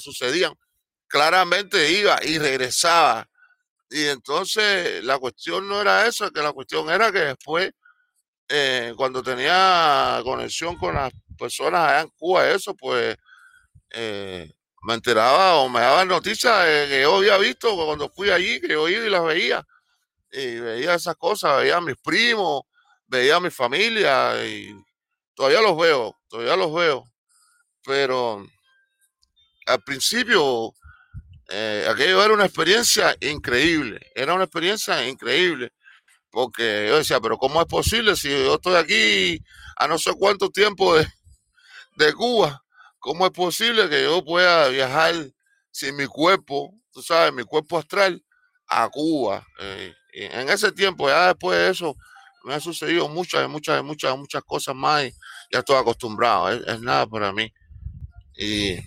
sucedían, 0.00 0.54
claramente 1.06 1.90
iba 1.90 2.18
y 2.24 2.38
regresaba. 2.38 3.28
Y 3.90 4.06
entonces 4.06 5.04
la 5.04 5.18
cuestión 5.18 5.68
no 5.68 5.80
era 5.80 6.06
eso, 6.06 6.30
que 6.30 6.40
la 6.40 6.52
cuestión 6.52 6.88
era 6.90 7.12
que 7.12 7.18
después, 7.18 7.72
eh, 8.48 8.94
cuando 8.96 9.22
tenía 9.22 10.20
conexión 10.24 10.76
con 10.76 10.94
las 10.94 11.12
personas 11.38 11.88
allá 11.88 12.00
en 12.02 12.08
Cuba, 12.10 12.50
eso, 12.50 12.74
pues 12.74 13.16
eh, 13.90 14.50
me 14.82 14.94
enteraba 14.94 15.56
o 15.56 15.68
me 15.68 15.80
daban 15.80 16.08
noticias 16.08 16.64
que 16.88 17.02
yo 17.02 17.16
había 17.16 17.36
visto 17.38 17.74
cuando 17.76 18.08
fui 18.08 18.30
allí, 18.30 18.60
que 18.60 18.68
yo 18.68 18.88
iba 18.88 19.06
y 19.06 19.10
las 19.10 19.24
veía. 19.24 19.66
Y 20.30 20.56
veía 20.60 20.94
esas 20.94 21.16
cosas, 21.16 21.58
veía 21.58 21.76
a 21.76 21.80
mis 21.82 21.96
primos, 22.02 22.62
veía 23.06 23.36
a 23.36 23.40
mi 23.40 23.50
familia 23.50 24.42
y 24.46 24.74
todavía 25.34 25.60
los 25.60 25.76
veo, 25.76 26.18
todavía 26.28 26.56
los 26.56 26.72
veo. 26.72 27.04
Pero 27.84 28.46
al 29.66 29.82
principio 29.82 30.74
eh, 31.48 31.86
aquello 31.88 32.24
era 32.24 32.32
una 32.32 32.46
experiencia 32.46 33.14
increíble, 33.20 34.00
era 34.14 34.34
una 34.34 34.44
experiencia 34.44 35.06
increíble, 35.06 35.72
porque 36.30 36.86
yo 36.88 36.96
decía, 36.96 37.20
pero 37.20 37.36
¿cómo 37.36 37.60
es 37.60 37.66
posible 37.66 38.16
si 38.16 38.30
yo 38.30 38.54
estoy 38.54 38.76
aquí 38.76 39.44
a 39.76 39.86
no 39.86 39.98
sé 39.98 40.12
cuánto 40.18 40.48
tiempo 40.50 40.96
de, 40.96 41.06
de 41.96 42.12
Cuba? 42.14 42.64
¿Cómo 42.98 43.26
es 43.26 43.32
posible 43.32 43.88
que 43.88 44.04
yo 44.04 44.24
pueda 44.24 44.68
viajar 44.68 45.14
sin 45.70 45.96
mi 45.96 46.06
cuerpo, 46.06 46.72
tú 46.90 47.02
sabes, 47.02 47.32
mi 47.32 47.42
cuerpo 47.42 47.78
astral 47.78 48.24
a 48.68 48.88
Cuba? 48.88 49.46
Eh, 49.58 49.94
en 50.14 50.48
ese 50.48 50.72
tiempo, 50.72 51.08
ya 51.08 51.28
después 51.28 51.58
de 51.58 51.70
eso, 51.70 51.96
me 52.44 52.54
han 52.54 52.60
sucedido 52.60 53.08
muchas, 53.08 53.48
muchas, 53.48 53.82
muchas, 53.84 54.16
muchas 54.16 54.42
cosas 54.44 54.74
más 54.74 55.04
y 55.04 55.12
ya 55.52 55.58
estoy 55.58 55.76
acostumbrado, 55.76 56.50
es 56.50 56.80
nada 56.80 57.06
para 57.06 57.32
mí. 57.32 57.52
Y 58.36 58.78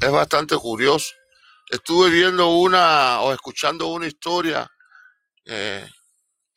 es 0.00 0.10
bastante 0.10 0.56
curioso. 0.56 1.12
Estuve 1.70 2.10
viendo 2.10 2.48
una 2.48 3.20
o 3.20 3.32
escuchando 3.32 3.88
una 3.88 4.06
historia 4.06 4.70
eh, 5.44 5.88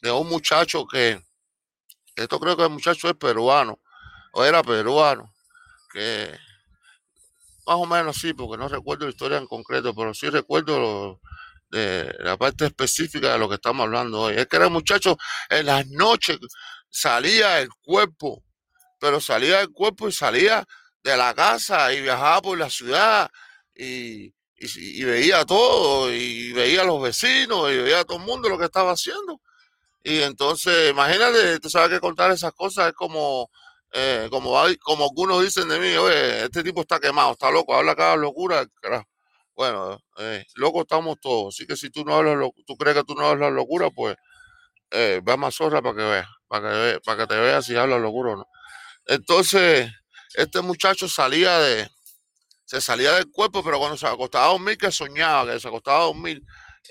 de 0.01 0.11
un 0.11 0.27
muchacho 0.27 0.85
que, 0.85 1.21
esto 2.15 2.39
creo 2.39 2.57
que 2.57 2.63
el 2.63 2.69
muchacho 2.69 3.07
es 3.07 3.15
peruano, 3.15 3.79
o 4.33 4.43
era 4.43 4.63
peruano, 4.63 5.33
que 5.91 6.37
más 7.65 7.75
o 7.75 7.85
menos 7.85 8.17
sí, 8.17 8.33
porque 8.33 8.57
no 8.57 8.67
recuerdo 8.67 9.05
la 9.05 9.11
historia 9.11 9.37
en 9.37 9.47
concreto, 9.47 9.93
pero 9.93 10.13
sí 10.13 10.29
recuerdo 10.29 11.19
la 11.69 12.37
parte 12.37 12.65
específica 12.65 13.33
de 13.33 13.39
lo 13.39 13.49
que 13.49 13.55
estamos 13.55 13.83
hablando 13.83 14.21
hoy. 14.21 14.35
Es 14.37 14.47
que 14.47 14.55
era 14.55 14.69
muchacho 14.69 15.17
en 15.49 15.65
las 15.65 15.85
noches 15.87 16.39
salía 16.89 17.59
el 17.59 17.69
cuerpo, 17.83 18.43
pero 18.99 19.19
salía 19.19 19.61
el 19.61 19.71
cuerpo 19.71 20.07
y 20.07 20.11
salía 20.11 20.65
de 21.07 21.17
la 21.17 21.33
casa 21.33 21.93
y 21.93 22.01
viajaba 22.01 22.41
por 22.41 22.57
la 22.57 22.69
ciudad 22.69 23.29
y, 23.75 24.33
veía 25.05 25.45
todo, 25.45 26.11
y 26.11 26.51
veía 26.53 26.81
a 26.81 26.85
los 26.85 27.01
vecinos, 27.01 27.71
y 27.71 27.77
veía 27.77 28.01
a 28.01 28.05
todo 28.05 28.17
el 28.17 28.25
mundo 28.25 28.49
lo 28.49 28.57
que 28.57 28.65
estaba 28.65 28.91
haciendo. 28.91 29.39
Y 30.03 30.21
entonces, 30.21 30.91
imagínate, 30.91 31.59
tú 31.59 31.69
sabes 31.69 31.89
que 31.89 31.99
contar 31.99 32.31
esas 32.31 32.53
cosas 32.53 32.89
es 32.89 32.93
como, 32.93 33.49
eh, 33.93 34.27
como, 34.31 34.53
como 34.81 35.03
algunos 35.05 35.43
dicen 35.43 35.69
de 35.69 35.79
mí, 35.79 35.95
oye, 35.97 36.45
este 36.45 36.63
tipo 36.63 36.81
está 36.81 36.99
quemado, 36.99 37.33
está 37.33 37.51
loco, 37.51 37.75
habla 37.75 37.95
cada 37.95 38.15
locura. 38.15 38.65
Bueno, 39.55 39.99
eh, 40.17 40.45
loco 40.55 40.81
estamos 40.81 41.17
todos, 41.21 41.55
así 41.55 41.65
que 41.67 41.75
si 41.75 41.89
tú 41.89 42.03
no 42.05 42.15
hablas, 42.15 42.37
tú 42.65 42.77
crees 42.77 42.95
que 42.97 43.03
tú 43.03 43.15
no 43.15 43.27
hablas 43.27 43.51
locura, 43.51 43.89
pues 43.91 44.15
eh, 44.91 45.21
ve 45.23 45.33
a 45.33 45.37
Mazorra 45.37 45.81
para 45.81 45.95
que 45.95 46.03
veas, 46.03 46.27
para 46.47 46.69
que, 46.93 46.99
para 47.01 47.17
que 47.19 47.27
te 47.27 47.39
veas 47.39 47.65
si 47.65 47.75
hablas 47.75 48.01
locura 48.01 48.33
o 48.33 48.35
no. 48.37 48.47
Entonces, 49.07 49.91
este 50.33 50.61
muchacho 50.61 51.07
salía 51.07 51.59
de, 51.59 51.89
se 52.65 52.81
salía 52.81 53.13
del 53.13 53.31
cuerpo, 53.31 53.63
pero 53.63 53.79
cuando 53.79 53.97
se 53.97 54.07
acostaba 54.07 54.45
a 54.45 54.49
dormir, 54.49 54.77
que 54.77 54.91
soñaba, 54.91 55.53
que 55.53 55.59
se 55.59 55.67
acostaba 55.67 55.99
a 55.99 56.05
dormir, 56.07 56.43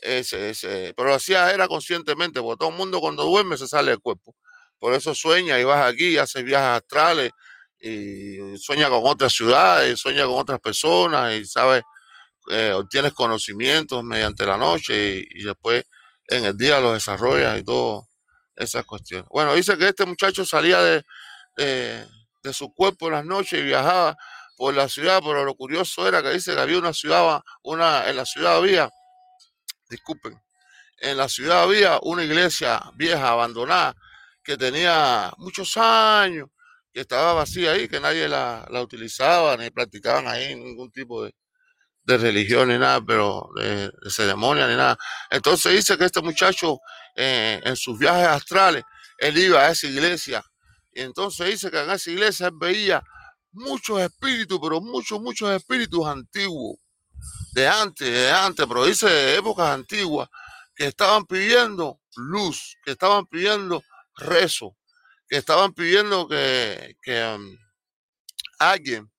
ese, 0.03 0.95
pero 0.97 1.11
lo 1.11 1.15
hacía 1.15 1.51
era 1.53 1.69
conscientemente, 1.69 2.41
porque 2.41 2.59
todo 2.61 2.71
el 2.71 2.77
mundo 2.77 3.01
cuando 3.01 3.25
duerme 3.25 3.57
se 3.57 3.69
sale 3.69 3.91
del 3.91 4.01
cuerpo. 4.01 4.35
Por 4.79 4.95
eso 4.95 5.15
sueña 5.15 5.59
y 5.59 5.65
vas 5.65 5.87
aquí, 5.87 6.19
hace 6.19 6.43
viajes 6.43 6.83
astrales 6.83 7.31
y 7.79 8.57
sueña 8.59 8.89
con 8.89 9.03
otras 9.05 9.33
ciudades, 9.33 9.99
sueña 9.99 10.25
con 10.25 10.39
otras 10.39 10.61
personas 10.61 11.35
y 11.35 11.45
sabes, 11.45 11.83
eh, 12.51 12.73
obtienes 12.73 13.13
conocimientos 13.13 14.03
mediante 14.05 14.47
la 14.47 14.57
noche 14.57 15.25
y, 15.31 15.43
después 15.43 15.85
en 16.29 16.45
el 16.45 16.57
día 16.57 16.81
los 16.81 16.95
desarrollas 16.95 17.59
y 17.59 17.65
todo 17.65 18.09
esas 18.57 18.85
cuestiones. 18.85 19.29
Bueno, 19.31 19.55
dice 19.55 19.77
que 19.77 19.89
este 19.89 20.07
muchacho 20.07 20.45
salía 20.45 20.81
de 20.81 21.05
su 22.53 22.73
cuerpo 22.75 23.07
en 23.07 23.13
las 23.13 23.25
noches 23.25 23.61
y 23.61 23.63
viajaba 23.63 24.17
por 24.57 24.75
la 24.75 24.89
ciudad, 24.89 25.21
pero 25.23 25.45
lo 25.45 25.55
curioso 25.55 26.09
era 26.09 26.23
que 26.23 26.31
dice 26.31 26.55
que 26.55 26.61
había 26.61 26.79
una 26.79 26.93
ciudad, 26.93 27.43
una, 27.63 28.09
en 28.09 28.17
la 28.17 28.25
ciudad 28.25 28.57
había, 28.57 28.91
disculpen, 29.89 30.41
en 30.99 31.17
la 31.17 31.29
ciudad 31.29 31.63
había 31.63 31.99
una 32.03 32.25
iglesia 32.25 32.83
vieja, 32.95 33.29
abandonada, 33.29 33.95
que 34.43 34.57
tenía 34.57 35.33
muchos 35.37 35.77
años, 35.77 36.49
que 36.93 37.01
estaba 37.01 37.35
vacía 37.35 37.73
ahí, 37.73 37.89
que 37.89 38.01
nadie 38.01 38.29
la, 38.29 38.67
utilizaba, 38.81 39.57
ni 39.57 39.71
practicaban 39.71 40.27
ahí 40.27 40.55
ningún 40.55 40.91
tipo 40.91 41.25
de, 41.25 41.33
religión 42.07 42.69
ni 42.69 42.79
nada, 42.79 43.05
pero 43.05 43.51
de, 43.57 43.91
ceremonia 44.09 44.67
ni 44.67 44.77
nada. 44.77 44.97
Entonces 45.29 45.73
dice 45.73 45.99
que 45.99 46.05
este 46.05 46.23
muchacho 46.23 46.79
eh, 47.15 47.61
en 47.65 47.77
sus 47.77 47.99
viajes 47.99 48.29
astrales, 48.29 48.85
él 49.19 49.37
iba 49.37 49.61
a 49.61 49.71
esa 49.71 49.87
iglesia 49.89 50.43
y 50.97 51.03
entonces 51.03 51.47
dice 51.51 51.71
que 51.71 51.79
en 51.79 51.91
esa 51.91 52.11
iglesia 52.11 52.51
veía 52.51 53.05
muchos 53.53 54.01
espíritus, 54.01 54.59
pero 54.63 54.81
muchos, 54.81 55.21
muchos 55.21 55.51
espíritus 55.51 56.07
antiguos, 56.07 56.79
de 57.53 57.69
antes, 57.69 58.11
de 58.11 58.31
antes, 58.31 58.67
pero 58.67 58.87
dice 58.87 59.07
de 59.07 59.37
épocas 59.37 59.69
antiguas, 59.69 60.31
que 60.75 60.87
estaban 60.87 61.27
pidiendo 61.27 62.01
luz, 62.17 62.79
que 62.83 62.93
estaban 62.93 63.27
pidiendo 63.27 63.83
rezo, 64.17 64.75
que 65.29 65.37
estaban 65.37 65.75
pidiendo 65.75 66.27
que, 66.29 66.97
um, 67.07 67.59
alguien, 68.59 69.13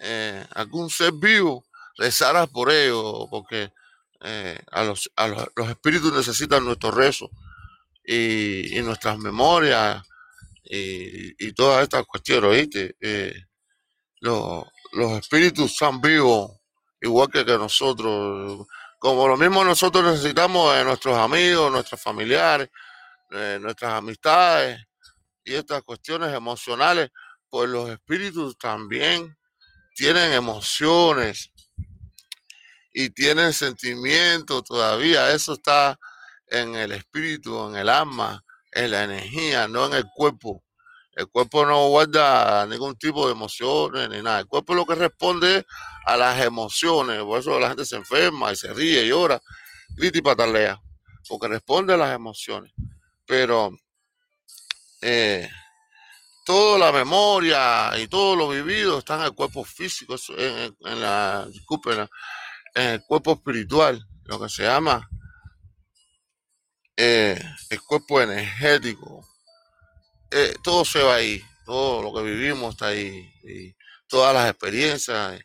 eh, 0.00 0.44
algún 0.52 0.90
ser 0.90 1.12
vivo, 1.12 1.64
rezara 1.96 2.48
por 2.48 2.72
ellos, 2.72 3.28
porque 3.30 3.72
eh, 4.20 4.60
a, 4.72 4.82
los, 4.82 5.08
los, 5.54 5.70
espíritus 5.70 6.12
necesitan 6.12 6.64
nuestro 6.64 6.90
rezo 6.90 7.30
y 8.04 8.80
nuestras 8.82 9.16
memorias 9.18 10.02
y, 10.64 11.52
todas 11.52 11.82
estas 11.82 12.04
cuestiones, 12.06 12.50
¿oíste? 12.50 12.96
Eh, 13.00 13.34
los, 14.20 14.64
espíritus 15.18 15.72
están 15.72 16.00
vivos, 16.00 16.52
igual 17.00 17.28
que, 17.30 17.44
que 17.44 17.58
nosotros. 17.58 18.66
Como 18.98 19.28
lo 19.28 19.36
mismo 19.36 19.62
nosotros 19.62 20.04
necesitamos 20.04 20.74
de 20.74 20.84
nuestros 20.84 21.18
amigos, 21.18 21.70
nuestros 21.70 22.00
familiares, 22.00 22.70
nuestras 23.60 23.94
amistades 23.94 24.80
y 25.44 25.54
estas 25.54 25.82
cuestiones 25.82 26.32
emocionales, 26.32 27.10
pues 27.50 27.68
los 27.68 27.90
espíritus 27.90 28.56
también 28.56 29.36
tienen 29.94 30.32
emociones 30.32 31.50
y 32.92 33.10
tienen 33.10 33.52
sentimientos 33.52 34.64
todavía. 34.64 35.30
Eso 35.32 35.52
está 35.52 35.98
en 36.46 36.74
el 36.74 36.92
espíritu, 36.92 37.68
en 37.68 37.76
el 37.76 37.88
alma 37.90 38.42
en 38.74 38.90
la 38.90 39.04
energía, 39.04 39.68
no 39.68 39.86
en 39.86 39.94
el 39.94 40.04
cuerpo. 40.14 40.64
El 41.12 41.28
cuerpo 41.28 41.64
no 41.64 41.88
guarda 41.88 42.66
ningún 42.66 42.96
tipo 42.96 43.26
de 43.26 43.32
emociones 43.32 44.08
ni 44.08 44.20
nada. 44.20 44.40
El 44.40 44.46
cuerpo 44.46 44.74
lo 44.74 44.84
que 44.84 44.96
responde 44.96 45.64
a 46.04 46.16
las 46.16 46.40
emociones. 46.44 47.22
Por 47.22 47.38
eso 47.38 47.58
la 47.60 47.68
gente 47.68 47.84
se 47.84 47.96
enferma 47.96 48.52
y 48.52 48.56
se 48.56 48.72
ríe, 48.72 49.04
y 49.04 49.08
llora, 49.08 49.40
grita 49.90 50.18
y 50.18 50.22
patalea. 50.22 50.80
Porque 51.28 51.46
responde 51.46 51.94
a 51.94 51.96
las 51.96 52.12
emociones. 52.12 52.72
Pero 53.24 53.70
eh, 55.00 55.48
toda 56.44 56.78
la 56.78 56.90
memoria 56.90 57.92
y 57.96 58.08
todo 58.08 58.34
lo 58.34 58.48
vivido 58.48 58.98
está 58.98 59.14
en 59.14 59.22
el 59.22 59.34
cuerpo 59.34 59.64
físico, 59.64 60.16
en, 60.36 61.00
la, 61.00 61.46
en 62.74 62.90
el 62.90 63.04
cuerpo 63.04 63.32
espiritual, 63.34 64.04
lo 64.24 64.40
que 64.40 64.48
se 64.48 64.64
llama 64.64 65.08
eh, 66.96 67.40
el 67.70 67.82
cuerpo 67.82 68.20
energético, 68.20 69.26
eh, 70.30 70.54
todo 70.62 70.84
se 70.84 71.02
va 71.02 71.16
ahí, 71.16 71.42
todo 71.64 72.02
lo 72.02 72.14
que 72.14 72.22
vivimos 72.22 72.74
está 72.74 72.88
ahí, 72.88 73.32
y 73.42 73.74
todas 74.08 74.34
las 74.34 74.50
experiencias, 74.50 75.40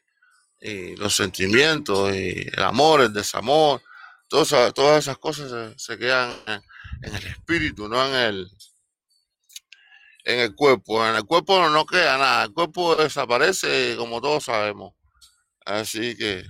y, 0.62 0.96
los 0.96 1.16
sentimientos, 1.16 2.14
y 2.16 2.48
el 2.52 2.64
amor, 2.64 3.02
el 3.02 3.14
desamor, 3.14 3.82
todas, 4.28 4.74
todas 4.74 5.04
esas 5.04 5.18
cosas 5.18 5.74
se, 5.78 5.98
quedan 5.98 6.32
en, 7.02 7.16
el 7.16 7.28
espíritu, 7.28 7.88
no 7.88 8.06
en 8.08 8.14
el, 8.16 8.52
en 10.26 10.40
el 10.40 10.56
cuerpo. 10.56 11.06
En 11.08 11.16
el 11.16 11.24
cuerpo 11.24 11.70
no 11.70 11.86
queda 11.86 12.18
nada, 12.18 12.44
el 12.46 12.54
cuerpo 12.54 12.96
desaparece 12.96 13.96
como 13.98 14.22
todos 14.22 14.46
sabemos. 14.46 14.94
Así 15.66 16.16
que... 16.18 16.46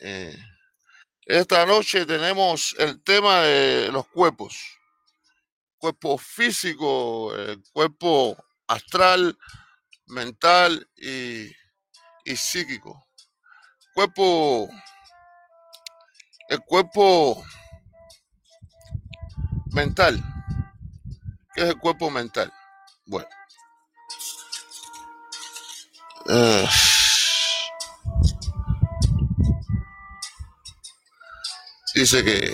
Eh, 0.00 0.36
esta 1.26 1.64
noche 1.66 2.04
tenemos 2.04 2.74
el 2.78 3.02
tema 3.02 3.40
de 3.42 3.90
los 3.92 4.06
cuerpos. 4.08 4.78
Cuerpo 5.78 6.18
físico, 6.18 7.34
el 7.34 7.62
cuerpo 7.72 8.36
astral, 8.66 9.36
mental 10.06 10.88
y, 10.96 11.46
y 12.24 12.36
psíquico. 12.36 13.08
Cuerpo, 13.94 14.68
el 16.48 16.60
cuerpo 16.60 17.44
mental. 19.72 20.22
¿Qué 21.54 21.62
es 21.62 21.68
el 21.68 21.78
cuerpo 21.78 22.10
mental? 22.10 22.52
Bueno. 23.06 23.28
Eh, 26.28 26.68
dice 31.94 32.24
que 32.24 32.52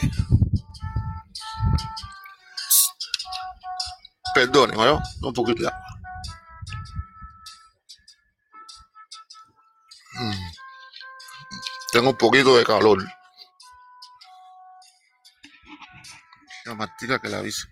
perdone, 4.34 4.76
¿no? 4.76 5.00
un 5.22 5.32
poquito 5.32 5.68
agua. 5.68 5.84
Mm. 10.14 10.52
Tengo 11.92 12.10
un 12.10 12.16
poquito 12.16 12.56
de 12.56 12.64
calor. 12.64 13.04
La 16.64 16.74
martica 16.74 17.18
que 17.18 17.28
la 17.28 17.38
avisa. 17.38 17.66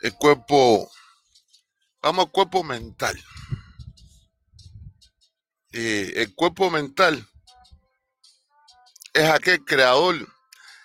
El 0.00 0.14
cuerpo, 0.14 0.90
vamos 2.02 2.26
al 2.26 2.32
cuerpo 2.32 2.64
mental. 2.64 3.18
el 5.72 6.34
cuerpo 6.34 6.70
mental 6.70 7.29
es 9.12 9.28
aquel 9.28 9.64
creador 9.64 10.16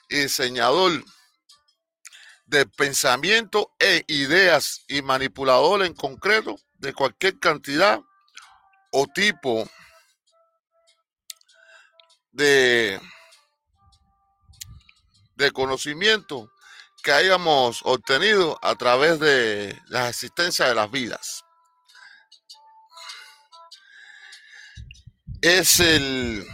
y 0.09 0.21
diseñador 0.21 1.03
de 2.45 2.65
pensamiento 2.65 3.73
e 3.79 4.03
ideas 4.07 4.83
y 4.87 5.01
manipulador 5.01 5.83
en 5.83 5.93
concreto 5.93 6.55
de 6.75 6.93
cualquier 6.93 7.39
cantidad 7.39 7.99
o 8.91 9.07
tipo 9.07 9.67
de, 12.31 12.99
de 15.35 15.51
conocimiento 15.51 16.51
que 17.03 17.11
hayamos 17.11 17.81
obtenido 17.83 18.57
a 18.61 18.75
través 18.75 19.19
de 19.19 19.79
la 19.87 20.09
existencia 20.09 20.67
de 20.67 20.75
las 20.75 20.89
vidas. 20.89 21.43
Es 25.41 25.79
el 25.79 26.47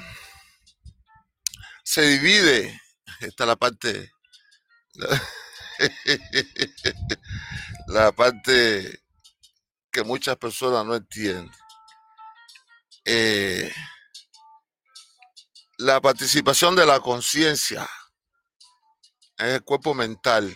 se 1.91 2.03
divide, 2.03 2.81
está 3.19 3.45
la 3.45 3.57
parte, 3.57 4.13
la, 7.87 8.13
parte 8.13 9.03
que 9.91 10.01
muchas 10.01 10.37
personas 10.37 10.85
no 10.85 10.95
entienden. 10.95 11.51
Eh, 13.03 13.69
la 15.79 15.99
participación 15.99 16.77
de 16.77 16.85
la 16.85 17.01
conciencia 17.01 17.85
en 19.37 19.47
el 19.47 19.61
cuerpo 19.61 19.93
mental. 19.93 20.55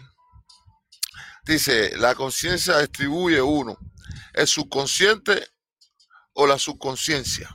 Dice, 1.44 1.98
la 1.98 2.16
conciencia 2.16 2.78
distribuye 2.78 3.42
uno, 3.42 3.78
el 4.34 4.48
subconsciente 4.48 5.50
o 6.32 6.48
la 6.48 6.58
subconsciencia. 6.58 7.54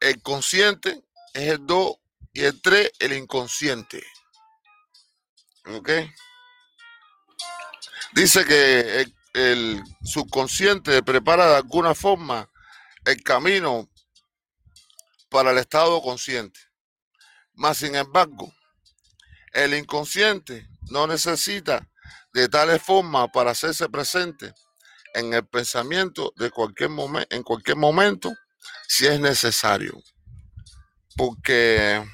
El 0.00 0.20
consciente 0.20 1.04
es 1.32 1.52
el 1.52 1.64
dos 1.64 1.98
y 2.34 2.42
el 2.42 2.60
3, 2.60 2.92
el 2.98 3.12
inconsciente. 3.12 4.04
¿Ok? 5.66 5.90
Dice 8.12 8.44
que 8.44 9.06
el, 9.32 9.82
subconsciente 10.04 11.02
prepara 11.02 11.48
de 11.48 11.56
alguna 11.56 11.94
forma 11.94 12.48
el 13.04 13.22
camino 13.22 13.88
para 15.30 15.52
el 15.52 15.58
estado 15.58 16.00
consciente. 16.02 16.60
Más 17.54 17.78
sin 17.78 17.94
embargo, 17.94 18.52
el 19.52 19.74
inconsciente 19.74 20.68
no 20.90 21.06
necesita 21.06 21.88
de 22.32 22.48
tales 22.48 22.82
formas 22.82 23.28
para 23.32 23.52
hacerse 23.52 23.88
presente 23.88 24.52
en 25.14 25.32
el 25.32 25.46
pensamiento 25.46 26.32
de 26.36 26.50
cualquier 26.50 26.90
en 27.30 27.42
cualquier 27.42 27.76
momento, 27.76 28.32
si 28.88 29.06
es 29.06 29.20
necesario. 29.20 30.00
Porque 31.16 32.04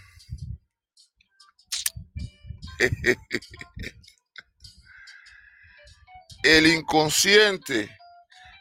El 6.42 6.66
inconsciente 6.66 7.94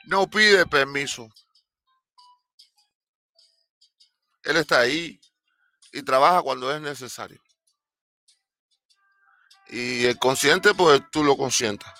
no 0.06 0.30
pide 0.30 0.66
permiso. 0.66 1.30
Él 4.44 4.58
está 4.58 4.82
ahí 4.82 5.20
y 5.94 6.02
trabaja 6.04 6.42
cuando 6.42 6.76
es 6.76 6.82
necesario. 6.82 7.42
Y 9.70 10.06
el 10.06 10.18
consciente, 10.18 10.74
pues 10.74 11.02
tú 11.12 11.24
lo 11.24 11.38
consientas. 11.38 11.94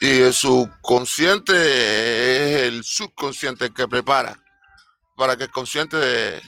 Y 0.00 0.22
el 0.22 0.32
subconsciente 0.32 1.52
es 1.52 2.62
el 2.62 2.82
subconsciente 2.82 3.72
que 3.72 3.86
prepara 3.86 4.42
para 5.16 5.36
que 5.36 5.44
el 5.44 5.50
consciente, 5.50 6.40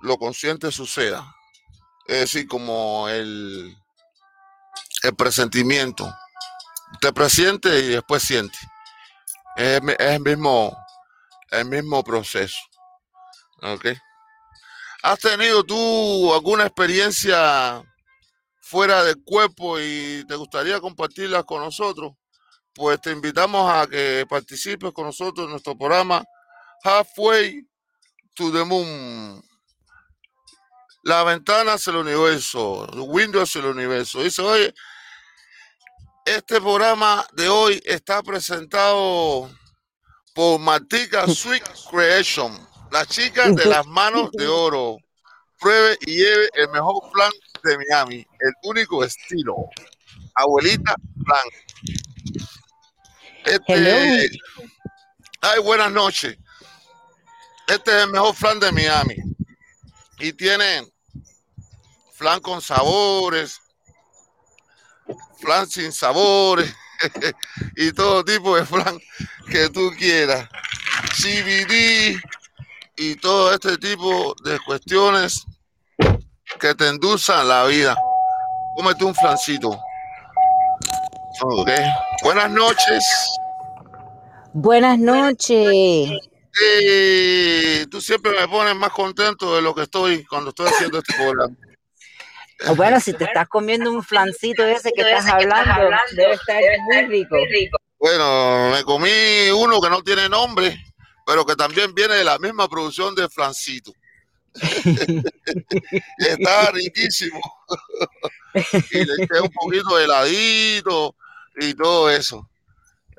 lo 0.00 0.16
consciente 0.16 0.72
suceda 0.72 1.34
es 2.06 2.20
decir, 2.20 2.46
como 2.46 3.08
el, 3.08 3.76
el 5.02 5.14
presentimiento. 5.16 6.12
Usted 6.92 7.12
presiente 7.12 7.78
y 7.80 7.88
después 7.88 8.22
siente. 8.22 8.58
Es, 9.56 9.80
el 9.98 10.20
mismo, 10.20 10.76
el 11.50 11.64
mismo 11.66 12.02
proceso. 12.02 12.58
¿Ok? 13.62 13.86
¿Has 15.02 15.18
tenido 15.18 15.64
tú 15.64 16.32
alguna 16.32 16.64
experiencia 16.64 17.82
fuera 18.60 19.04
del 19.04 19.22
cuerpo 19.22 19.78
y 19.78 20.24
te 20.26 20.34
gustaría 20.34 20.80
compartirla 20.80 21.42
con 21.42 21.60
nosotros? 21.60 22.12
Pues 22.74 23.00
te 23.00 23.12
invitamos 23.12 23.70
a 23.70 23.86
que 23.86 24.26
participes 24.28 24.92
con 24.92 25.06
nosotros 25.06 25.44
en 25.44 25.50
nuestro 25.50 25.76
programa 25.76 26.24
Halfway 26.82 27.66
to 28.34 28.50
the 28.52 28.64
Moon. 28.64 29.42
La 31.04 31.22
ventana 31.22 31.74
es 31.74 31.86
el 31.86 31.96
universo, 31.96 32.86
Windows 32.94 33.50
es 33.50 33.56
el 33.56 33.66
universo. 33.66 34.22
Dice, 34.22 34.40
oye, 34.40 34.74
este 36.24 36.58
programa 36.62 37.26
de 37.34 37.46
hoy 37.46 37.82
está 37.84 38.22
presentado 38.22 39.50
por 40.34 40.58
Martica 40.58 41.26
Sweet 41.28 41.62
Creation, 41.90 42.58
la 42.90 43.04
chica 43.04 43.50
de 43.50 43.66
las 43.66 43.86
manos 43.86 44.30
de 44.32 44.46
oro. 44.46 44.96
Pruebe 45.60 45.98
y 46.06 46.16
lleve 46.16 46.48
el 46.54 46.70
mejor 46.70 47.10
plan 47.12 47.32
de 47.62 47.76
Miami, 47.76 48.26
el 48.40 48.52
único 48.62 49.04
estilo. 49.04 49.54
Abuelita 50.36 50.94
Plan. 51.22 51.48
Este, 53.44 54.30
ay, 55.42 55.60
buenas 55.60 55.92
noches. 55.92 56.38
Este 57.68 57.90
es 57.90 58.04
el 58.04 58.10
mejor 58.10 58.34
plan 58.34 58.58
de 58.58 58.72
Miami. 58.72 59.16
Y 60.18 60.32
tiene 60.32 60.93
flan 62.14 62.40
con 62.40 62.60
sabores, 62.62 63.60
flan 65.40 65.66
sin 65.66 65.92
sabores 65.92 66.72
y 67.76 67.92
todo 67.92 68.24
tipo 68.24 68.56
de 68.56 68.64
flan 68.64 68.98
que 69.50 69.68
tú 69.68 69.90
quieras. 69.98 70.48
CBD 71.16 72.20
y 72.96 73.16
todo 73.16 73.52
este 73.52 73.76
tipo 73.78 74.34
de 74.44 74.58
cuestiones 74.60 75.44
que 76.60 76.74
te 76.74 76.88
endulzan 76.88 77.48
la 77.48 77.64
vida. 77.64 77.96
Cómete 78.76 79.04
un 79.04 79.14
flancito. 79.14 79.78
Buenas 82.22 82.50
noches. 82.50 83.04
Buenas 84.52 84.98
noches. 85.00 86.10
tú 87.90 88.00
siempre 88.00 88.32
me 88.38 88.46
pones 88.46 88.76
más 88.76 88.92
contento 88.92 89.56
de 89.56 89.62
lo 89.62 89.74
que 89.74 89.82
estoy 89.82 90.24
cuando 90.26 90.50
estoy 90.50 90.68
haciendo 90.68 90.98
este 90.98 91.12
programa. 91.14 91.54
Bueno, 92.76 93.00
si 93.00 93.12
te 93.12 93.24
estás 93.24 93.48
comiendo 93.48 93.90
un 93.90 94.02
flancito 94.02 94.64
ese 94.64 94.92
que 94.92 95.02
estás 95.02 95.26
hablando, 95.26 95.90
debe 96.12 96.34
estar 96.34 96.62
muy 96.84 97.06
rico. 97.06 97.36
Bueno, 97.98 98.70
me 98.70 98.82
comí 98.84 99.10
uno 99.56 99.80
que 99.80 99.90
no 99.90 100.02
tiene 100.02 100.28
nombre, 100.28 100.76
pero 101.26 101.44
que 101.44 101.56
también 101.56 101.94
viene 101.94 102.14
de 102.14 102.24
la 102.24 102.38
misma 102.38 102.68
producción 102.68 103.14
de 103.14 103.28
flancito. 103.28 103.92
Está 106.18 106.70
riquísimo. 106.70 107.40
y 108.54 109.04
le 109.04 109.14
eché 109.24 109.40
un 109.40 109.50
poquito 109.50 109.96
de 109.96 110.04
heladito 110.04 111.16
y 111.56 111.74
todo 111.74 112.10
eso. 112.10 112.48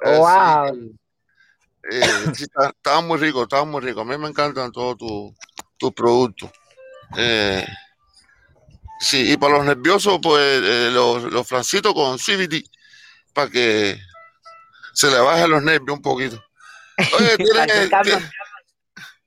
Wow. 0.03 0.95
Eh, 1.91 2.01
estaba 2.67 3.01
muy 3.01 3.17
rico, 3.19 3.43
estaba 3.43 3.65
muy 3.65 3.81
rico. 3.81 4.01
A 4.01 4.05
mí 4.05 4.17
me 4.17 4.29
encantan 4.29 4.71
todos 4.71 4.97
tus 5.77 5.93
productos. 5.93 6.49
Eh, 7.17 7.65
Sí, 8.99 9.31
y 9.33 9.37
para 9.37 9.57
los 9.57 9.65
nerviosos, 9.65 10.19
pues 10.21 10.61
eh, 10.63 10.89
los, 10.91 11.23
los 11.23 11.47
flancitos 11.47 11.93
con 11.93 12.17
CBD, 12.17 12.63
para 13.33 13.49
que 13.51 13.99
se 14.93 15.11
le 15.11 15.19
bajen 15.19 15.49
los 15.51 15.61
nervios 15.63 15.97
un 15.97 16.01
poquito. 16.01 16.41
Oye, 17.19 17.37
Para 17.53 17.65
que 17.65 17.73
¿tienes, 17.73 17.89
calma. 17.89 18.17
tie- 18.19 18.31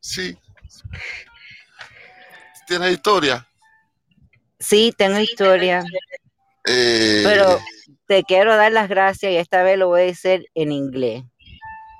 sí. 0.00 0.38
¿Tienes 2.66 2.92
historia? 2.92 3.46
Sí, 4.58 4.92
tengo 4.96 5.18
historia, 5.18 5.84
Eh, 6.66 7.22
pero 7.24 7.60
te 8.06 8.24
quiero 8.24 8.56
dar 8.56 8.72
las 8.72 8.88
gracias 8.88 9.32
y 9.32 9.36
esta 9.36 9.62
vez 9.62 9.78
lo 9.78 9.88
voy 9.88 10.08
a 10.08 10.10
hacer 10.12 10.44
en 10.54 10.72
inglés. 10.72 11.22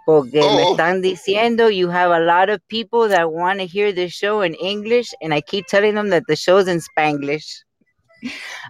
Porque 0.09 0.41
me 0.41 0.43
Oh, 0.43 0.69
oh. 0.69 0.73
están 0.73 1.03
diciendo 1.03 1.69
you 1.69 1.91
have 1.91 2.11
a 2.11 2.19
lot 2.19 2.49
of 2.49 2.61
people 2.67 3.11
that 3.11 3.31
want 3.31 3.59
to 3.61 3.67
hear 3.67 3.93
the 3.93 4.09
show 4.09 4.41
in 4.41 4.55
English, 4.55 5.13
and 5.21 5.35
I 5.35 5.43
keep 5.43 5.67
telling 5.67 5.97
them 5.97 6.09
that 6.09 6.23
the 6.27 6.35
show's 6.35 6.67
in 6.67 6.81
Spanglish. 6.81 7.63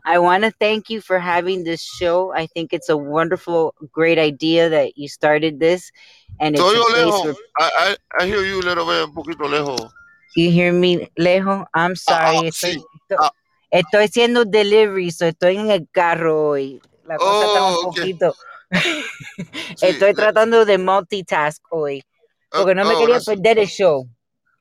I 0.05 0.19
want 0.19 0.43
to 0.43 0.51
thank 0.59 0.91
you 0.91 1.01
for 1.01 1.21
having 1.21 1.63
this 1.63 1.81
show. 1.81 2.35
I 2.35 2.47
think 2.49 2.73
it's 2.73 2.89
a 2.89 2.97
wonderful, 2.97 3.73
great 3.93 4.19
idea 4.19 4.69
that 4.69 4.99
you 4.99 5.07
started 5.07 5.61
this, 5.61 5.93
and 6.41 6.57
it's 6.57 6.65
Estoy 6.65 6.75
a 6.75 6.93
lejos. 6.99 7.23
where 7.23 7.35
I, 7.61 7.71
I, 7.79 7.97
I 8.21 8.27
hear 8.27 8.43
you 8.43 8.59
a 8.61 8.67
little 8.67 8.85
bit, 8.85 9.05
un 9.05 9.15
poquito 9.15 9.47
lejos. 9.47 9.93
you 10.35 10.51
hear 10.51 10.73
me, 10.73 11.07
Lejo. 11.17 11.67
I'm 11.73 11.95
Ah, 11.95 11.95
sorry. 11.95 12.39
ah, 12.39 12.51
Estoy, 12.51 12.73
sí. 12.75 12.85
estoy, 12.99 13.17
Ah, 13.21 13.31
estoy 13.71 14.05
haciendo 14.07 14.45
delivery, 14.45 15.13
so 15.13 15.27
estoy 15.27 15.57
en 15.57 15.71
el 15.71 15.87
carro 15.93 16.49
hoy. 16.51 16.81
La 17.07 17.17
cosa 17.17 17.47
está 17.47 17.63
un 17.63 17.77
oh, 17.77 17.89
ok. 17.91 17.95
poquito. 17.95 18.35
Sí. 19.79 19.87
Estoy 19.87 20.13
tratando 20.13 20.65
de 20.65 20.77
multitask 20.77 21.63
hoy, 21.71 22.03
oh, 22.51 22.59
porque 22.59 22.75
no 22.75 22.85
me 22.85 22.95
oh, 22.95 22.99
quería 22.99 23.15
gracias. 23.15 23.37
perder 23.37 23.59
el 23.61 23.69
show. 23.69 24.09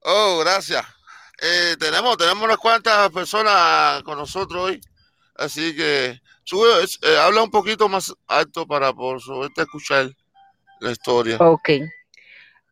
Oh, 0.03 0.37
gracias. 0.39 0.85
Eh, 1.41 1.75
tenemos, 1.79 2.17
tenemos 2.17 2.43
unas 2.43 2.57
cuantas 2.57 3.09
personas 3.09 4.03
con 4.03 4.17
nosotros 4.17 4.69
hoy, 4.69 4.81
así 5.35 5.75
que 5.75 6.19
sube, 6.43 6.67
eh, 7.01 7.17
habla 7.17 7.41
un 7.41 7.49
poquito 7.49 7.89
más 7.89 8.13
alto 8.27 8.67
para 8.67 8.93
por 8.93 9.19
subirte 9.19 9.61
a 9.61 9.63
escuchar 9.63 10.11
la 10.81 10.91
historia. 10.91 11.37
Okay. 11.39 11.81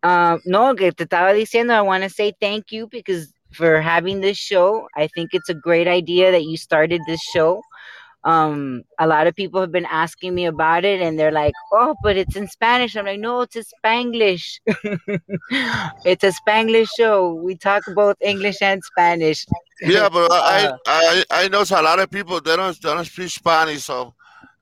Um, 0.03 0.39
no, 0.45 0.75
que 0.75 0.91
te 0.91 1.03
estaba 1.03 1.33
diciendo, 1.33 1.73
I 1.73 1.81
want 1.81 2.03
to 2.03 2.09
say 2.11 2.31
thank 2.39 2.71
you 2.71 2.87
because 2.91 3.33
for 3.55 3.81
having 3.81 4.21
this 4.21 4.37
show. 4.37 4.87
I 4.95 5.07
think 5.07 5.33
it's 5.33 5.49
a 5.49 5.55
great 5.55 5.87
idea 5.87 6.31
that 6.31 6.43
you 6.43 6.57
started 6.57 7.01
this 7.07 7.21
show. 7.33 7.61
Um, 8.25 8.83
a 8.97 9.05
lot 9.05 9.27
of 9.27 9.35
people 9.35 9.61
have 9.61 9.71
been 9.71 9.85
asking 9.85 10.33
me 10.33 10.45
about 10.45 10.83
it 10.83 10.99
and 10.99 11.17
they're 11.17 11.31
like, 11.31 11.53
oh, 11.71 11.95
but 12.01 12.17
it's 12.17 12.35
in 12.35 12.47
Spanish. 12.47 12.95
I'm 12.97 13.05
like, 13.05 13.19
no, 13.19 13.41
it's 13.41 13.55
in 13.55 13.63
Spanglish. 13.63 14.59
it's 16.05 16.23
a 16.23 16.31
Spanglish 16.31 16.89
show. 16.97 17.35
We 17.35 17.55
talk 17.55 17.83
both 17.93 18.17
English 18.21 18.63
and 18.63 18.83
Spanish. 18.83 19.45
Yeah, 19.79 20.09
but 20.09 20.31
I, 20.31 20.65
Uh, 20.65 20.77
I, 20.87 21.23
I 21.29 21.47
know 21.49 21.63
a 21.69 21.81
lot 21.83 21.99
of 21.99 22.09
people 22.09 22.41
they 22.41 22.55
don't, 22.55 22.81
they 22.81 22.89
don't 22.89 23.05
speak 23.05 23.29
Spanish, 23.29 23.83
so 23.83 24.15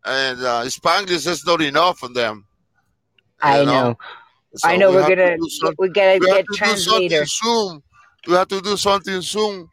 and 0.05 0.39
uh, 0.41 0.63
Spanglish 0.65 1.25
is 1.27 1.45
not 1.45 1.61
enough 1.61 1.99
for 1.99 2.09
them. 2.09 2.45
I 3.41 3.63
know. 3.63 3.65
know, 3.65 3.97
so 4.55 4.69
I 4.69 4.75
know 4.75 4.89
we 4.89 4.97
we're 4.97 5.15
gonna 5.15 5.37
some, 5.49 5.75
we 5.79 5.89
gotta 5.89 6.19
we 6.19 6.27
get 6.27 6.45
to 6.45 6.45
do 6.51 6.77
something 6.77 7.09
translator. 7.09 7.25
soon. 7.25 7.83
We 8.27 8.33
have 8.33 8.47
to 8.49 8.61
do 8.61 8.77
something 8.77 9.21
soon 9.21 9.69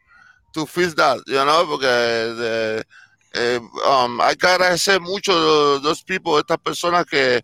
to 0.53 0.65
fix 0.65 0.93
that, 0.95 1.19
you 1.27 1.35
know, 1.35 1.65
because 1.65 2.37
the, 2.37 2.85
eh, 3.33 3.59
um, 3.87 4.19
hay 4.21 4.35
que 4.35 4.47
agradecer 4.47 4.99
mucho 4.99 5.31
a 5.33 5.79
los 5.81 6.03
people, 6.03 6.37
estas 6.39 6.57
personas 6.57 7.05
que, 7.05 7.43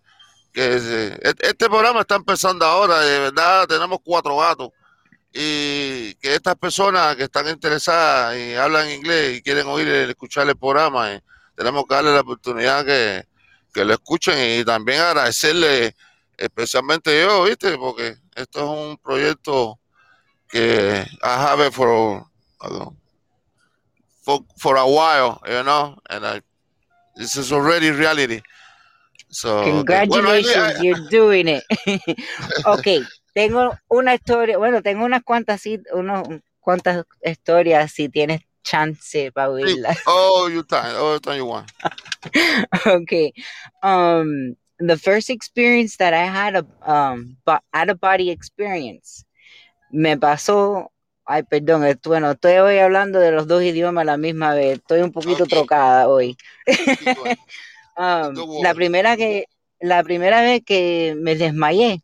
se- 0.52 1.18
et- 1.22 1.42
este 1.42 1.66
programa 1.68 2.00
está 2.00 2.16
empezando 2.16 2.64
ahora, 2.64 3.00
de 3.00 3.18
verdad 3.20 3.66
tenemos 3.66 3.98
cuatro 4.04 4.36
gatos 4.36 4.70
y 5.32 6.14
que 6.16 6.34
estas 6.34 6.56
personas 6.56 7.14
que 7.16 7.24
están 7.24 7.48
interesadas 7.48 8.36
y 8.36 8.54
hablan 8.54 8.90
inglés 8.90 9.38
y 9.38 9.42
quieren 9.42 9.66
oír, 9.66 9.88
escuchar 9.88 10.48
el 10.48 10.56
programa, 10.56 11.12
eh, 11.14 11.22
tenemos 11.54 11.84
que 11.86 11.94
darle 11.94 12.12
la 12.14 12.20
oportunidad 12.20 12.84
que, 12.84 13.24
que 13.72 13.84
lo 13.84 13.94
escuchen 13.94 14.60
y 14.60 14.64
también 14.64 15.00
agradecerle 15.00 15.94
especialmente 16.36 17.20
yo, 17.22 17.44
¿viste? 17.44 17.76
Porque 17.76 18.16
esto 18.34 18.58
es 18.60 18.88
un 18.90 18.96
proyecto 18.98 19.78
que 20.48 21.04
I 21.22 21.26
have 21.26 21.70
for, 21.72 22.24
for, 24.28 24.44
for 24.58 24.76
a 24.76 24.86
while, 24.86 25.40
you 25.48 25.62
know, 25.62 25.96
and 26.10 26.26
I, 26.26 26.42
this 27.16 27.36
is 27.36 27.50
already 27.50 27.90
reality. 27.90 28.42
So, 29.30 29.80
okay. 29.80 30.06
Bueno, 30.06 30.28
ahí- 30.28 30.44
Congratulations, 30.44 30.76
ahí- 30.76 30.82
you're 30.84 31.08
doing 31.08 31.48
it. 31.48 31.64
ok, 32.66 32.86
tengo 33.34 33.74
una 33.88 34.14
historia, 34.14 34.58
bueno, 34.58 34.82
tengo 34.82 35.04
unas 35.06 35.22
cuantas, 35.22 35.64
unos 35.94 36.28
cuantas 36.60 37.04
historias 37.24 37.90
si 37.90 38.10
tienes 38.10 38.42
chance 38.62 39.32
para 39.32 39.48
oírlas. 39.50 39.98
oh, 40.06 40.48
you 40.48 40.62
time, 40.62 40.92
oh, 40.96 41.18
time 41.18 41.38
you 41.38 41.46
want. 41.46 41.70
okay. 42.86 43.32
Um 43.82 44.56
the 44.78 44.96
first 44.98 45.30
experience 45.30 45.96
that 45.96 46.12
I 46.12 46.26
had 46.26 46.54
a 46.54 46.66
um 46.82 47.38
out 47.72 47.88
of 47.88 47.98
body 47.98 48.30
experience 48.30 49.24
me 49.90 50.16
pasó 50.16 50.88
ay 51.28 51.42
perdón, 51.44 51.84
bueno, 52.04 52.32
estoy 52.32 52.54
hoy 52.54 52.78
hablando 52.78 53.20
de 53.20 53.30
los 53.32 53.46
dos 53.46 53.62
idiomas 53.62 54.02
a 54.02 54.06
la 54.06 54.16
misma 54.16 54.54
vez. 54.54 54.78
Estoy 54.78 55.02
un 55.02 55.12
poquito 55.12 55.44
Okay. 55.44 55.50
trocada 55.50 56.08
hoy. 56.08 56.36
Um, 58.00 58.46
la 58.62 58.74
primera 58.74 59.16
que 59.16 59.46
la 59.80 60.04
primera 60.04 60.40
vez 60.40 60.62
que 60.64 61.16
me 61.18 61.34
desmayé 61.34 62.00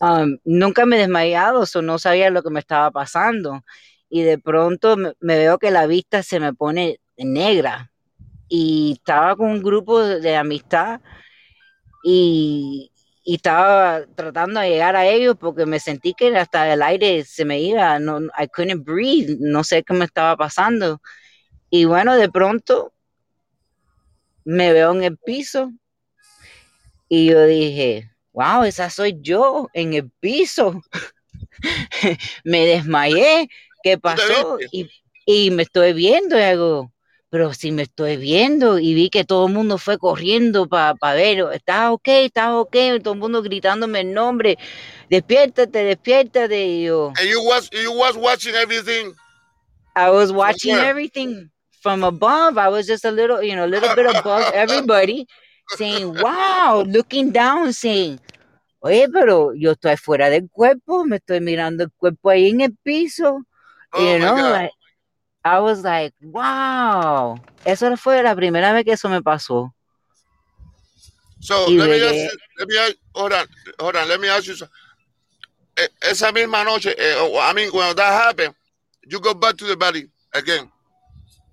um, 0.00 0.38
nunca 0.44 0.86
me 0.86 0.96
he 0.96 1.00
desmayado, 1.00 1.66
so 1.66 1.82
no 1.82 1.98
sabía 1.98 2.30
lo 2.30 2.42
que 2.42 2.50
me 2.50 2.60
estaba 2.60 2.90
pasando. 2.90 3.64
Y 4.10 4.22
de 4.22 4.38
pronto 4.38 4.96
me, 4.96 5.12
me 5.20 5.38
veo 5.38 5.58
que 5.58 5.70
la 5.70 5.86
vista 5.86 6.22
se 6.22 6.40
me 6.40 6.52
pone 6.52 7.00
negra. 7.16 7.92
Y 8.48 8.94
estaba 8.98 9.36
con 9.36 9.50
un 9.50 9.62
grupo 9.62 10.00
de 10.00 10.36
amistad 10.36 11.00
y, 12.02 12.90
y 13.28 13.34
estaba 13.34 14.06
tratando 14.14 14.58
de 14.58 14.70
llegar 14.70 14.96
a 14.96 15.06
ellos 15.06 15.36
porque 15.38 15.66
me 15.66 15.80
sentí 15.80 16.14
que 16.14 16.34
hasta 16.34 16.72
el 16.72 16.80
aire 16.80 17.26
se 17.26 17.44
me 17.44 17.60
iba. 17.60 17.98
No, 17.98 18.20
I 18.38 18.48
couldn't 18.50 18.86
breathe. 18.86 19.36
No 19.38 19.64
sé 19.64 19.82
qué 19.82 19.92
me 19.92 20.06
estaba 20.06 20.34
pasando. 20.34 21.02
Y 21.68 21.84
bueno, 21.84 22.16
de 22.16 22.30
pronto 22.30 22.94
me 24.46 24.72
veo 24.72 24.92
en 24.92 25.04
el 25.04 25.18
piso 25.18 25.70
y 27.06 27.26
yo 27.26 27.44
dije, 27.44 28.10
wow, 28.32 28.62
esa 28.62 28.88
soy 28.88 29.18
yo 29.20 29.68
en 29.74 29.92
el 29.92 30.08
piso. 30.08 30.80
me 32.44 32.64
desmayé, 32.64 33.50
¿qué 33.82 33.98
¿Tú 33.98 34.00
te 34.00 34.16
pasó? 34.16 34.58
Y, 34.72 34.88
y 35.26 35.50
me 35.50 35.64
estoy 35.64 35.92
viendo 35.92 36.38
y 36.38 36.42
hago, 36.44 36.94
pero 37.30 37.52
si 37.52 37.72
me 37.72 37.82
estoy 37.82 38.16
viendo 38.16 38.78
y 38.78 38.94
vi 38.94 39.10
que 39.10 39.24
todo 39.24 39.46
el 39.46 39.52
mundo 39.52 39.76
fue 39.76 39.98
corriendo 39.98 40.66
para 40.66 40.94
ver, 41.14 41.44
¿estás 41.52 41.90
ok? 41.90 42.08
¿Estás 42.08 42.52
ok? 42.52 42.76
Todo 43.02 43.14
el 43.14 43.20
mundo 43.20 43.42
gritándome 43.42 44.00
el 44.00 44.14
nombre, 44.14 44.58
despiértate, 45.10 45.84
despiértate. 45.84 46.66
Y 46.66 46.84
yo, 46.84 47.12
And 47.18 47.28
you 47.28 47.42
was 47.42 47.68
you 47.70 47.92
was 47.92 48.16
watching 48.16 48.54
everything. 48.54 49.14
I 49.94 50.10
was 50.10 50.32
watching 50.32 50.76
everything 50.76 51.50
from 51.82 52.04
above. 52.04 52.56
I 52.56 52.68
was 52.68 52.86
just 52.86 53.04
a 53.04 53.10
little, 53.10 53.42
you 53.42 53.54
know, 53.54 53.64
a 53.64 53.70
little 53.70 53.94
bit 53.94 54.06
above 54.06 54.50
everybody, 54.54 55.26
saying, 55.76 56.14
wow, 56.22 56.84
looking 56.86 57.30
down, 57.30 57.72
saying, 57.72 58.20
oye, 58.80 59.08
pero 59.12 59.52
yo 59.52 59.72
estoy 59.72 59.96
fuera 59.96 60.30
del 60.30 60.48
cuerpo, 60.50 61.04
me 61.04 61.16
estoy 61.16 61.40
mirando 61.40 61.84
el 61.84 61.90
cuerpo 61.96 62.30
ahí 62.30 62.48
en 62.48 62.60
el 62.62 62.76
piso. 62.82 63.42
Oh 63.92 64.00
you 64.00 64.18
know, 64.18 64.34
like, 64.34 64.70
I 65.48 65.60
was 65.60 65.82
like, 65.82 66.12
wow. 66.20 67.40
Eso 67.64 67.96
fue 67.96 68.22
la 68.22 68.34
primera 68.34 68.72
vez 68.72 68.84
que 68.84 68.92
eso 68.92 69.08
me 69.08 69.22
pasó. 69.22 69.72
So 71.40 71.68
Y 71.68 71.78
let 71.78 71.88
me 71.88 72.02
ask 72.02 72.14
you, 72.14 72.30
let 72.58 72.68
me 72.68 72.78
ask, 72.78 72.96
hold 73.14 73.32
on, 73.32 73.46
hold 73.80 73.96
on, 73.96 74.08
let 74.08 74.20
me 74.20 74.28
ask 74.28 74.46
you 74.46 74.54
something. 74.54 74.74
Eh, 75.76 75.88
Esa 76.02 76.32
misma 76.32 76.64
noche, 76.64 76.94
eh, 76.98 77.14
oh, 77.16 77.38
I 77.40 77.52
mean, 77.54 77.70
when 77.72 77.96
that 77.96 78.12
happened, 78.26 78.54
you 79.06 79.20
go 79.20 79.32
back 79.32 79.56
to 79.56 79.64
the 79.64 79.76
body 79.76 80.08
again. 80.34 80.70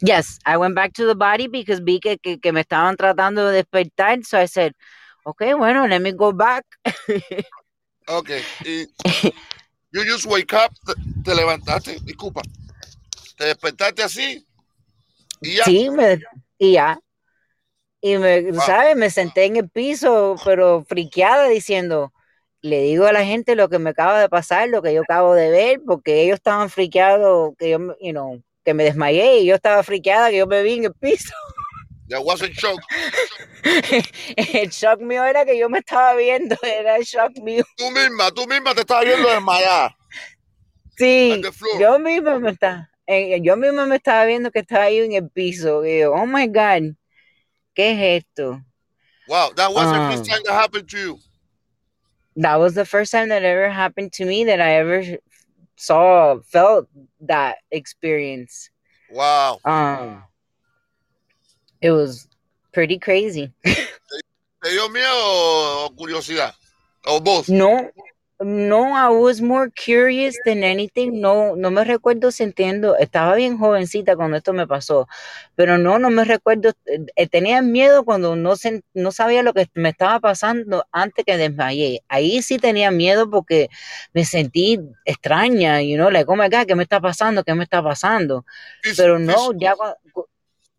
Yes, 0.02 0.40
I 0.46 0.58
went 0.58 0.75
back 0.75 0.94
to 0.96 1.06
the 1.06 1.16
body 1.16 1.48
because 1.48 1.80
vi 1.80 2.00
que, 2.00 2.18
que, 2.18 2.38
que 2.38 2.52
me 2.52 2.64
estaban 2.64 2.98
tratando 2.98 3.50
de 3.50 3.64
despertar. 3.64 4.25
So 4.25 4.38
I 4.40 4.46
said, 4.46 4.74
okay, 5.25 5.54
bueno, 5.54 5.88
let 5.88 6.02
me 6.02 6.12
go 6.12 6.34
back. 6.34 6.66
Okay. 8.08 8.42
You 9.96 10.04
just 10.04 10.25
wake 10.25 10.52
up, 10.54 10.74
te, 10.86 10.94
te 11.24 11.34
levantaste, 11.34 12.00
disculpa, 12.04 12.42
te 13.36 13.46
despertaste 13.46 14.04
así 14.04 14.46
y 15.42 15.56
ya. 15.56 15.65
Sí, 15.65 15.89
me, 15.89 16.20
y 16.58 16.74
ya. 16.74 17.00
Y 18.01 18.18
me. 18.18 18.54
¿sabes? 18.54 18.96
Me 18.96 19.10
senté 19.10 19.46
en 19.46 19.58
el 19.58 19.70
piso, 19.70 20.36
pero 20.44 20.84
friqueada 20.86 21.48
diciendo, 21.48 22.13
le 22.62 22.82
digo 22.82 23.06
a 23.06 23.13
la 23.13 23.25
gente 23.25 23.56
lo 23.56 23.70
que 23.70 23.80
me 23.80 23.92
acaba 23.92 24.20
de 24.20 24.30
pasar, 24.30 24.70
lo 24.70 24.82
que 24.82 24.94
yo 24.94 25.01
acabo 25.01 25.34
de 25.34 25.50
ver, 25.50 25.82
porque 25.86 26.24
ellos 26.24 26.36
estaban 26.36 26.70
friqueados, 26.70 27.54
que 27.58 27.70
yo, 27.70 27.80
me- 27.80 27.96
you 28.01 28.12
know, 28.12 28.42
que 28.63 28.74
me 28.74 28.84
desmayé 28.84 29.39
y 29.39 29.46
yo 29.46 29.56
estaba 29.56 29.84
friqueada, 29.84 30.30
que 30.30 30.38
yo 30.38 30.48
me 30.48 30.63
vi 30.63 30.74
en 30.74 30.86
el 30.86 30.94
piso. 30.94 31.34
Wasn't 32.24 32.54
shock. 32.54 32.80
el 34.38 34.70
shock 34.70 35.01
mío 35.01 35.24
era 35.25 35.44
que 35.44 35.58
yo 35.58 35.70
me 35.70 35.80
estaba 35.80 36.13
viendo, 36.15 36.56
era 36.63 36.98
el 36.98 37.04
shock 37.04 37.38
mío. 37.39 37.63
Tú 37.75 37.89
misma, 37.92 38.32
tú 38.32 38.48
misma 38.48 38.74
te 38.75 38.82
estabas 38.82 39.06
viendo 39.06 39.27
desmayada 39.30 39.96
Sí, 40.98 41.42
yo 41.80 42.00
misma 42.00 42.39
me 42.39 42.51
estaba, 42.51 42.89
eh, 43.07 43.39
yo 43.41 43.55
misma 43.55 43.85
me 43.85 43.97
estaba 43.97 44.25
viendo 44.25 44.51
que 44.51 44.59
estaba 44.59 44.85
ahí 44.85 45.00
en 45.00 45.13
el 45.13 45.29
piso. 45.29 45.85
Y 45.85 46.00
yo, 46.00 46.13
oh 46.13 46.25
my 46.25 46.47
God, 46.47 46.95
¿qué 47.75 47.91
es 47.91 48.24
esto? 48.24 48.62
Wow, 49.27 49.53
that 49.55 49.71
was 49.74 49.91
the 49.91 50.00
first 50.12 50.29
Ah. 50.29 50.35
time 50.35 50.43
that 50.45 50.53
happened 50.53 50.89
to 50.89 50.97
you. 50.97 51.19
that 52.38 52.57
was 52.59 52.74
the 52.75 52.85
first 52.85 53.12
time 53.13 53.29
that 53.29 53.43
ever 53.43 53.69
happened 53.69 54.12
to 54.12 54.25
me 54.25 54.43
that 54.43 54.59
I 54.59 54.74
ever 54.75 55.17
saw 55.77 56.39
felt 56.41 56.88
that 57.21 57.57
experience. 57.71 58.69
Wow. 59.09 59.59
Um, 59.63 60.24
it 61.81 61.91
was 61.91 62.27
pretty 62.74 63.00
crazy. 63.00 63.53
¿Te 63.63 64.69
dio 64.71 64.89
miedo 64.89 65.05
o 65.85 65.89
curiosidad? 65.95 66.53
O 67.05 67.19
both? 67.19 67.47
No, 67.50 67.89
no, 68.39 68.94
I 68.94 69.08
was 69.10 69.42
more 69.42 69.70
curious 69.70 70.36
than 70.44 70.63
anything. 70.63 71.22
No, 71.22 71.56
no 71.56 71.72
me 71.72 71.86
recuerdo 71.86 72.32
sintiendo, 72.32 72.98
estaba 72.98 73.36
bien 73.36 73.58
jovencita 73.58 74.15
cuando 74.15 74.38
esto 74.38 74.51
me 74.51 74.68
pasó, 74.68 75.08
pero 75.56 75.77
no, 75.77 76.00
no 76.00 76.10
me 76.10 76.25
recuerdo, 76.25 76.74
eh, 77.15 77.27
tenía 77.27 77.62
miedo 77.62 78.04
cuando 78.04 78.36
no, 78.36 78.54
no 78.94 79.12
sabía 79.12 79.42
lo 79.42 79.54
que 79.54 79.70
me 79.74 79.89
estaba 79.89 80.20
pasando 80.20 80.86
antes 80.92 81.24
que 81.24 81.38
desmayé. 81.38 82.04
Ahí 82.10 82.42
sí 82.42 82.58
tenía 82.58 82.92
miedo 82.92 83.30
porque 83.30 83.70
me 84.13 84.25
sentí 84.25 84.80
extraña, 85.06 85.82
you 85.82 85.96
know, 85.96 86.10
like, 86.10 86.30
oh 86.30 86.36
my 86.36 86.50
God, 86.50 86.65
¿qué 86.68 86.75
me 86.75 86.84
está 86.84 87.00
pasando? 87.00 87.44
¿Qué 87.44 87.56
me 87.56 87.63
está 87.63 87.82
pasando? 87.82 88.46
Pero 88.98 89.18
no, 89.18 89.54
ya, 89.54 89.75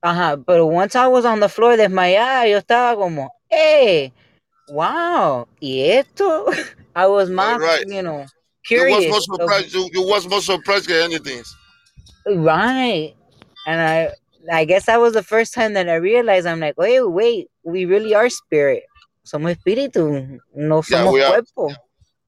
ajá, 0.02 0.36
pero 0.46 0.66
once 0.66 0.94
I 0.98 1.06
was 1.06 1.24
on 1.24 1.40
the 1.40 1.48
floor 1.48 1.76
desmayada, 1.78 2.46
yo 2.46 2.58
estaba 2.58 2.94
como, 2.96 3.32
eh, 3.48 4.12
wow, 4.68 5.48
¿y 5.58 5.88
esto? 5.90 6.46
I 6.96 7.06
was 7.06 7.28
más, 7.28 7.58
right. 7.58 7.84
you 7.86 8.02
know, 8.02 8.24
curious. 8.64 9.04
You 9.04 9.10
was 9.12 9.28
more 9.28 9.38
surprised. 9.38 9.66
Of, 9.66 9.74
you, 9.74 9.90
you 9.92 10.02
was 10.08 10.26
more 10.26 10.40
surprised 10.40 10.88
than 10.88 11.02
anything. 11.04 11.42
Right, 12.26 13.14
and 13.66 13.80
I, 13.80 14.10
I 14.50 14.64
guess 14.64 14.86
that 14.86 14.98
was 14.98 15.12
the 15.12 15.22
first 15.22 15.52
time 15.52 15.74
that 15.74 15.88
I 15.88 15.96
realized. 15.96 16.46
I'm 16.46 16.58
like, 16.58 16.78
wait, 16.78 17.02
wait, 17.02 17.50
we 17.62 17.84
really 17.84 18.14
are 18.14 18.30
spirit. 18.30 18.84
Somos 19.24 19.54
espíritu, 19.56 20.40
no 20.54 20.80
somos 20.80 21.18
yeah, 21.18 21.28
cuerpo. 21.28 21.68
Ya, 21.68 21.76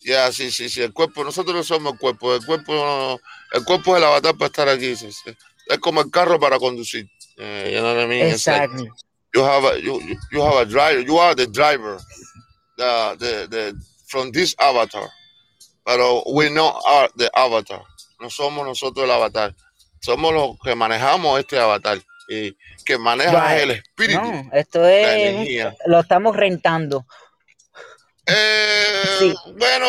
yeah, 0.00 0.28
sí, 0.30 0.50
sí, 0.50 0.68
sí, 0.68 0.82
el 0.82 0.92
cuerpo, 0.92 1.24
nosotros 1.24 1.56
no 1.56 1.62
somos 1.62 1.94
el 1.94 1.98
cuerpo, 1.98 2.34
el 2.34 2.44
cuerpo, 2.44 3.18
el 3.52 3.64
cuerpo 3.64 3.96
es 3.96 4.02
el 4.02 4.04
avatar 4.04 4.36
para 4.36 4.46
estar 4.46 4.68
aquí, 4.68 4.94
sí, 4.94 5.10
sí. 5.10 5.34
es 5.66 5.78
como 5.78 6.00
el 6.00 6.10
carro 6.10 6.38
para 6.38 6.58
conducir, 6.58 7.08
uh, 7.38 7.68
you 7.68 7.80
know 7.80 7.94
what 7.94 8.04
I 8.04 8.06
mean? 8.06 8.26
Exactly. 8.26 8.84
Like 8.84 8.92
you 9.34 9.42
have 9.42 9.64
a, 9.64 9.80
you, 9.80 10.00
you 10.32 10.40
have 10.40 10.56
a 10.56 10.64
driver, 10.64 11.00
you 11.00 11.18
are 11.18 11.34
the 11.34 11.46
driver, 11.46 11.98
the, 12.76 13.16
the, 13.18 13.48
the, 13.48 13.80
from 14.08 14.32
this 14.32 14.54
avatar. 14.58 15.08
Pero 15.84 16.22
we 16.26 16.48
know 16.50 16.78
are 16.86 17.08
the 17.16 17.30
avatar. 17.34 17.82
No 18.20 18.28
somos 18.28 18.66
nosotros 18.66 19.04
el 19.04 19.10
avatar. 19.10 19.54
Somos 20.00 20.34
los 20.34 20.58
que 20.62 20.74
manejamos 20.74 21.38
este 21.38 21.58
avatar. 21.58 21.98
Y 22.28 22.56
que 22.84 22.98
maneja 22.98 23.54
right. 23.54 23.62
el 23.62 23.70
espíritu. 23.70 24.20
No, 24.20 24.50
esto 24.52 24.86
es. 24.86 25.74
Lo 25.86 26.00
estamos 26.00 26.36
rentando. 26.36 27.06
Eh, 28.26 29.02
sí. 29.18 29.34
Bueno, 29.56 29.86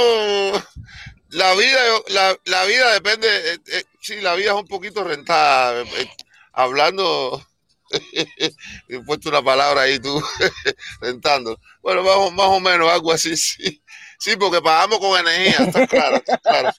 la 1.31 1.53
vida, 1.55 1.79
la, 2.07 2.37
la 2.45 2.63
vida 2.63 2.93
depende. 2.93 3.27
Eh, 3.27 3.57
eh, 3.73 3.83
sí, 3.99 4.21
la 4.21 4.35
vida 4.35 4.51
es 4.51 4.57
un 4.57 4.67
poquito 4.67 5.03
rentada. 5.03 5.81
Eh, 5.81 6.09
hablando 6.53 7.45
he 8.87 8.99
puesto 9.05 9.29
una 9.29 9.41
palabra 9.41 9.81
ahí 9.81 9.99
tú 9.99 10.21
rentando. 11.01 11.59
Bueno, 11.81 12.03
más, 12.03 12.31
más 12.33 12.47
o 12.47 12.59
menos 12.59 12.89
algo 12.91 13.11
así, 13.11 13.35
sí. 13.37 13.81
Sí, 14.19 14.35
porque 14.35 14.61
pagamos 14.61 14.99
con 14.99 15.17
energía, 15.17 15.65
está 15.65 15.87
claro, 15.87 16.17
está 16.17 16.37
claro. 16.39 16.69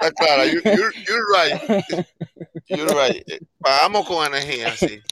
Está 0.00 0.12
claro, 0.12 0.44
you, 0.44 0.60
you're, 0.62 0.92
you're 1.06 1.24
right. 1.34 1.60
You're 2.68 2.94
right. 2.94 3.24
Pagamos 3.58 4.06
con 4.06 4.24
energía, 4.26 4.76
sí. 4.76 5.02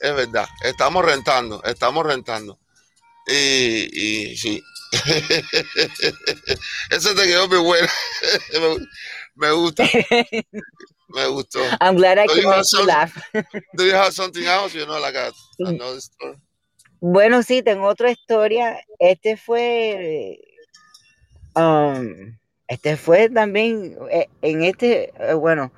Es 0.00 0.14
verdad. 0.14 0.46
Estamos 0.62 1.02
rentando, 1.02 1.62
estamos 1.64 2.04
rentando. 2.04 2.58
Y, 3.26 3.88
y 3.98 4.36
sí. 4.36 4.62
Eso 6.90 7.14
te 7.14 7.22
quedó 7.26 7.48
muy 7.48 7.58
bueno. 7.58 7.88
Me 9.34 9.50
gusta. 9.50 9.88
Me 11.08 11.26
gustó. 11.28 11.60
I'm 11.80 11.96
glad 11.96 12.18
I 12.18 12.26
can 12.26 12.44
make 12.44 12.66
you 12.70 12.84
laugh. 12.84 13.16
Do 13.74 13.86
you 13.86 13.94
have 13.94 14.12
something 14.12 14.44
else? 14.44 14.74
You 14.74 14.84
know, 14.84 15.00
like 15.00 15.16
a, 15.16 15.32
another 15.60 16.00
story. 16.00 16.36
Bueno, 17.00 17.42
sí, 17.42 17.62
tengo 17.62 17.88
otra 17.88 18.10
historia. 18.10 18.78
Este 18.98 19.36
fue 19.36 20.38
Um, 21.54 22.36
este 22.66 22.96
fue 22.96 23.28
también, 23.28 23.96
eh, 24.10 24.28
en 24.42 24.64
este, 24.64 25.12
eh, 25.18 25.34
bueno, 25.34 25.72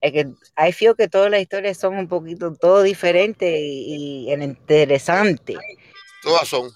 es 0.00 0.12
que 0.12 0.28
I 0.58 0.72
feel 0.72 0.94
que 0.96 1.08
todas 1.08 1.30
las 1.30 1.40
historias 1.40 1.78
son 1.78 1.96
un 1.96 2.08
poquito 2.08 2.54
todo 2.54 2.82
diferente 2.82 3.58
y, 3.60 4.28
y 4.28 4.32
interesante. 4.32 5.56
Todas 6.22 6.48
son. 6.48 6.70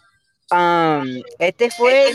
Um, 0.50 1.22
este 1.38 1.70
fue, 1.70 2.14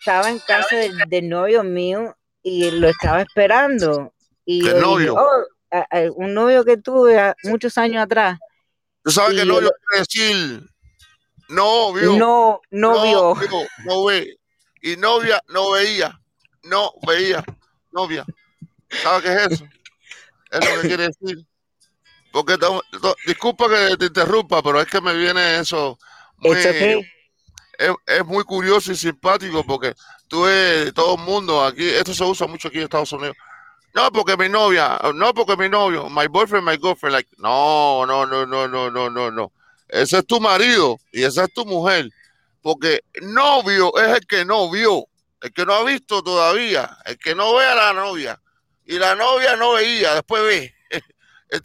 estaba 0.00 0.30
en 0.30 0.40
casa 0.40 0.76
del, 1.08 1.28
novio 1.28 1.62
mío 1.62 2.16
y 2.42 2.70
lo 2.72 2.88
estaba 2.88 3.22
esperando. 3.22 4.12
Y 4.44 4.64
¿Qué 4.64 4.74
novio? 4.74 5.14
Oh, 5.14 5.44
un 6.16 6.34
novio 6.34 6.64
que 6.64 6.78
tuve 6.78 7.34
muchos 7.44 7.78
años 7.78 8.02
atrás. 8.02 8.38
¿Tú 9.04 9.12
sabes 9.12 9.38
que 9.38 9.44
novio 9.44 9.70
quiere 9.86 10.04
decir 10.04 10.62
novio? 11.48 12.16
No, 12.16 12.60
novio. 12.70 13.36
No, 13.48 13.66
no 13.84 14.04
ve 14.06 14.37
y 14.82 14.96
novia 14.96 15.42
no 15.48 15.72
veía, 15.72 16.20
no 16.62 16.92
veía, 17.06 17.44
novia. 17.92 18.24
¿Sabes 19.02 19.22
qué 19.22 19.32
es 19.32 19.52
eso? 19.52 19.68
Es 20.50 20.68
lo 20.68 20.82
que 20.82 20.88
quiere 20.88 21.08
decir. 21.08 21.46
Porque 22.32 22.56
disculpa 23.26 23.68
que 23.68 23.96
te 23.96 24.06
interrumpa, 24.06 24.62
pero 24.62 24.80
es 24.80 24.86
que 24.86 25.00
me 25.00 25.14
viene 25.14 25.58
eso. 25.58 25.98
es, 26.42 27.96
es, 28.06 28.24
muy 28.26 28.44
curioso 28.44 28.92
y 28.92 28.96
simpático 28.96 29.64
porque 29.64 29.94
tú 30.26 30.42
ves 30.42 30.92
todo 30.94 31.16
el 31.16 31.22
mundo 31.22 31.64
aquí, 31.64 31.88
esto 31.88 32.12
se 32.12 32.24
usa 32.24 32.46
mucho 32.46 32.68
aquí 32.68 32.78
en 32.78 32.84
Estados 32.84 33.12
Unidos. 33.12 33.36
No, 33.94 34.10
porque 34.12 34.36
mi 34.36 34.48
novia, 34.48 34.98
no, 35.14 35.32
porque 35.32 35.56
mi 35.56 35.68
novio, 35.68 36.08
my 36.08 36.26
boyfriend, 36.26 36.66
my 36.66 36.76
girlfriend, 36.76 37.14
like, 37.14 37.30
no, 37.38 38.04
no, 38.06 38.26
no, 38.26 38.46
no, 38.46 38.68
no, 38.68 38.90
no, 38.90 39.10
no, 39.10 39.30
no. 39.30 39.52
Ese 39.88 40.18
es 40.18 40.26
tu 40.26 40.40
marido 40.40 40.98
y 41.10 41.24
esa 41.24 41.44
es 41.44 41.52
tu 41.52 41.64
mujer 41.64 42.10
porque 42.62 43.04
novio 43.22 43.96
es 43.98 44.16
el 44.16 44.26
que 44.26 44.44
no 44.44 44.70
vio, 44.70 45.06
el 45.40 45.52
que 45.52 45.64
no 45.64 45.74
ha 45.74 45.84
visto 45.84 46.22
todavía, 46.22 46.96
el 47.04 47.18
que 47.18 47.34
no 47.34 47.54
ve 47.56 47.64
a 47.64 47.74
la 47.74 47.92
novia. 47.92 48.40
Y 48.84 48.98
la 48.98 49.14
novia 49.14 49.56
no 49.56 49.74
veía, 49.74 50.14
después 50.14 50.42
ve. 50.42 50.74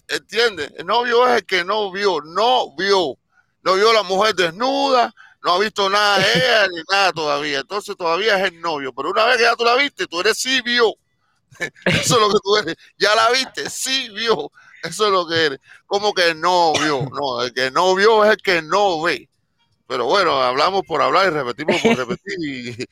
¿Entiendes? 0.08 0.72
El 0.78 0.86
novio 0.86 1.28
es 1.28 1.38
el 1.38 1.46
que 1.46 1.64
no 1.64 1.92
vio, 1.92 2.22
no 2.22 2.76
vio. 2.76 3.18
No 3.64 3.76
vio 3.76 3.92
a 3.92 3.94
la 3.94 4.04
mujer 4.04 4.36
desnuda, 4.36 5.14
no 5.42 5.54
ha 5.54 5.60
visto 5.60 5.90
nada 5.90 6.20
de 6.20 6.26
ella 6.36 6.68
ni 6.68 6.82
nada 6.92 7.12
todavía. 7.14 7.60
Entonces 7.60 7.96
todavía 7.98 8.38
es 8.38 8.52
el 8.52 8.62
novio. 8.62 8.94
Pero 8.94 9.12
una 9.12 9.26
vez 9.26 9.38
que 9.38 9.44
ya 9.44 9.56
tú 9.56 9.64
la 9.64 9.76
viste, 9.76 10.08
tú 10.08 10.20
eres 10.20 10.38
sí 10.38 10.62
vio. 10.62 10.94
Eso 11.86 12.16
es 12.16 12.22
lo 12.22 12.30
que 12.30 12.40
tú 12.44 12.58
eres. 12.58 12.76
Ya 12.98 13.16
la 13.16 13.30
viste, 13.30 13.70
sí 13.70 14.10
vio. 14.10 14.52
Eso 14.82 15.06
es 15.06 15.12
lo 15.12 15.28
que 15.28 15.46
eres. 15.46 15.60
Como 15.86 16.14
que 16.14 16.36
no 16.36 16.74
vio. 16.74 17.08
No, 17.12 17.42
el 17.42 17.54
que 17.54 17.72
no 17.72 17.96
vio 17.96 18.24
es 18.26 18.32
el 18.32 18.38
que 18.38 18.62
no 18.62 19.02
ve. 19.02 19.30
Pero 19.88 20.06
bueno, 20.06 20.42
hablamos 20.42 20.84
por 20.84 21.02
hablar 21.02 21.28
y 21.28 21.32
repetimos 21.32 21.82
por 21.82 21.98
repetir 22.08 22.40
y, 22.40 22.88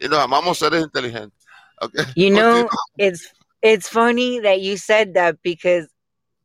y, 0.00 0.08
nos 0.08 0.18
amamos 0.18 0.58
seres 0.58 0.82
inteligentes. 0.82 1.46
Okay. 1.80 2.04
You 2.14 2.30
know, 2.30 2.68
it's 2.96 3.32
it's 3.62 3.88
funny 3.88 4.40
that 4.40 4.60
you 4.60 4.76
said 4.76 5.14
that 5.14 5.36
because 5.42 5.88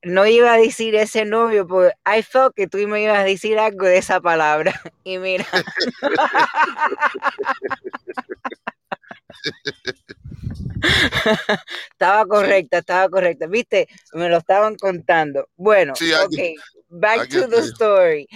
no 0.04 0.26
iba 0.26 0.54
a 0.54 0.58
decir 0.58 0.96
ese 0.96 1.26
novio, 1.26 1.68
porque 1.68 1.94
I 2.06 2.22
felt 2.22 2.56
que 2.56 2.68
tú 2.68 2.78
me 2.88 3.02
ibas 3.02 3.20
a 3.20 3.24
decir 3.24 3.60
algo 3.60 3.86
de 3.86 3.98
esa 3.98 4.22
palabra. 4.22 4.74
Y 5.04 5.18
mira. 5.20 5.46
estaba 11.92 12.26
correcta, 12.26 12.80
estaba 12.80 13.08
correcta. 13.10 13.46
Viste, 13.48 13.88
me 14.14 14.30
lo 14.30 14.38
estaban 14.38 14.78
contando. 14.78 15.50
Bueno, 15.56 15.94
sí, 15.96 16.12
okay, 16.14 16.56
back 16.90 17.30
to 17.30 17.48
the 17.48 17.60
story 17.60 18.28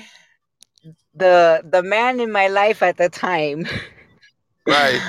the 1.19 1.62
the 1.69 1.84
man 1.84 2.19
in 2.19 2.32
my 2.32 2.47
life 2.47 2.82
at 2.82 2.97
the 2.97 3.10
time. 3.10 3.65
Right. 4.67 5.01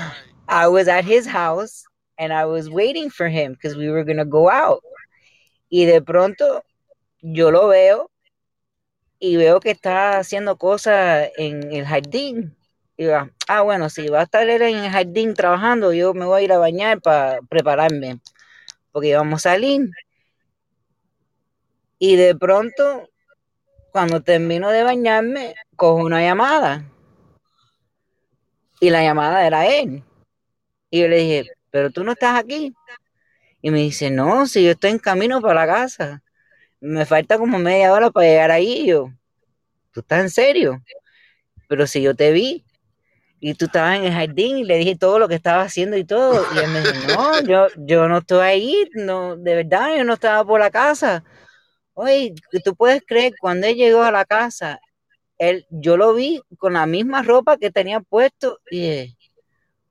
I 0.49 0.69
was 0.69 0.89
at 0.89 1.05
his 1.05 1.27
house 1.27 1.85
and 2.17 2.33
I 2.33 2.47
was 2.47 2.71
waiting 2.71 3.11
for 3.11 3.29
him 3.29 3.53
because 3.53 3.77
we 3.77 3.91
were 3.91 4.05
gonna 4.05 4.25
go 4.25 4.49
out. 4.49 4.83
Y 5.71 5.85
de 5.85 6.01
pronto 6.01 6.63
yo 7.21 7.51
lo 7.51 7.69
veo 7.69 8.11
y 9.19 9.37
veo 9.37 9.61
que 9.61 9.71
está 9.71 10.19
haciendo 10.19 10.57
cosas 10.57 11.29
en 11.37 11.73
el 11.73 11.85
jardín. 11.85 12.57
Y 12.97 13.07
va, 13.07 13.31
ah, 13.49 13.63
bueno, 13.63 13.91
si 13.91 14.09
va 14.09 14.21
a 14.21 14.23
estar 14.25 14.49
él 14.49 14.63
en 14.63 14.79
el 14.79 14.91
jardín 14.91 15.35
trabajando, 15.35 15.93
yo 15.93 16.15
me 16.15 16.25
voy 16.25 16.41
a 16.41 16.45
ir 16.45 16.53
a 16.53 16.59
bañar 16.59 17.01
para 17.03 17.41
prepararme, 17.49 18.21
porque 18.93 19.15
vamos 19.15 19.45
a 19.47 19.51
salir. 19.51 19.91
Y 21.99 22.17
de 22.17 22.35
pronto 22.35 23.11
cuando 23.93 24.23
termino 24.23 24.71
de 24.71 24.83
bañarme, 24.85 25.55
cojo 25.77 26.05
una 26.05 26.21
llamada. 26.23 26.85
Y 28.81 28.91
la 28.91 29.03
llamada 29.03 29.47
era 29.47 29.67
él. 29.67 30.03
Y 30.91 31.01
yo 31.01 31.09
le 31.09 31.19
dije, 31.19 31.47
pero 31.71 31.91
tú 31.91 32.05
no 32.05 32.13
estás 32.13 32.39
aquí. 32.39 32.75
Y 33.63 33.71
me 33.71 33.79
dice, 33.81 34.11
no, 34.11 34.47
si 34.47 34.65
yo 34.65 34.73
estoy 34.73 34.91
en 34.93 34.99
camino 34.99 35.41
para 35.41 35.67
la 35.67 35.73
casa. 35.73 36.23
Me 36.81 37.05
falta 37.07 37.39
como 37.39 37.59
media 37.59 37.93
hora 37.93 38.11
para 38.11 38.27
llegar 38.27 38.51
ahí. 38.51 38.87
yo, 38.87 39.13
¿tú 39.93 40.01
estás 40.01 40.21
en 40.23 40.31
serio? 40.31 40.83
Pero 41.69 41.87
si 41.87 42.03
yo 42.03 42.15
te 42.17 42.33
vi. 42.33 42.65
y 43.41 43.55
tú 43.55 43.67
estabas 43.67 43.99
en 43.99 44.05
el 44.05 44.13
jardín 44.13 44.59
y 44.59 44.65
le 44.65 44.77
dije 44.79 44.97
todo 44.97 45.19
lo 45.19 45.29
que 45.29 45.35
estaba 45.35 45.63
haciendo 45.63 45.97
y 45.97 46.05
todo. 46.05 46.45
Y 46.55 46.59
él 46.59 46.71
me 46.71 46.81
dijo, 46.81 46.95
no, 47.17 47.41
yo, 47.43 47.67
yo 47.77 48.09
no 48.09 48.19
estoy 48.19 48.41
ahí, 48.41 48.91
no, 48.95 49.37
de 49.37 49.57
verdad, 49.57 49.97
yo 49.97 50.05
no 50.05 50.15
estaba 50.15 50.45
por 50.45 50.61
la 50.61 50.71
casa. 50.71 51.25
Oye, 52.01 52.35
tú 52.65 52.75
puedes 52.75 53.03
creer, 53.07 53.35
cuando 53.39 53.67
él 53.67 53.77
llegó 53.77 54.03
a 54.03 54.11
la 54.11 54.25
casa, 54.25 54.81
él, 55.37 55.67
yo 55.71 55.97
lo 55.97 56.15
vi 56.15 56.41
con 56.59 56.73
la 56.73 56.87
misma 56.87 57.23
ropa 57.23 57.57
que 57.59 57.71
tenía 57.71 58.01
puesto 58.01 58.59
y 58.71 59.17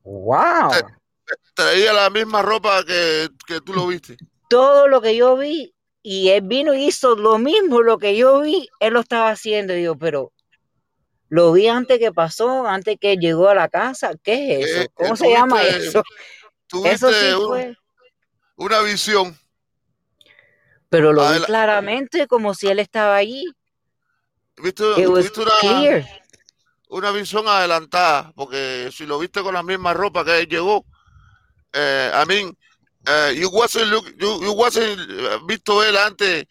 wow. 0.03 0.71
Traía 1.53 1.93
la 1.93 2.09
misma 2.09 2.41
ropa 2.41 2.83
que, 2.83 3.29
que 3.45 3.61
tú 3.61 3.73
lo 3.73 3.85
viste. 3.87 4.17
Todo 4.49 4.87
lo 4.87 5.01
que 5.01 5.15
yo 5.15 5.37
vi 5.37 5.75
y 6.01 6.29
él 6.29 6.41
vino 6.41 6.73
y 6.73 6.87
hizo 6.87 7.15
lo 7.15 7.37
mismo, 7.37 7.81
lo 7.81 7.99
que 7.99 8.15
yo 8.17 8.41
vi, 8.41 8.67
él 8.79 8.93
lo 8.93 9.01
estaba 9.01 9.29
haciendo. 9.29 9.75
Y 9.75 9.83
yo, 9.83 9.95
pero 9.95 10.31
lo 11.27 11.51
vi 11.51 11.67
antes 11.67 11.99
que 11.99 12.11
pasó, 12.11 12.65
antes 12.65 12.97
que 12.99 13.17
llegó 13.17 13.49
a 13.49 13.55
la 13.55 13.69
casa. 13.69 14.13
¿Qué 14.23 14.59
es 14.61 14.65
eso? 14.65 14.81
Eh, 14.81 14.87
¿Cómo 14.95 15.15
se 15.15 15.29
llama 15.29 15.61
eso? 15.63 16.03
Eso 16.85 17.11
sí 17.11 17.25
fue. 17.45 17.75
Una 18.55 18.81
visión. 18.81 19.37
Pero 20.89 21.13
lo 21.13 21.31
vi 21.31 21.39
claramente 21.41 22.27
como 22.27 22.53
si 22.53 22.67
él 22.67 22.79
estaba 22.79 23.15
allí. 23.15 23.45
¿Viste, 24.57 24.83
una, 24.83 26.05
una, 26.89 27.11
visión 27.11 27.47
adelantada? 27.47 28.33
Porque 28.35 28.89
si 28.91 29.05
lo 29.05 29.19
viste 29.19 29.41
con 29.41 29.53
la 29.53 29.63
misma 29.63 29.93
ropa 29.93 30.25
que 30.25 30.39
él 30.39 30.47
llegó, 30.47 30.85
eh, 31.71 32.11
I 32.13 32.25
mean, 32.27 32.57
uh, 33.07 33.31
you 33.31 33.49
wasn't 33.49 33.87
look, 33.87 34.05
you, 34.17 34.43
you 34.43 34.51
wasn't 34.51 34.99
uh, 34.99 35.45
visto 35.45 35.81
él 35.83 35.95
antes 35.95 36.45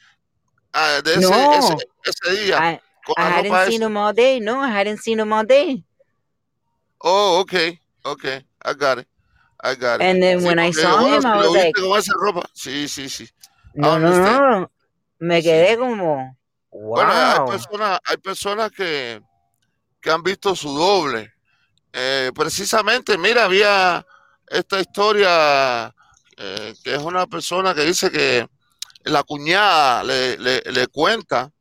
uh, 0.74 1.02
de 1.02 1.14
ese, 1.14 1.20
no, 1.20 1.52
ese, 1.52 1.76
ese, 2.04 2.46
día. 2.46 2.58
I, 2.58 2.80
I 3.16 3.28
hadn't 3.30 3.70
seen 3.70 3.82
him 3.82 3.96
all 3.96 4.14
day. 4.14 4.40
No, 4.40 4.60
I 4.60 4.70
hadn't 4.70 5.00
seen 5.00 5.20
him 5.20 5.32
all 5.32 5.44
day. 5.44 5.84
Oh, 7.00 7.40
okay, 7.40 7.78
okay, 8.04 8.44
I 8.64 8.74
got 8.74 8.98
it. 8.98 9.06
I 9.60 9.74
got 9.74 10.00
it. 10.00 10.04
And 10.04 10.22
then 10.22 10.38
sí, 10.40 10.46
when 10.46 10.58
I 10.58 10.70
saw 10.70 11.04
him, 11.04 11.26
I 11.26 11.36
was 11.36 11.54
like, 11.54 11.74
con 11.74 11.98
esa 11.98 12.12
ropa? 12.16 12.48
Sí, 12.54 12.88
sí, 12.88 13.08
sí. 13.08 13.28
No, 13.78 13.96
no, 13.96 14.10
no. 14.10 14.72
Me 15.20 15.40
quedé 15.40 15.70
sí. 15.70 15.76
como, 15.76 16.36
wow. 16.72 16.96
Bueno, 16.96 17.12
hay 17.12 17.38
personas, 17.48 18.00
hay 18.04 18.16
personas 18.16 18.72
que, 18.72 19.22
que 20.00 20.10
han 20.10 20.22
visto 20.24 20.56
su 20.56 20.76
doble. 20.76 21.32
Eh, 21.92 22.32
precisamente, 22.34 23.16
mira, 23.16 23.44
había 23.44 24.04
esta 24.48 24.80
historia 24.80 25.94
eh, 26.36 26.74
que 26.82 26.94
es 26.96 27.02
una 27.02 27.28
persona 27.28 27.72
que 27.72 27.84
dice 27.84 28.10
que 28.10 28.48
la 29.04 29.22
cuñada 29.22 30.02
le, 30.02 30.36
le, 30.38 30.60
le 30.60 30.86
cuenta 30.88 31.52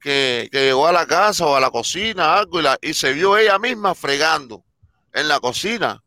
que, 0.00 0.48
que, 0.52 0.66
llegó 0.66 0.86
a 0.86 0.92
la 0.92 1.04
casa 1.04 1.46
o 1.46 1.56
a 1.56 1.60
la 1.60 1.70
cocina 1.70 2.38
algo 2.38 2.60
y, 2.60 2.62
la, 2.62 2.78
y 2.80 2.94
se 2.94 3.12
vio 3.12 3.36
ella 3.36 3.58
misma 3.58 3.96
fregando 3.96 4.64
en 5.12 5.26
la 5.26 5.40
cocina. 5.40 6.00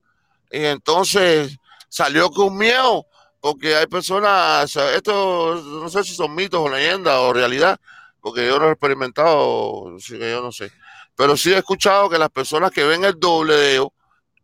Y 0.50 0.64
entonces 0.64 1.58
salió 1.90 2.32
con 2.32 2.58
miedo 2.58 3.06
porque 3.40 3.76
hay 3.76 3.88
personas, 3.88 4.76
esto 4.76 5.56
no 5.56 5.90
sé 5.90 6.04
si 6.04 6.14
son 6.14 6.36
mitos 6.36 6.60
o 6.60 6.70
leyendas 6.70 7.16
o 7.18 7.34
realidad, 7.34 7.80
porque 8.22 8.46
yo 8.46 8.60
no 8.60 8.68
he 8.68 8.72
experimentado, 8.72 9.98
yo 9.98 10.42
no 10.42 10.52
sé, 10.52 10.72
pero 11.16 11.38
sí 11.38 11.54
he 11.54 11.58
escuchado 11.58 12.10
que 12.10 12.18
las 12.18 12.30
personas 12.30 12.72
que 12.72 12.84
ven 12.84 13.06
el 13.06 13.20
doble 13.20 13.54
de 13.54 13.72
ellos 13.74 13.90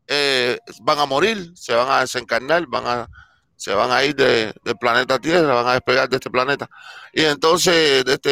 eh, 0.08 0.60
van 0.82 1.00
a 1.00 1.06
morir, 1.06 1.52
se 1.56 1.74
van 1.74 1.90
a 1.90 2.02
desencarnar, 2.02 2.68
van 2.68 2.86
a, 2.86 3.10
se 3.56 3.74
van 3.74 3.92
a 3.92 4.04
ir 4.04 4.16
de, 4.16 4.54
del 4.64 4.78
planeta 4.78 5.20
Tierra, 5.20 5.54
van 5.54 5.68
a 5.68 5.74
despegar 5.74 6.10
de 6.10 6.18
este 6.18 6.30
planeta. 6.30 6.70
Y 7.14 7.24
entonces, 7.24 8.04
de 8.06 8.14
este, 8.14 8.30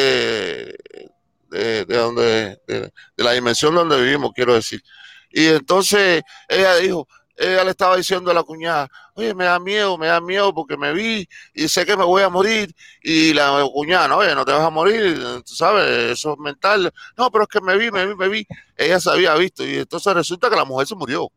de, 1.50 1.84
de 1.84 1.96
donde, 1.96 2.60
de, 2.66 2.92
de, 3.16 3.24
la 3.24 3.32
dimensión 3.32 3.74
donde 3.74 4.00
vivimos, 4.00 4.32
quiero 4.34 4.54
decir. 4.54 4.82
Y 5.30 5.46
entonces 5.46 6.22
ella 6.48 6.76
dijo, 6.76 7.08
ella 7.36 7.64
le 7.64 7.70
estaba 7.70 7.96
diciendo 7.96 8.30
a 8.30 8.34
la 8.34 8.42
cuñada, 8.42 8.88
oye, 9.14 9.34
me 9.34 9.44
da 9.44 9.58
miedo, 9.58 9.96
me 9.96 10.08
da 10.08 10.20
miedo 10.20 10.52
porque 10.52 10.76
me 10.76 10.92
vi 10.92 11.28
y 11.54 11.68
sé 11.68 11.86
que 11.86 11.96
me 11.96 12.04
voy 12.04 12.22
a 12.22 12.28
morir. 12.28 12.74
Y 13.02 13.32
la 13.32 13.64
cuñada, 13.72 14.08
no, 14.08 14.18
oye, 14.18 14.34
no 14.34 14.44
te 14.44 14.52
vas 14.52 14.62
a 14.62 14.70
morir, 14.70 15.42
tú 15.44 15.54
sabes, 15.54 16.12
eso 16.12 16.32
es 16.32 16.38
mental. 16.38 16.92
No, 17.16 17.30
pero 17.30 17.44
es 17.44 17.48
que 17.48 17.60
me 17.60 17.76
vi, 17.78 17.90
me 17.90 18.06
vi, 18.06 18.14
me 18.14 18.28
vi. 18.28 18.46
Ella 18.76 19.00
se 19.00 19.10
había 19.10 19.34
visto 19.36 19.64
y 19.66 19.76
entonces 19.76 20.12
resulta 20.14 20.50
que 20.50 20.56
la 20.56 20.64
mujer 20.64 20.86
se 20.86 20.94
murió. 20.94 21.30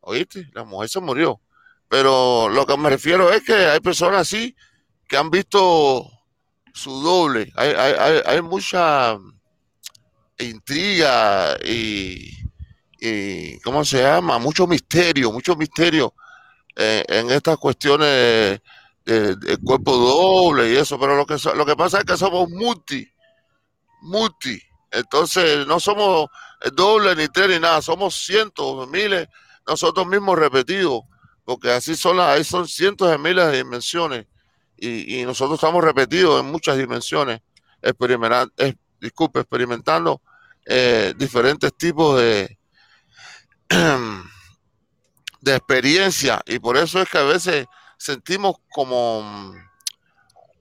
¿Oíste? 0.00 0.48
La 0.52 0.64
mujer 0.64 0.88
se 0.88 1.00
murió. 1.00 1.40
Pero 1.88 2.48
lo 2.48 2.66
que 2.66 2.76
me 2.76 2.90
refiero 2.90 3.32
es 3.32 3.42
que 3.42 3.54
hay 3.54 3.80
personas 3.80 4.22
así 4.22 4.54
que 5.08 5.16
han 5.16 5.30
visto 5.30 6.10
su 6.72 7.00
doble. 7.02 7.52
Hay, 7.56 7.70
hay, 7.70 8.20
hay 8.26 8.42
mucha 8.42 9.16
intriga 10.38 11.56
y, 11.64 12.30
y, 12.98 13.60
¿cómo 13.60 13.84
se 13.84 14.02
llama? 14.02 14.38
Mucho 14.38 14.66
misterio, 14.66 15.30
mucho 15.30 15.54
misterio 15.54 16.12
eh, 16.76 17.04
en 17.08 17.30
estas 17.30 17.58
cuestiones 17.58 18.60
de, 19.04 19.58
cuerpo 19.62 19.96
doble 19.96 20.72
y 20.72 20.76
eso. 20.76 20.98
Pero 20.98 21.16
lo 21.16 21.26
que, 21.26 21.36
lo 21.54 21.66
que 21.66 21.76
pasa 21.76 21.98
es 21.98 22.04
que 22.04 22.16
somos 22.16 22.48
multi, 22.50 23.06
multi. 24.02 24.60
Entonces 24.90 25.66
no 25.66 25.80
somos 25.80 26.28
doble 26.74 27.16
ni 27.16 27.28
tres 27.28 27.48
ni 27.48 27.58
nada, 27.58 27.82
somos 27.82 28.14
cientos, 28.14 28.88
miles, 28.88 29.28
nosotros 29.66 30.06
mismos 30.06 30.38
repetidos 30.38 31.02
porque 31.44 31.70
así 31.70 31.94
son 31.94 32.16
las, 32.16 32.36
ahí 32.36 32.44
son 32.44 32.66
cientos 32.66 33.10
de 33.10 33.18
miles 33.18 33.46
de 33.46 33.58
dimensiones 33.58 34.26
y, 34.76 35.22
nosotros 35.24 35.56
estamos 35.56 35.82
repetidos 35.82 36.40
en 36.40 36.50
muchas 36.50 36.76
dimensiones, 36.76 37.40
experimentando, 37.80 38.52
eh, 38.58 38.74
experimentando 39.00 40.20
eh, 40.66 41.14
diferentes 41.16 41.74
tipos 41.74 42.20
de, 42.20 42.58
de 45.44 45.56
experiencia 45.56 46.42
y 46.46 46.58
por 46.58 46.76
eso 46.76 47.00
es 47.00 47.08
que 47.08 47.18
a 47.18 47.22
veces 47.22 47.66
sentimos 47.98 48.56
como 48.70 49.54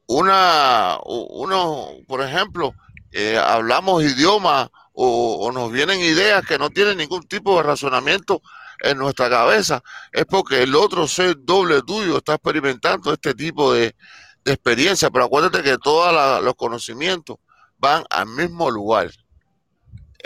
una, 0.08 0.98
uno, 1.06 1.88
por 2.08 2.22
ejemplo, 2.22 2.74
eh, 3.12 3.38
hablamos 3.38 4.04
idiomas 4.04 4.70
o, 4.94 5.38
o 5.46 5.52
nos 5.52 5.72
vienen 5.72 6.00
ideas 6.00 6.46
que 6.46 6.58
no 6.58 6.70
tienen 6.70 6.98
ningún 6.98 7.24
tipo 7.24 7.58
de 7.58 7.64
razonamiento 7.64 8.42
en 8.80 8.98
nuestra 8.98 9.30
cabeza, 9.30 9.82
es 10.12 10.26
porque 10.26 10.62
el 10.62 10.76
otro 10.76 11.08
ser 11.08 11.38
doble 11.40 11.82
tuyo 11.84 12.18
está 12.18 12.34
experimentando 12.34 13.14
este 13.14 13.34
tipo 13.34 13.74
de, 13.74 13.96
de 14.44 14.54
experiencia. 14.54 15.10
Pero 15.10 15.26
acuérdate 15.26 15.64
que 15.64 15.78
todos 15.78 16.44
los 16.44 16.56
conocimientos 16.56 17.38
van 17.78 18.04
al 18.10 18.28
mismo 18.28 18.70
lugar. 18.70 19.10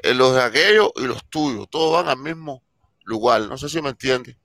Eh, 0.04 0.14
los 0.14 0.34
de 0.34 0.42
aquellos 0.42 0.90
y 0.96 1.04
los 1.04 1.24
tuyos, 1.30 1.68
todos 1.70 1.94
van 1.94 2.10
al 2.10 2.18
mismo 2.18 2.64
lugar. 3.04 3.42
No 3.42 3.58
sé 3.58 3.70
si 3.70 3.82
me 3.82 3.90
entiendes. 3.90 4.36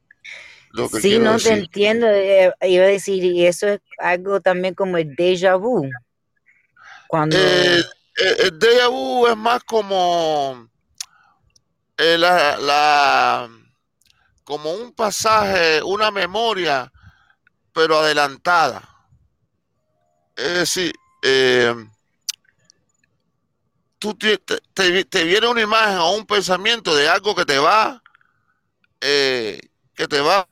Lo 0.72 0.88
que 0.88 1.00
sí, 1.00 1.18
no 1.18 1.34
decir. 1.34 1.52
te 1.52 1.58
entiendo. 1.60 2.06
Eh, 2.08 2.52
iba 2.62 2.84
a 2.84 2.88
decir, 2.88 3.22
y 3.24 3.46
eso 3.46 3.68
es 3.68 3.80
algo 3.98 4.40
también 4.40 4.74
como 4.74 4.96
el 4.96 5.14
déjà 5.14 5.58
vu. 5.58 5.88
Cuando... 7.08 7.36
Eh, 7.36 7.82
el, 8.16 8.40
el 8.40 8.58
déjà 8.58 8.88
vu 8.88 9.26
es 9.26 9.36
más 9.36 9.62
como 9.64 10.68
eh, 11.98 12.16
la, 12.18 12.56
la 12.56 13.50
como 14.44 14.72
un 14.72 14.92
pasaje, 14.92 15.82
una 15.82 16.10
memoria, 16.10 16.92
pero 17.72 17.98
adelantada. 17.98 18.88
Es 20.36 20.54
decir, 20.54 20.92
eh, 21.22 21.74
tú 23.98 24.14
te, 24.14 24.38
te, 24.38 25.04
te, 25.04 25.24
viene 25.24 25.46
una 25.46 25.60
imagen 25.60 25.98
o 25.98 26.16
un 26.16 26.26
pensamiento 26.26 26.94
de 26.94 27.08
algo 27.08 27.34
que 27.34 27.44
te 27.44 27.58
va, 27.58 28.02
eh, 29.00 29.60
que 29.94 30.08
te 30.08 30.20
va, 30.20 30.48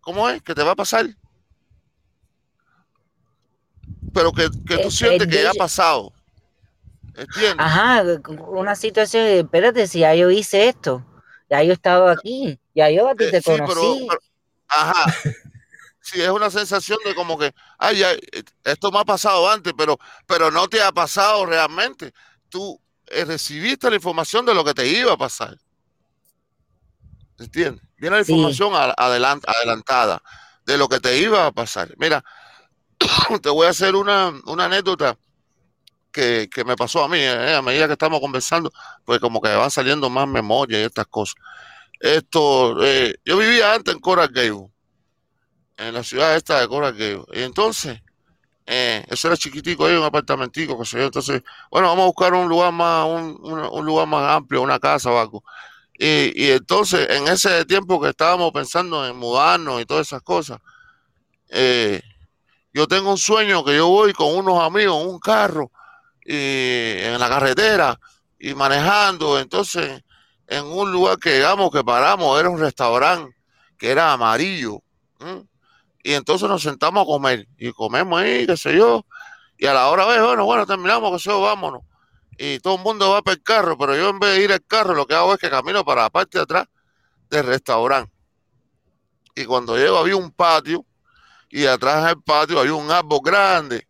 ¿cómo 0.00 0.28
es? 0.28 0.42
Que 0.42 0.54
te 0.54 0.62
va 0.62 0.72
a 0.72 0.76
pasar. 0.76 1.06
Pero 4.12 4.32
que, 4.32 4.48
que 4.66 4.78
tú 4.78 4.90
sientes 4.90 5.28
que 5.28 5.42
ya 5.42 5.50
ha 5.50 5.54
pasado. 5.54 6.12
¿Entiendes? 7.14 7.56
Ajá, 7.58 8.04
una 8.48 8.74
situación, 8.74 9.24
espérate, 9.26 9.86
si 9.86 10.00
ya 10.00 10.14
yo 10.14 10.30
hice 10.30 10.68
esto 10.68 11.04
ya 11.50 11.64
yo 11.64 11.72
he 11.72 11.74
estado 11.74 12.08
aquí, 12.08 12.58
ya 12.74 12.88
yo 12.90 13.08
a 13.08 13.14
ti 13.14 13.28
te 13.30 13.42
sí, 13.42 13.50
conocí. 13.50 13.74
Pero, 13.74 14.06
pero, 14.08 14.20
ajá. 14.68 15.12
sí, 16.00 16.22
es 16.22 16.30
una 16.30 16.48
sensación 16.48 16.98
de 17.04 17.14
como 17.14 17.36
que, 17.36 17.52
ay, 17.76 17.98
ya, 17.98 18.12
esto 18.64 18.92
me 18.92 19.00
ha 19.00 19.04
pasado 19.04 19.50
antes, 19.50 19.74
pero, 19.76 19.98
pero 20.26 20.50
no 20.52 20.68
te 20.68 20.80
ha 20.80 20.92
pasado 20.92 21.44
realmente. 21.44 22.14
Tú 22.48 22.80
eh, 23.08 23.24
recibiste 23.24 23.90
la 23.90 23.96
información 23.96 24.46
de 24.46 24.54
lo 24.54 24.64
que 24.64 24.74
te 24.74 24.86
iba 24.86 25.12
a 25.12 25.18
pasar. 25.18 25.58
¿Entiendes? 27.40 27.82
Viene 27.96 28.16
la 28.16 28.20
información 28.20 28.72
sí. 28.72 28.92
adelant, 28.96 29.42
adelantada 29.48 30.22
de 30.66 30.76
lo 30.76 30.88
que 30.88 31.00
te 31.00 31.18
iba 31.18 31.46
a 31.46 31.52
pasar. 31.52 31.92
Mira, 31.96 32.22
te 33.42 33.48
voy 33.48 33.66
a 33.66 33.70
hacer 33.70 33.96
una, 33.96 34.32
una 34.44 34.66
anécdota 34.66 35.16
que, 36.12 36.50
que, 36.52 36.64
me 36.64 36.76
pasó 36.76 37.02
a 37.02 37.08
mí, 37.08 37.18
eh, 37.18 37.54
a 37.54 37.62
medida 37.62 37.86
que 37.86 37.94
estamos 37.94 38.20
conversando, 38.20 38.70
pues 39.04 39.20
como 39.20 39.40
que 39.40 39.48
van 39.48 39.70
saliendo 39.70 40.10
más 40.10 40.28
memorias 40.28 40.82
y 40.82 40.84
estas 40.84 41.06
cosas. 41.06 41.36
Esto, 41.98 42.84
eh, 42.84 43.14
yo 43.24 43.38
vivía 43.38 43.74
antes 43.74 43.94
en 43.94 44.00
Coral 44.00 44.30
en 45.76 45.94
la 45.94 46.02
ciudad 46.02 46.36
esta 46.36 46.60
de 46.60 46.68
Coral 46.68 46.94
y 47.32 47.42
entonces, 47.42 48.02
eh, 48.66 49.02
eso 49.08 49.28
era 49.28 49.36
chiquitico, 49.36 49.84
un 49.84 50.02
apartamentico, 50.02 50.78
que 50.78 50.84
sé 50.84 50.98
yo, 50.98 51.04
entonces, 51.04 51.42
bueno, 51.70 51.88
vamos 51.88 52.02
a 52.02 52.06
buscar 52.06 52.34
un 52.34 52.48
lugar 52.48 52.72
más, 52.72 53.06
un, 53.06 53.38
un, 53.42 53.60
un, 53.60 53.86
lugar 53.86 54.06
más 54.06 54.36
amplio, 54.36 54.60
una 54.60 54.78
casa 54.78 55.10
o 55.10 55.18
algo. 55.18 55.42
Y, 56.02 56.46
y 56.46 56.50
entonces, 56.52 57.10
en 57.10 57.28
ese 57.28 57.66
tiempo 57.66 58.00
que 58.00 58.08
estábamos 58.08 58.52
pensando 58.52 59.06
en 59.06 59.14
mudarnos 59.16 59.82
y 59.82 59.84
todas 59.84 60.06
esas 60.06 60.22
cosas, 60.22 60.58
eh, 61.50 62.00
yo 62.72 62.88
tengo 62.88 63.10
un 63.10 63.18
sueño 63.18 63.62
que 63.62 63.76
yo 63.76 63.86
voy 63.86 64.14
con 64.14 64.34
unos 64.34 64.62
amigos 64.62 64.98
en 65.02 65.10
un 65.10 65.18
carro 65.18 65.70
y 66.24 67.02
en 67.02 67.18
la 67.18 67.28
carretera 67.28 68.00
y 68.38 68.54
manejando. 68.54 69.38
Entonces, 69.38 70.02
en 70.46 70.64
un 70.64 70.90
lugar 70.90 71.18
que 71.18 71.34
digamos 71.34 71.70
que 71.70 71.84
paramos, 71.84 72.40
era 72.40 72.48
un 72.48 72.58
restaurante 72.58 73.36
que 73.76 73.90
era 73.90 74.10
amarillo. 74.14 74.82
Y 76.02 76.14
entonces 76.14 76.48
nos 76.48 76.62
sentamos 76.62 77.02
a 77.02 77.06
comer 77.06 77.46
y 77.58 77.72
comemos 77.72 78.18
ahí, 78.18 78.46
qué 78.46 78.56
sé 78.56 78.74
yo. 78.74 79.04
Y 79.58 79.66
a 79.66 79.74
la 79.74 79.88
hora 79.88 80.06
bueno, 80.06 80.46
bueno, 80.46 80.64
terminamos, 80.64 81.12
qué 81.12 81.18
sé 81.18 81.28
yo, 81.28 81.42
vámonos. 81.42 81.82
Y 82.42 82.58
todo 82.58 82.76
el 82.76 82.80
mundo 82.80 83.10
va 83.10 83.20
para 83.20 83.34
el 83.34 83.42
carro, 83.42 83.76
pero 83.76 83.94
yo 83.94 84.08
en 84.08 84.18
vez 84.18 84.34
de 84.34 84.44
ir 84.44 84.50
al 84.50 84.64
carro, 84.64 84.94
lo 84.94 85.06
que 85.06 85.14
hago 85.14 85.34
es 85.34 85.38
que 85.38 85.50
camino 85.50 85.84
para 85.84 86.04
la 86.04 86.10
parte 86.10 86.38
de 86.38 86.44
atrás 86.44 86.68
del 87.28 87.44
restaurante. 87.44 88.10
Y 89.34 89.44
cuando 89.44 89.76
llego 89.76 89.98
había 89.98 90.16
un 90.16 90.30
patio 90.30 90.86
y 91.50 91.66
atrás 91.66 92.06
del 92.06 92.22
patio 92.22 92.58
había 92.58 92.72
un 92.72 92.90
árbol 92.90 93.20
grande 93.22 93.86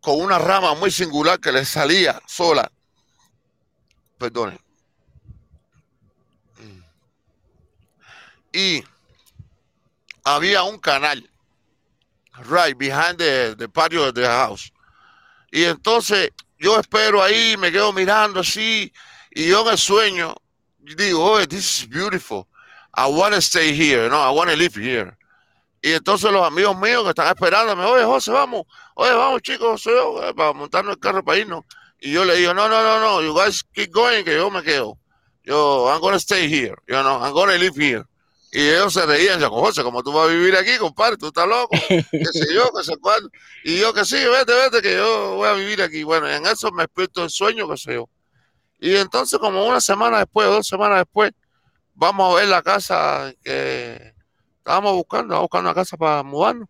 con 0.00 0.20
una 0.20 0.40
rama 0.40 0.74
muy 0.74 0.90
singular 0.90 1.38
que 1.38 1.52
le 1.52 1.64
salía 1.64 2.20
sola. 2.26 2.68
Perdone. 4.18 4.58
Y 8.52 8.82
había 10.24 10.64
un 10.64 10.80
canal 10.80 11.30
right 12.50 12.76
behind 12.76 13.18
the, 13.18 13.54
the 13.56 13.68
patio 13.68 14.08
of 14.08 14.14
the 14.14 14.26
house. 14.26 14.72
Y 15.52 15.62
entonces 15.62 16.32
yo 16.58 16.78
espero 16.78 17.22
ahí, 17.22 17.56
me 17.56 17.70
quedo 17.70 17.92
mirando 17.92 18.40
así, 18.40 18.92
y 19.30 19.48
yo 19.48 19.62
en 19.62 19.72
el 19.72 19.78
sueño 19.78 20.34
digo, 20.96 21.24
oh, 21.24 21.46
this 21.46 21.82
is 21.82 21.88
beautiful. 21.88 22.46
I 22.94 23.06
want 23.06 23.34
to 23.34 23.40
stay 23.40 23.72
here, 23.72 24.08
no, 24.08 24.18
I 24.18 24.30
want 24.30 24.50
to 24.50 24.56
live 24.56 24.74
here. 24.74 25.16
Y 25.80 25.92
entonces 25.92 26.32
los 26.32 26.44
amigos 26.44 26.76
míos 26.76 27.04
que 27.04 27.10
están 27.10 27.28
esperándome, 27.28 27.84
oye, 27.84 28.04
José, 28.04 28.32
vamos, 28.32 28.62
oye, 28.94 29.12
vamos, 29.12 29.42
chicos, 29.42 29.84
para 30.36 30.52
montarnos 30.52 30.94
el 30.94 31.00
carro 31.00 31.22
para 31.24 31.38
irnos. 31.38 31.64
Y 32.00 32.12
yo 32.12 32.24
le 32.24 32.36
digo, 32.36 32.54
no, 32.54 32.68
no, 32.68 32.82
no, 32.82 33.00
no, 33.00 33.22
you 33.22 33.32
guys 33.34 33.62
keep 33.72 33.92
going, 33.92 34.24
que 34.24 34.34
yo 34.34 34.50
me 34.50 34.62
quedo. 34.62 34.98
Yo, 35.44 35.88
I'm 35.88 36.00
gonna 36.00 36.18
stay 36.18 36.48
here, 36.48 36.76
you 36.88 36.94
know, 36.94 37.20
I'm 37.22 37.32
gonna 37.32 37.56
live 37.56 37.76
here. 37.76 38.04
Y 38.50 38.60
ellos 38.60 38.94
se 38.94 39.04
reían, 39.04 39.40
yo, 39.40 39.50
José, 39.50 39.82
como 39.82 40.02
tú 40.02 40.10
vas 40.12 40.28
a 40.28 40.32
vivir 40.32 40.56
aquí, 40.56 40.78
compadre, 40.78 41.18
tú 41.18 41.26
estás 41.26 41.46
loco, 41.46 41.76
qué 41.88 42.24
sé 42.32 42.54
yo, 42.54 42.70
qué 42.74 42.82
sé 42.82 42.96
cuándo. 42.96 43.28
Y 43.62 43.78
yo 43.78 43.92
que 43.92 44.06
sí, 44.06 44.16
vete, 44.16 44.54
vete, 44.54 44.80
que 44.80 44.94
yo 44.94 45.34
voy 45.36 45.48
a 45.48 45.52
vivir 45.52 45.82
aquí. 45.82 46.02
Bueno, 46.02 46.28
en 46.28 46.46
eso 46.46 46.70
me 46.72 46.84
despierto 46.84 47.24
el 47.24 47.30
sueño, 47.30 47.68
qué 47.68 47.76
sé 47.76 47.94
yo. 47.94 48.08
Y 48.80 48.96
entonces, 48.96 49.38
como 49.38 49.66
una 49.66 49.80
semana 49.80 50.18
después, 50.20 50.48
dos 50.48 50.66
semanas 50.66 50.98
después, 51.00 51.32
vamos 51.94 52.32
a 52.32 52.40
ver 52.40 52.48
la 52.48 52.62
casa 52.62 53.32
que 53.44 54.14
estábamos 54.58 54.94
buscando, 54.94 55.40
buscando 55.40 55.68
una 55.68 55.74
casa 55.74 55.96
para 55.98 56.22
mudarnos. 56.22 56.68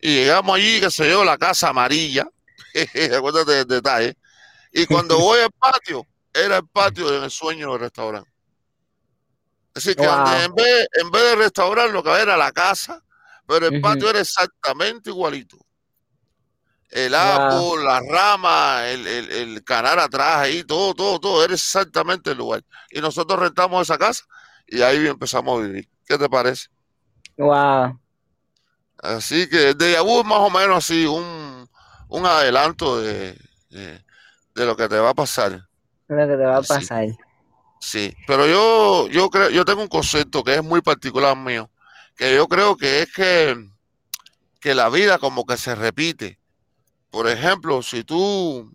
Y 0.00 0.14
llegamos 0.14 0.56
allí, 0.56 0.80
qué 0.80 0.90
sé 0.90 1.10
yo, 1.10 1.24
la 1.24 1.36
casa 1.36 1.68
amarilla. 1.68 2.26
Acuérdate 3.16 3.52
del 3.52 3.66
detalle. 3.66 4.16
Y 4.72 4.86
cuando 4.86 5.18
voy 5.18 5.40
al 5.40 5.50
patio, 5.50 6.06
era 6.32 6.58
el 6.58 6.68
patio 6.68 7.20
del 7.20 7.30
sueño 7.30 7.72
del 7.72 7.80
restaurante. 7.80 8.30
Así 9.74 9.94
que 9.94 10.04
en, 10.04 10.54
vez, 10.54 10.88
en 10.92 11.10
vez 11.10 11.22
de 11.22 11.36
restaurar 11.36 11.90
lo 11.90 12.02
que 12.02 12.10
era 12.10 12.36
la 12.36 12.50
casa, 12.52 13.02
pero 13.46 13.68
el 13.68 13.80
patio 13.80 14.10
era 14.10 14.20
exactamente 14.20 15.10
igualito. 15.10 15.56
El 16.90 17.14
árbol, 17.14 17.84
la 17.84 18.00
rama, 18.00 18.88
el, 18.88 19.06
el, 19.06 19.62
canal 19.62 19.98
atrás 19.98 20.36
ahí, 20.36 20.64
todo, 20.64 20.94
todo, 20.94 21.20
todo, 21.20 21.44
era 21.44 21.54
exactamente 21.54 22.30
el 22.30 22.38
lugar. 22.38 22.62
Y 22.90 23.00
nosotros 23.00 23.38
rentamos 23.38 23.82
esa 23.82 23.98
casa 23.98 24.24
y 24.66 24.80
ahí 24.82 25.06
empezamos 25.06 25.58
a 25.58 25.66
vivir. 25.66 25.88
¿Qué 26.06 26.16
te 26.16 26.28
parece? 26.28 26.68
Wow. 27.36 27.98
Así 28.98 29.48
que 29.48 29.74
de 29.74 29.92
Yahoo 29.92 30.20
es 30.20 30.26
más 30.26 30.40
o 30.40 30.50
menos 30.50 30.78
así, 30.78 31.06
un, 31.06 31.68
un 32.08 32.26
adelanto 32.26 33.00
de, 33.00 33.38
de, 33.70 34.66
lo 34.66 34.76
que 34.76 34.88
te 34.88 34.98
va 34.98 35.10
a 35.10 35.14
pasar. 35.14 35.52
Lo 36.08 36.16
que 36.16 36.36
te 36.36 36.44
va 36.44 36.56
a 36.56 36.62
pasar. 36.62 37.06
Sí, 37.80 38.14
pero 38.26 38.46
yo, 38.46 39.08
yo 39.08 39.30
creo, 39.30 39.50
yo 39.50 39.64
tengo 39.64 39.82
un 39.82 39.88
concepto 39.88 40.42
que 40.42 40.56
es 40.56 40.64
muy 40.64 40.80
particular 40.80 41.36
mío, 41.36 41.70
que 42.16 42.34
yo 42.34 42.48
creo 42.48 42.76
que 42.76 43.02
es 43.02 43.12
que, 43.12 43.56
que 44.60 44.74
la 44.74 44.88
vida 44.88 45.18
como 45.18 45.46
que 45.46 45.56
se 45.56 45.74
repite. 45.74 46.38
Por 47.10 47.28
ejemplo, 47.28 47.82
si 47.82 48.04
tú, 48.04 48.74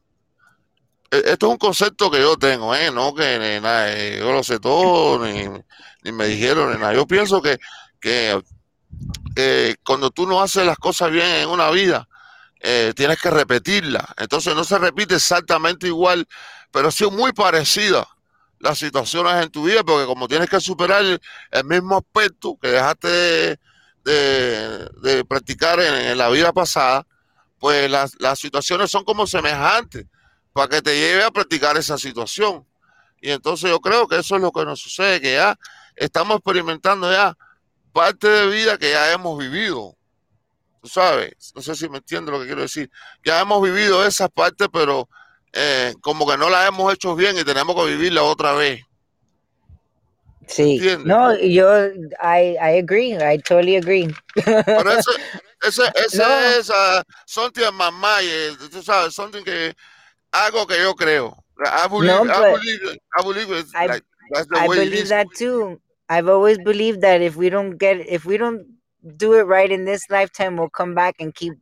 e, 1.11 1.17
esto 1.17 1.47
es 1.47 1.51
un 1.51 1.57
concepto 1.57 2.09
que 2.09 2.21
yo 2.21 2.37
tengo, 2.37 2.73
¿eh? 2.73 2.91
no 2.91 3.13
que 3.13 3.59
nada, 3.61 3.93
eh, 3.93 4.17
yo 4.19 4.31
lo 4.31 4.43
sé 4.43 4.59
todo, 4.59 5.25
ni, 5.25 5.49
ni, 6.03 6.11
me 6.11 6.27
dijeron 6.27 6.71
ni 6.71 6.79
nada. 6.79 6.93
Yo 6.93 7.05
pienso 7.05 7.41
que, 7.41 7.59
que 7.99 8.41
eh, 9.35 9.75
cuando 9.85 10.11
tú 10.11 10.25
no 10.25 10.41
haces 10.41 10.65
las 10.65 10.77
cosas 10.77 11.11
bien 11.11 11.27
en 11.27 11.49
una 11.49 11.69
vida, 11.71 12.07
eh, 12.61 12.93
tienes 12.95 13.19
que 13.19 13.29
repetirla. 13.29 14.13
Entonces 14.17 14.55
no 14.55 14.63
se 14.63 14.79
repite 14.79 15.15
exactamente 15.15 15.87
igual, 15.87 16.25
pero 16.71 16.89
sí 16.89 17.05
muy 17.07 17.33
parecida 17.33 18.07
las 18.63 18.79
situaciones 18.79 19.43
en 19.43 19.51
tu 19.51 19.65
vida, 19.65 19.83
porque 19.83 20.05
como 20.05 20.29
tienes 20.29 20.49
que 20.49 20.61
superar 20.61 21.03
el, 21.03 21.19
mismo 21.65 21.97
aspecto 21.97 22.57
que 22.61 22.69
dejaste 22.69 23.59
de, 24.05 25.25
practicar 25.27 25.81
en, 25.81 26.17
la 26.17 26.29
vida 26.29 26.53
pasada, 26.53 27.05
pues 27.59 27.91
las, 27.91 28.15
las 28.19 28.39
situaciones 28.39 28.89
son 28.89 29.03
como 29.03 29.27
semejantes 29.27 30.05
para 30.53 30.69
que 30.69 30.81
te 30.81 30.95
lleve 30.95 31.25
a 31.25 31.31
practicar 31.31 31.75
esa 31.75 31.97
situación. 31.97 32.65
Y 33.19 33.31
entonces 33.31 33.69
yo 33.69 33.81
creo 33.81 34.07
que 34.07 34.19
eso 34.19 34.37
es 34.37 34.41
lo 34.41 34.53
que 34.53 34.63
nos 34.63 34.79
sucede, 34.79 35.19
que 35.19 35.33
ya 35.33 35.59
estamos 35.97 36.37
experimentando 36.37 37.11
ya 37.11 37.37
parte 37.91 38.29
de 38.29 38.47
vida 38.47 38.77
que 38.77 38.91
ya 38.91 39.11
hemos 39.11 39.37
vivido. 39.37 39.97
Tú 40.81 40.87
sabes, 40.87 41.51
no 41.53 41.61
sé 41.61 41.75
si 41.75 41.89
me 41.89 41.97
entiendes 41.97 42.31
lo 42.31 42.39
que 42.39 42.45
quiero 42.45 42.61
decir. 42.61 42.89
Ya 43.25 43.41
hemos 43.41 43.61
vivido 43.61 44.05
esa 44.05 44.29
parte, 44.29 44.69
pero 44.69 45.09
eh, 45.53 45.93
como 46.01 46.27
que 46.27 46.37
no 46.37 46.49
la 46.49 46.67
hemos 46.67 46.91
hecho 46.93 47.15
bien 47.15 47.37
y 47.37 47.43
tenemos 47.43 47.75
que 47.75 47.91
vivirla 47.91 48.23
otra 48.23 48.53
vez. 48.53 48.81
Sí, 50.47 50.79
no, 51.05 51.35
yo, 51.39 51.87
I, 52.21 52.57
I 52.61 52.77
agree, 52.77 53.15
I 53.15 53.37
totally 53.37 53.77
agree. 53.77 54.13
Pero 54.35 54.91
eso, 54.91 55.11
ese, 55.63 55.83
ese 55.95 56.17
no. 56.17 56.39
es 56.39 56.69
uh, 56.69 57.01
something 57.25 57.71
mamá, 57.71 58.17
tú 58.69 58.83
sabes, 58.83 59.13
something 59.13 59.43
que, 59.43 59.73
algo 60.31 60.67
que 60.67 60.77
yo 60.79 60.95
creo. 60.95 61.37
I 61.59 61.87
believe, 61.87 62.25
no, 62.25 62.33
I 62.33 62.51
believe, 62.51 62.97
I 63.17 63.23
believe 63.23 63.51
it's 63.51 63.73
I, 63.73 63.85
like, 63.85 64.03
that's 64.31 64.47
the 64.47 64.59
I 64.59 64.67
way 64.67 64.77
believe 64.77 65.09
that 65.09 65.27
too. 65.37 65.79
I've 66.09 66.27
always 66.27 66.57
believed 66.57 67.01
that 67.01 67.21
if 67.21 67.37
we 67.37 67.49
don't 67.49 67.77
get, 67.77 67.97
if 68.07 68.25
we 68.25 68.37
don't 68.37 68.65
do 69.15 69.33
it 69.33 69.43
right 69.43 69.71
in 69.71 69.85
this 69.85 70.01
lifetime, 70.09 70.57
we'll 70.57 70.69
come 70.69 70.93
back 70.93 71.15
and 71.19 71.33
keep 71.33 71.53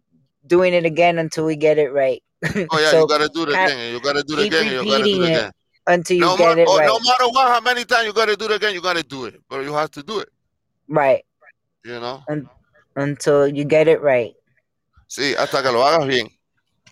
doing 0.47 0.73
it 0.73 0.85
again 0.85 1.19
until 1.19 1.45
we 1.45 1.55
get 1.55 1.77
it 1.77 1.91
right. 1.93 2.23
Oh 2.43 2.79
yeah, 2.79 2.91
so 2.91 2.99
you 3.01 3.07
gotta 3.07 3.29
do 3.29 3.43
it 3.43 3.49
again. 3.49 3.93
You 3.93 3.99
gotta 4.01 4.23
do 4.23 4.39
it 4.39 4.47
again. 4.47 4.65
You 4.65 4.85
gotta 4.85 5.03
do 5.03 5.23
it 5.23 5.27
again. 5.27 5.51
Until 5.87 6.17
you 6.17 6.21
no 6.21 6.37
get 6.37 6.57
it 6.57 6.67
oh, 6.67 6.77
right. 6.77 6.87
No 6.87 6.99
matter 6.99 7.27
what, 7.33 7.47
how 7.47 7.61
many 7.61 7.85
times 7.85 8.05
you 8.05 8.13
gotta 8.13 8.35
do 8.35 8.45
it 8.45 8.51
again, 8.51 8.73
you 8.73 8.81
gotta 8.81 9.03
do 9.03 9.25
it. 9.25 9.41
But 9.49 9.63
you 9.63 9.73
have 9.73 9.91
to 9.91 10.03
do 10.03 10.19
it. 10.19 10.29
Right. 10.87 11.23
You 11.83 11.99
know. 11.99 12.23
Un 12.29 12.49
until 12.95 13.47
you 13.47 13.63
get 13.63 13.87
it 13.87 14.01
right. 14.01 14.33
Sí, 15.07 15.35
hasta 15.35 15.61
que 15.61 15.71
lo 15.71 15.83
hagas 15.85 16.07
bien. 16.07 16.29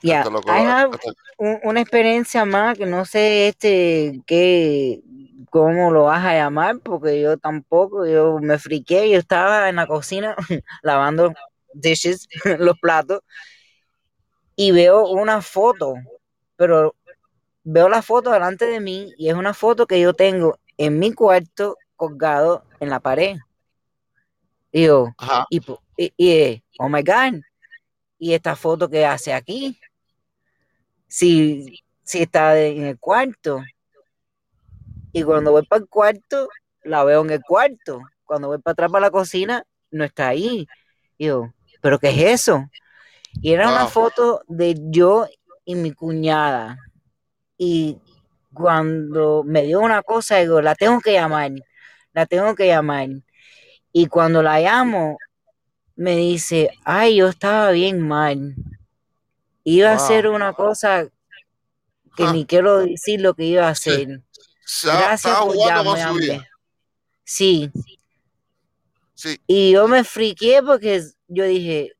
Yeah, 0.01 0.25
I 0.47 0.59
have 0.59 0.97
un, 1.37 1.59
una 1.63 1.81
experiencia 1.81 2.45
más 2.45 2.77
que 2.77 2.85
no 2.85 3.03
sé 3.05 3.49
este 3.49 4.21
qué 4.25 5.01
cómo 5.49 5.91
lo 5.91 6.03
vas 6.03 6.23
a 6.25 6.33
llamar 6.33 6.79
porque 6.79 7.19
yo 7.19 7.37
tampoco 7.37 8.05
yo 8.05 8.39
me 8.39 8.57
friqué 8.59 9.09
yo 9.09 9.19
estaba 9.19 9.67
en 9.67 9.75
la 9.77 9.87
cocina 9.87 10.35
lavando 10.83 11.33
dishes 11.73 12.27
los 12.59 12.79
platos 12.79 13.21
y 14.61 14.71
veo 14.71 15.07
una 15.07 15.41
foto, 15.41 15.93
pero 16.57 16.93
veo 17.63 17.87
la 17.87 18.01
foto 18.01 18.29
delante 18.29 18.65
de 18.65 18.81
mí 18.81 19.13
y 19.17 19.29
es 19.29 19.33
una 19.33 19.53
foto 19.53 19.87
que 19.87 20.01
yo 20.01 20.13
tengo 20.13 20.59
en 20.75 20.99
mi 20.99 21.13
cuarto 21.13 21.77
colgado 21.95 22.65
en 22.81 22.89
la 22.89 22.99
pared. 22.99 23.37
Y 24.73 24.83
yo, 24.87 25.15
y, 25.49 25.61
y, 26.17 26.61
oh 26.77 26.89
my 26.89 27.01
God, 27.03 27.39
¿y 28.17 28.33
esta 28.33 28.57
foto 28.57 28.89
que 28.89 29.05
hace 29.05 29.31
aquí? 29.31 29.79
Si, 31.07 31.81
si 32.03 32.23
está 32.23 32.59
en 32.59 32.83
el 32.83 32.99
cuarto. 32.99 33.63
Y 35.13 35.23
cuando 35.23 35.53
voy 35.53 35.65
para 35.67 35.83
el 35.83 35.87
cuarto, 35.87 36.49
la 36.83 37.05
veo 37.05 37.21
en 37.21 37.29
el 37.29 37.41
cuarto. 37.43 38.01
Cuando 38.25 38.49
voy 38.49 38.57
para 38.57 38.73
atrás 38.73 38.91
para 38.91 39.05
la 39.05 39.11
cocina, 39.11 39.63
no 39.89 40.03
está 40.03 40.27
ahí. 40.27 40.67
Y 41.17 41.27
yo, 41.27 41.53
¿pero 41.79 41.97
qué 41.97 42.09
es 42.09 42.41
eso? 42.41 42.69
Y 43.41 43.53
era 43.53 43.69
una 43.69 43.87
foto 43.87 44.41
de 44.47 44.75
yo 44.89 45.27
y 45.65 45.75
mi 45.75 45.93
cuñada. 45.93 46.77
Y 47.57 47.97
cuando 48.53 49.43
me 49.45 49.63
dio 49.63 49.79
una 49.79 50.01
cosa, 50.03 50.37
digo, 50.37 50.61
la 50.61 50.75
tengo 50.75 50.99
que 50.99 51.13
llamar, 51.13 51.51
la 52.13 52.25
tengo 52.25 52.55
que 52.55 52.67
llamar. 52.67 53.09
Y 53.91 54.07
cuando 54.07 54.41
la 54.41 54.59
llamo, 54.59 55.17
me 55.95 56.15
dice, 56.15 56.71
ay, 56.85 57.17
yo 57.17 57.27
estaba 57.27 57.71
bien 57.71 57.99
mal. 57.99 58.55
Iba 59.63 59.91
a 59.91 59.95
hacer 59.95 60.27
una 60.27 60.53
cosa 60.53 61.07
que 62.15 62.27
ni 62.31 62.45
quiero 62.45 62.79
decir 62.79 63.21
lo 63.21 63.33
que 63.33 63.45
iba 63.45 63.67
a 63.67 63.71
hacer. 63.71 64.21
Gracias 64.83 65.37
por 65.39 65.55
llamarme. 65.55 66.47
Sí. 67.23 67.71
Sí. 69.13 69.39
Y 69.45 69.71
yo 69.71 69.87
me 69.87 70.03
friqué 70.03 70.61
porque 70.65 71.03
yo 71.27 71.43
dije, 71.43 71.93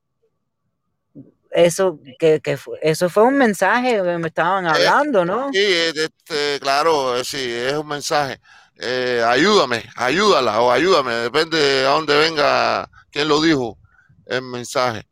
eso 1.51 1.99
que, 2.19 2.39
que 2.41 2.57
fue, 2.57 2.77
eso 2.81 3.09
fue 3.09 3.23
un 3.23 3.37
mensaje 3.37 4.01
que 4.01 4.17
me 4.17 4.27
estaban 4.27 4.65
eh, 4.65 4.69
hablando, 4.69 5.25
¿no? 5.25 5.49
Sí, 5.51 5.59
este, 5.61 6.59
claro, 6.59 7.17
eh, 7.17 7.23
sí, 7.23 7.37
es 7.39 7.73
un 7.73 7.87
mensaje. 7.87 8.39
Eh, 8.77 9.23
ayúdame, 9.25 9.83
ayúdala 9.95 10.61
o 10.61 10.71
ayúdame, 10.71 11.13
depende 11.13 11.57
de 11.57 11.83
dónde 11.83 12.17
venga, 12.17 12.89
quién 13.11 13.27
lo 13.27 13.41
dijo, 13.41 13.77
el 14.25 14.41
mensaje. 14.43 15.05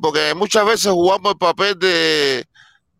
porque 0.00 0.34
muchas 0.34 0.64
veces 0.64 0.92
jugamos 0.92 1.32
el 1.32 1.38
papel 1.38 1.78
de, 1.78 2.46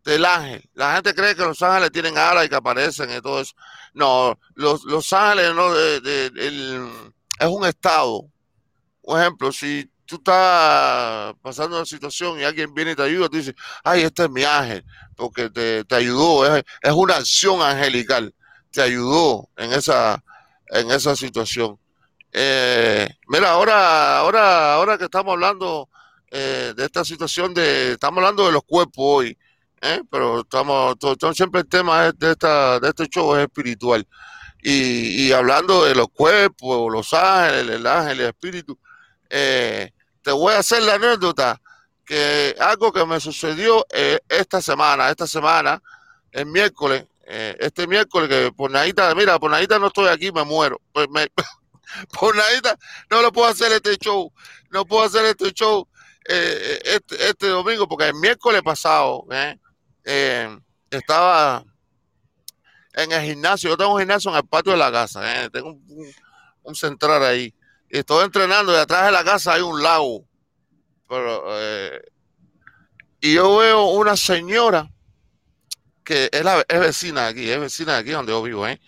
del 0.05 0.25
ángel. 0.25 0.69
La 0.75 0.95
gente 0.95 1.15
cree 1.15 1.35
que 1.35 1.45
los 1.45 1.63
ángeles 1.63 1.93
tienen 1.93 2.19
alas 2.19 2.47
y 2.47 2.49
que 2.49 2.57
aparecen 2.57 3.11
y 3.11 3.21
todo 3.23 3.41
eso. 3.41 3.55
No, 3.95 4.39
los, 4.55 4.85
los 4.85 5.11
ángeles 5.13 5.55
no, 5.55 5.75
es 5.75 7.47
un 7.49 7.65
estado. 7.65 8.29
Por 9.03 9.21
ejemplo, 9.21 9.53
si 9.53 9.89
tú 10.07 10.17
estás 10.17 11.35
pasando 11.43 11.77
una 11.77 11.87
situación 11.87 12.41
y 12.41 12.45
alguien 12.45 12.73
viene 12.73 12.93
y 12.93 12.95
te 12.95 13.03
ayuda, 13.03 13.29
tú 13.29 13.37
dices, 13.37 13.55
ay, 13.85 14.03
este 14.03 14.25
es 14.25 14.31
mi 14.31 14.45
ángel, 14.45 14.85
porque 15.17 15.51
te, 15.51 15.95
ayudó, 15.95 16.57
es, 16.57 16.65
una 16.95 17.17
acción 17.17 17.61
angelical, 17.61 18.35
te 18.71 18.83
ayudó 18.83 19.49
en 19.57 19.73
esa, 19.73 20.23
en 20.69 20.91
esa 20.91 21.17
situación. 21.17 21.79
Eh, 22.33 23.09
mira, 23.29 23.51
ahora, 23.51 24.19
ahora, 24.19 24.75
ahora 24.75 24.99
que 24.99 25.05
estamos 25.05 25.33
hablando 25.33 25.89
eh, 26.31 26.73
de 26.77 26.85
esta 26.85 27.05
situación 27.05 27.53
de, 27.55 27.93
estamos 27.93 28.19
hablando 28.19 28.47
de 28.47 28.53
los 28.53 28.63
cuerpos 28.65 29.05
hoy, 29.05 29.39
eh, 29.81 30.03
pero 30.11 30.41
estamos, 30.41 30.97
siempre 31.35 31.63
el 31.63 31.69
tema 31.69 32.13
de, 32.13 32.31
esta, 32.33 32.81
de 32.81 32.89
este 32.89 33.07
show 33.09 33.35
es 33.37 33.43
espiritual. 33.43 34.07
Y, 34.63 35.27
y 35.27 35.33
hablando 35.33 35.85
de 35.85 35.95
los 35.95 36.09
cuerpos, 36.09 36.91
los 36.93 37.13
ángeles, 37.13 37.77
el 37.77 37.87
ángel, 37.87 38.21
el 38.21 38.27
espíritu, 38.27 38.79
eh, 39.31 39.93
te 40.27 40.33
voy 40.33 40.55
a 40.55 40.59
hacer 40.59 40.83
la 40.83 40.95
anécdota 40.95 41.63
que 42.05 42.57
algo 42.59 42.93
que 42.93 43.07
me 43.07 43.21
sucedió 43.21 43.87
eh, 43.91 44.19
esta 44.29 44.61
semana, 44.61 45.09
esta 45.09 45.25
semana, 45.25 45.81
el 46.33 46.47
miércoles, 46.47 47.05
eh, 47.29 47.57
este 47.61 47.87
miércoles, 47.87 48.29
que 48.29 48.51
por 48.51 48.69
nadita, 48.69 49.15
mira, 49.15 49.39
por 49.39 49.53
nadita 49.53 49.79
no 49.79 49.87
estoy 49.87 50.09
aquí, 50.09 50.33
me 50.33 50.43
muero. 50.43 50.81
Pues 50.91 51.07
por 52.19 52.35
nadita 52.35 52.77
no 53.09 53.23
lo 53.23 53.31
puedo 53.31 53.47
hacer 53.47 53.71
este 53.71 53.99
show, 53.99 54.33
no 54.71 54.85
puedo 54.85 55.05
hacer 55.05 55.27
este 55.27 55.53
show 55.53 55.87
eh, 56.29 56.81
este, 56.83 57.29
este, 57.29 57.47
domingo, 57.47 57.87
porque 57.87 58.09
el 58.09 58.15
miércoles 58.15 58.63
pasado 58.63 59.25
estaba 60.91 61.65
en 62.95 63.13
el 63.13 63.23
gimnasio, 63.23 63.71
yo 63.71 63.77
tengo 63.77 63.93
un 63.93 64.01
gimnasio 64.01 64.33
en 64.33 64.39
el 64.39 64.49
patio 64.49 64.73
de 64.73 64.79
la 64.79 64.91
casa, 64.91 65.23
tengo 65.53 65.79
un 66.65 66.75
central 66.75 67.23
ahí 67.23 67.55
estoy 67.99 68.25
entrenando 68.25 68.73
y 68.73 68.77
atrás 68.77 69.07
de 69.07 69.13
la 69.13 69.25
casa 69.25 69.55
hay 69.55 69.63
un 69.63 69.83
lago. 69.83 70.25
Pero, 71.09 71.45
eh, 71.49 72.03
y 73.21 73.35
yo 73.35 73.57
veo 73.59 73.87
una 73.87 74.17
señora 74.17 74.89
que 76.05 76.31
es, 76.33 76.81
vecina 76.81 77.23
de 77.23 77.29
aquí, 77.29 77.51
es 77.51 77.61
vecina 77.61 77.95
de 77.95 77.99
aquí 77.99 78.11
donde 78.11 78.33
yo 78.33 78.43
vivo, 78.43 78.67
¿eh? 78.67 78.81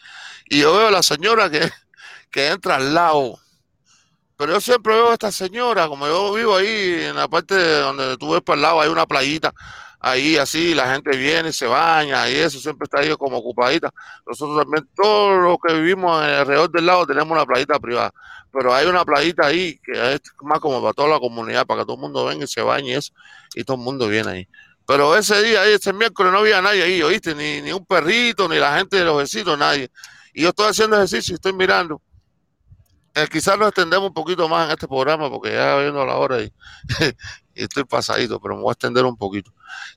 Y 0.48 0.60
yo 0.60 0.76
veo 0.76 0.88
a 0.88 0.90
la 0.90 1.02
señora 1.02 1.50
que, 1.50 1.70
que 2.30 2.48
entra 2.48 2.76
al 2.76 2.94
lago. 2.94 3.38
Pero 4.36 4.52
yo 4.52 4.60
siempre 4.60 4.94
veo 4.94 5.10
a 5.10 5.14
esta 5.14 5.32
señora, 5.32 5.88
como 5.88 6.06
yo 6.06 6.32
vivo 6.32 6.56
ahí 6.56 7.04
en 7.04 7.16
la 7.16 7.26
parte 7.28 7.56
donde 7.80 8.16
tú 8.16 8.32
ves 8.32 8.42
por 8.42 8.54
el 8.54 8.62
lado, 8.62 8.80
hay 8.80 8.88
una 8.88 9.06
playita 9.06 9.52
ahí 10.00 10.36
así, 10.36 10.74
la 10.74 10.92
gente 10.92 11.16
viene, 11.16 11.52
se 11.52 11.66
baña 11.66 12.28
y 12.30 12.34
eso 12.34 12.58
siempre 12.58 12.84
está 12.84 13.00
ahí 13.00 13.14
como 13.16 13.38
ocupadita. 13.38 13.92
Nosotros 14.26 14.58
también, 14.62 14.88
todos 14.94 15.42
los 15.42 15.58
que 15.64 15.74
vivimos 15.74 16.22
alrededor 16.22 16.70
del 16.70 16.86
lago 16.86 17.06
tenemos 17.06 17.30
una 17.30 17.46
playita 17.46 17.78
privada, 17.78 18.12
pero 18.52 18.74
hay 18.74 18.86
una 18.86 19.04
playita 19.04 19.46
ahí 19.46 19.78
que 19.78 20.14
es 20.14 20.20
más 20.42 20.60
como 20.60 20.80
para 20.80 20.94
toda 20.94 21.08
la 21.08 21.20
comunidad, 21.20 21.66
para 21.66 21.80
que 21.80 21.86
todo 21.86 21.96
el 21.96 22.00
mundo 22.00 22.24
venga 22.24 22.44
y 22.44 22.48
se 22.48 22.62
bañe 22.62 22.90
y 22.90 22.94
eso, 22.94 23.12
y 23.54 23.64
todo 23.64 23.76
el 23.76 23.82
mundo 23.82 24.08
viene 24.08 24.30
ahí. 24.30 24.48
Pero 24.86 25.16
ese 25.16 25.42
día, 25.42 25.66
ese 25.66 25.92
miércoles, 25.92 26.32
no 26.32 26.38
había 26.38 26.62
nadie 26.62 26.82
ahí, 26.82 27.02
¿oíste? 27.02 27.34
Ni, 27.34 27.60
ni 27.60 27.72
un 27.72 27.84
perrito, 27.84 28.48
ni 28.48 28.56
la 28.56 28.78
gente 28.78 28.96
de 28.96 29.04
los 29.04 29.18
vecinos, 29.18 29.58
nadie. 29.58 29.90
Y 30.32 30.42
yo 30.42 30.48
estoy 30.48 30.68
haciendo 30.70 30.96
ejercicio 30.96 31.32
y 31.32 31.36
estoy 31.36 31.52
mirando. 31.52 32.00
Eh, 33.14 33.28
quizás 33.30 33.58
nos 33.58 33.68
extendemos 33.68 34.08
un 34.08 34.14
poquito 34.14 34.48
más 34.48 34.66
en 34.66 34.70
este 34.70 34.86
programa 34.88 35.28
porque 35.28 35.52
ya 35.52 35.76
viendo 35.76 36.06
la 36.06 36.14
hora 36.16 36.40
y, 36.40 36.52
y 37.54 37.62
estoy 37.64 37.84
pasadito, 37.84 38.40
pero 38.40 38.54
me 38.54 38.62
voy 38.62 38.70
a 38.70 38.72
extender 38.72 39.04
un 39.04 39.16
poquito. 39.16 39.52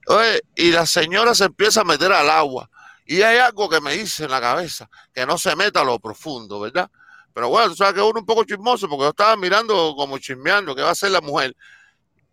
Oye, 0.07 0.41
y 0.55 0.71
la 0.71 0.85
señora 0.85 1.35
se 1.35 1.45
empieza 1.45 1.81
a 1.81 1.83
meter 1.85 2.11
al 2.11 2.29
agua. 2.29 2.69
Y 3.05 3.21
hay 3.21 3.37
algo 3.37 3.69
que 3.69 3.79
me 3.79 3.93
dice 3.93 4.25
en 4.25 4.31
la 4.31 4.41
cabeza, 4.41 4.89
que 5.13 5.25
no 5.25 5.37
se 5.37 5.55
meta 5.55 5.81
a 5.81 5.83
lo 5.83 5.99
profundo, 5.99 6.59
¿verdad? 6.59 6.89
Pero 7.33 7.49
bueno, 7.49 7.69
tú 7.69 7.75
sabes 7.75 7.93
que 7.95 8.01
uno 8.01 8.19
un 8.19 8.25
poco 8.25 8.43
chismoso, 8.43 8.87
porque 8.87 9.03
yo 9.03 9.09
estaba 9.09 9.35
mirando 9.37 9.93
como 9.95 10.17
chismeando 10.17 10.75
qué 10.75 10.81
va 10.81 10.89
a 10.89 10.91
hacer 10.91 11.11
la 11.11 11.21
mujer. 11.21 11.55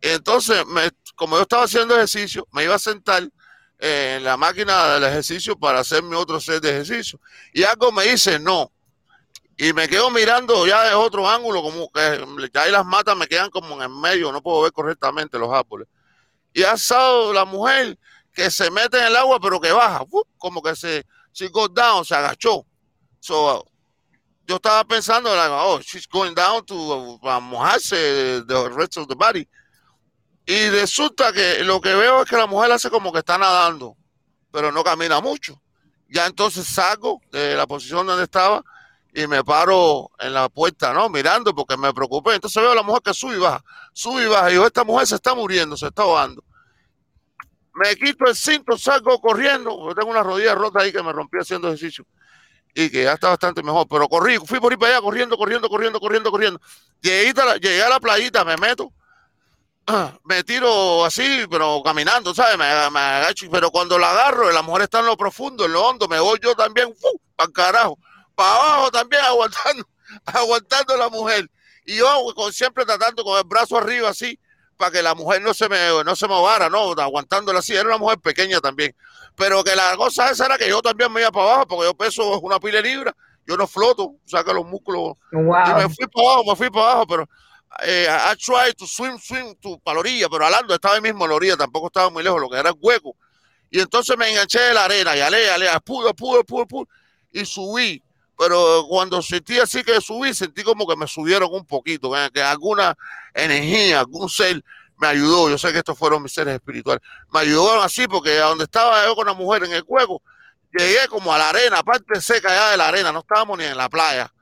entonces, 0.01 0.65
como 1.15 1.37
yo 1.37 1.43
estaba 1.43 1.65
haciendo 1.65 1.95
ejercicio, 1.97 2.47
me 2.53 2.65
iba 2.65 2.75
a 2.75 2.79
sentar 2.79 3.29
en 3.79 4.25
la 4.25 4.37
máquina 4.37 4.95
del 4.95 5.05
ejercicio 5.05 5.57
para 5.57 5.81
hacer 5.81 6.03
mi 6.03 6.15
otro 6.15 6.41
set 6.41 6.63
de 6.63 6.71
ejercicio. 6.71 7.21
Y 7.53 7.63
algo 7.63 7.93
me 7.93 8.05
dice 8.05 8.39
no. 8.39 8.73
Y 9.57 9.73
me 9.73 9.89
quedo 9.89 10.11
mirando 10.11 10.67
ya 10.67 10.85
de 10.85 10.95
otro 10.95 11.29
ángulo, 11.29 11.63
como 11.63 11.91
que 11.91 12.25
ya 12.55 12.63
ahí 12.63 12.71
las 12.71 12.87
matas 12.87 13.17
me 13.17 13.27
quedan 13.27 13.51
como 13.51 13.75
en 13.75 13.83
el 13.83 13.89
medio, 13.89 14.31
no 14.31 14.41
puedo 14.41 14.63
ver 14.63 14.73
correctamente 14.73 15.37
los 15.39 15.53
árboles. 15.53 15.89
Y 16.53 16.63
ha 16.63 16.75
estado 16.75 17.33
la 17.33 17.45
mujer 17.45 17.99
que 18.33 18.51
se 18.53 18.71
mete 18.71 18.99
en 18.99 19.07
el 19.07 19.17
agua, 19.17 19.41
pero 19.41 19.61
que 19.61 19.73
baja, 19.73 20.05
como 20.37 20.63
que 20.63 20.77
se, 20.77 21.05
se 21.33 21.49
got 21.49 21.73
down, 21.73 22.05
se 22.05 22.15
agachó. 22.15 22.65
So, 23.19 23.67
yo 24.49 24.57
estaba 24.57 24.83
pensando, 24.85 25.31
oh, 25.31 25.79
she's 25.83 26.07
going 26.07 26.35
down 26.35 26.65
to 26.65 26.75
mojarse 27.43 28.43
the 28.47 28.71
rest 28.71 28.97
of 28.97 29.07
the 29.07 29.15
body. 29.15 29.47
Y 30.47 30.71
resulta 30.71 31.31
que 31.35 31.63
lo 31.65 31.83
que 31.83 31.95
veo 31.95 32.23
es 32.23 32.31
que 32.31 32.37
la 32.39 32.47
mujer 32.47 32.73
hace 32.73 32.89
como 32.89 33.13
que 33.13 33.19
está 33.19 33.37
nadando, 33.37 33.95
pero 34.51 34.73
no 34.73 34.83
camina 34.83 35.21
mucho. 35.21 35.61
Ya 36.09 36.25
entonces 36.25 36.67
salgo 36.67 37.21
de 37.31 37.57
la 37.57 37.67
posición 37.67 38.07
donde 38.07 38.25
estaba 38.25 38.65
y 39.13 39.27
me 39.27 39.45
paro 39.45 40.11
en 40.19 40.33
la 40.33 40.49
puerta, 40.49 40.95
¿no? 40.95 41.11
Mirando 41.11 41.55
porque 41.55 41.77
me 41.77 41.93
preocupé. 41.93 42.37
Entonces 42.37 42.63
veo 42.63 42.73
a 42.73 42.77
la 42.77 42.83
mujer 42.83 43.03
que 43.03 43.13
sube 43.13 43.37
y 43.37 43.39
baja, 43.39 43.63
sube 43.93 44.25
y 44.25 44.29
baja. 44.29 44.51
Y 44.51 44.55
yo, 44.55 44.67
esta 44.67 44.83
mujer 44.83 45.07
se 45.07 45.17
está 45.17 45.35
muriendo, 45.35 45.77
se 45.77 45.89
está 45.89 46.05
ahogando. 46.05 46.43
Me 47.75 47.95
quito 47.97 48.25
el 48.27 48.35
cinto, 48.35 48.79
salgo 48.79 49.21
corriendo. 49.21 49.89
Yo 49.89 49.95
tengo 49.95 50.11
una 50.11 50.23
rodilla 50.23 50.55
rota 50.55 50.81
ahí 50.81 50.91
que 50.91 51.03
me 51.03 51.13
rompí 51.13 51.37
haciendo 51.39 51.69
ejercicio 51.69 52.07
y 52.85 52.91
que 52.91 53.05
ya 53.05 53.15
está 53.15 53.31
bastante 53.31 53.63
mejor. 53.63 53.87
Pero 53.89 54.09
corrí, 54.09 54.39
fui 54.39 54.61
por 54.61 54.73
ahí 54.73 54.79
para 54.79 54.93
allá 54.93 55.03
corriendo, 55.03 55.37
corriendo, 55.37 55.69
corriendo, 55.69 56.01
corriendo, 56.01 56.31
corriendo. 56.31 56.61
Llegué 57.01 57.31
a 57.41 57.89
la, 57.89 57.97
a 57.97 58.01
playita, 58.01 58.45
me 58.45 58.57
meto, 58.57 58.93
me 60.25 60.45
tiro 60.45 61.05
así, 61.05 61.45
pero 61.51 61.83
caminando, 61.85 62.35
¿sabes? 62.35 62.57
Me, 62.57 62.65
agacho. 62.65 63.47
Pero 63.51 63.71
cuando 63.71 63.99
la 63.99 64.11
agarro, 64.11 64.53
la 64.53 64.63
mujer 64.63 64.83
está 64.83 65.01
en 65.01 65.07
lo 65.07 65.17
profundo, 65.17 65.65
en 65.65 65.73
lo 65.73 65.85
hondo, 65.85 66.07
me 66.07 66.21
voy 66.21 66.39
yo 66.43 66.55
también, 66.55 66.95
para 67.35 67.51
carajo 67.51 67.99
para 68.39 68.55
abajo 68.55 68.91
también 68.93 69.23
aguantando, 69.25 69.89
aguantando 70.25 70.97
la 70.97 71.09
mujer. 71.09 71.51
Y 71.85 71.97
yo 71.97 72.33
siempre 72.53 72.85
tratando 72.85 73.25
con 73.25 73.37
el 73.37 73.45
brazo 73.45 73.77
arriba 73.77 74.11
así, 74.11 74.39
para 74.79 74.93
que 74.93 75.03
la 75.03 75.15
mujer 75.15 75.43
no 75.43 75.53
se 75.53 75.69
me, 75.69 75.77
no 76.05 76.17
se 76.17 76.27
me 76.29 76.35
ahogara, 76.35 76.71
no, 76.71 76.93
aguantándola 76.93 77.59
así. 77.59 77.75
Era 77.75 77.89
una 77.89 77.99
mujer 77.99 78.19
pequeña 78.21 78.61
también. 78.61 78.95
Pero 79.35 79.63
que 79.63 79.75
la 79.77 79.97
cosa 79.97 80.31
esa 80.31 80.47
era 80.47 80.57
que 80.57 80.69
yo 80.69 80.81
también 80.81 81.13
me 81.13 81.21
iba 81.21 81.31
para 81.31 81.47
abajo, 81.47 81.67
porque 81.67 81.85
yo 81.85 81.95
peso 81.95 82.39
una 82.41 82.59
pila 82.59 82.81
de 82.81 82.89
libra, 82.89 83.15
yo 83.47 83.57
no 83.57 83.67
floto, 83.67 84.15
saca 84.25 84.53
los 84.53 84.65
músculos. 84.65 85.17
Y 85.33 85.37
me 85.37 85.89
fui 85.89 86.07
para 86.07 86.29
abajo, 86.29 86.45
me 86.47 86.57
fui 86.57 86.71
para 86.71 86.93
abajo, 86.93 87.07
pero 87.07 87.29
eh, 87.85 88.09
I 88.09 88.37
tried 88.37 88.75
to 88.77 88.87
swim, 88.87 89.19
swim 89.19 89.55
to, 89.61 89.79
para 89.81 89.97
la 89.97 90.01
orilla, 90.01 90.29
pero 90.29 90.47
alando 90.47 90.75
estaba 90.75 90.95
ahí 90.95 91.01
mismo 91.01 91.25
en 91.25 91.31
la 91.31 91.37
orilla, 91.37 91.57
tampoco 91.57 91.89
estaba 91.89 92.09
muy 92.11 92.23
lejos, 92.23 92.41
lo 92.41 92.49
que 92.49 92.59
era 92.59 92.71
el 92.71 92.77
hueco. 92.81 93.17
Y 93.71 93.81
entonces 93.81 94.17
me 94.17 94.31
enganché 94.31 94.61
de 94.61 94.75
la 94.75 94.85
arena, 94.85 95.17
y 95.17 95.21
ale, 95.21 95.51
ale, 95.51 95.69
pude, 95.85 96.15
pude, 96.15 96.45
pude, 96.45 96.67
pude, 96.67 96.87
y 97.33 97.45
subí 97.45 98.03
pero 98.39 98.87
cuando 98.89 99.21
sentí 99.21 99.59
así 99.59 99.83
que 99.83 100.01
subí, 100.01 100.33
sentí 100.33 100.63
como 100.63 100.87
que 100.87 100.95
me 100.95 101.09
subieron 101.09 101.49
un 101.53 101.67
poquito, 101.67 102.13
que 102.33 102.41
alguna 102.41 102.97
energía, 103.35 103.99
algún 103.99 104.29
ser 104.29 104.63
me 104.97 105.09
ayudó. 105.09 105.51
Yo 105.51 105.59
sé 105.59 105.73
que 105.73 105.79
estos 105.79 105.99
fueron 105.99 106.23
mis 106.23 106.33
seres 106.33 106.55
espirituales. 106.55 107.03
Me 107.33 107.41
ayudaron 107.41 107.83
así 107.83 108.07
porque 108.07 108.39
a 108.39 108.45
donde 108.45 108.65
estaba 108.65 109.05
yo 109.07 109.17
con 109.17 109.27
la 109.27 109.35
mujer 109.35 109.65
en 109.65 109.73
el 109.73 109.83
juego, 109.83 110.23
llegué 110.73 111.09
como 111.09 111.35
a 111.35 111.39
la 111.39 111.49
arena, 111.49 111.83
parte 111.83 112.21
seca 112.21 112.49
ya 112.49 112.71
de 112.71 112.77
la 112.77 112.87
arena, 112.87 113.11
no 113.11 113.21
estábamos 113.21 113.59
ni 113.59 113.65
en 113.65 113.77
la 113.77 113.89
playa. 113.89 114.33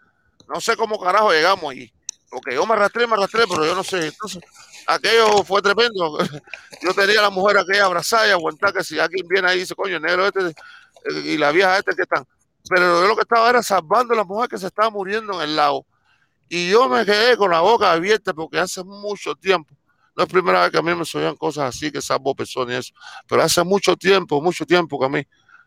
No 0.46 0.60
sé 0.60 0.76
cómo 0.76 1.00
carajo 1.00 1.32
llegamos 1.32 1.72
allí. 1.72 1.90
Porque 2.28 2.54
yo 2.54 2.66
me 2.66 2.74
arrastré, 2.74 3.06
me 3.06 3.14
arrastré, 3.14 3.44
pero 3.48 3.64
yo 3.64 3.74
no 3.74 3.82
sé. 3.82 4.08
Entonces, 4.08 4.42
aquello 4.86 5.42
fue 5.42 5.62
tremendo. 5.62 6.18
Yo 6.82 6.92
tenía 6.92 7.20
a 7.20 7.22
la 7.22 7.30
mujer 7.30 7.56
aquella 7.56 7.86
abrazada 7.86 8.28
y 8.28 8.30
aguantar 8.30 8.74
que 8.74 8.84
si 8.84 8.98
alguien 8.98 9.26
viene 9.26 9.48
ahí 9.48 9.56
y 9.56 9.60
dice, 9.60 9.74
coño, 9.74 9.98
negro 9.98 10.26
este 10.26 10.54
y 11.24 11.38
la 11.38 11.50
vieja 11.50 11.78
este 11.78 11.94
que 11.94 12.02
están 12.02 12.26
pero 12.68 13.02
yo 13.02 13.08
lo 13.08 13.14
que 13.14 13.22
estaba 13.22 13.48
era 13.50 13.62
salvando 13.62 14.14
a 14.14 14.16
la 14.16 14.24
mujer 14.24 14.48
que 14.48 14.58
se 14.58 14.66
estaba 14.66 14.90
muriendo 14.90 15.34
en 15.34 15.48
el 15.48 15.56
lago. 15.56 15.86
Y 16.48 16.70
yo 16.70 16.88
me 16.88 17.04
quedé 17.04 17.36
con 17.36 17.50
la 17.50 17.60
boca 17.60 17.92
abierta 17.92 18.32
porque 18.32 18.58
hace 18.58 18.84
mucho 18.84 19.34
tiempo, 19.34 19.74
no 20.14 20.22
es 20.22 20.28
primera 20.28 20.62
vez 20.62 20.70
que 20.70 20.78
a 20.78 20.82
mí 20.82 20.94
me 20.94 21.04
sueñan 21.04 21.36
cosas 21.36 21.74
así, 21.74 21.90
que 21.90 22.00
salvo 22.00 22.34
personas 22.34 22.74
y 22.74 22.76
eso, 22.78 22.94
pero 23.26 23.42
hace 23.42 23.62
mucho 23.64 23.96
tiempo, 23.96 24.40
mucho 24.40 24.64
tiempo 24.64 24.98
que 24.98 25.06
a 25.06 25.08
mí 25.08 25.26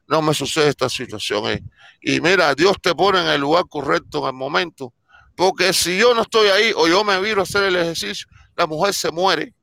no 0.10 0.22
me 0.24 0.34
sucede 0.34 0.70
esta 0.70 0.90
situación. 0.90 1.46
Eh. 1.48 1.64
Y 2.02 2.20
mira, 2.20 2.54
Dios 2.56 2.78
te 2.82 2.96
pone 2.96 3.22
en 3.22 3.28
el 3.28 3.42
lugar 3.42 3.66
correcto 3.70 4.20
en 4.20 4.26
el 4.28 4.34
momento. 4.34 4.94
Porque 5.36 5.72
si 5.72 5.98
yo 5.98 6.14
no 6.14 6.24
estoy 6.24 6.50
ahí 6.50 6.74
o 6.76 6.88
yo 6.88 7.04
me 7.04 7.20
viro 7.22 7.42
a 7.42 7.44
hacer 7.44 7.64
el 7.64 7.76
ejercicio, 7.76 8.28
la 8.58 8.66
mujer 8.66 8.94
se 8.94 9.12
muere 9.12 9.54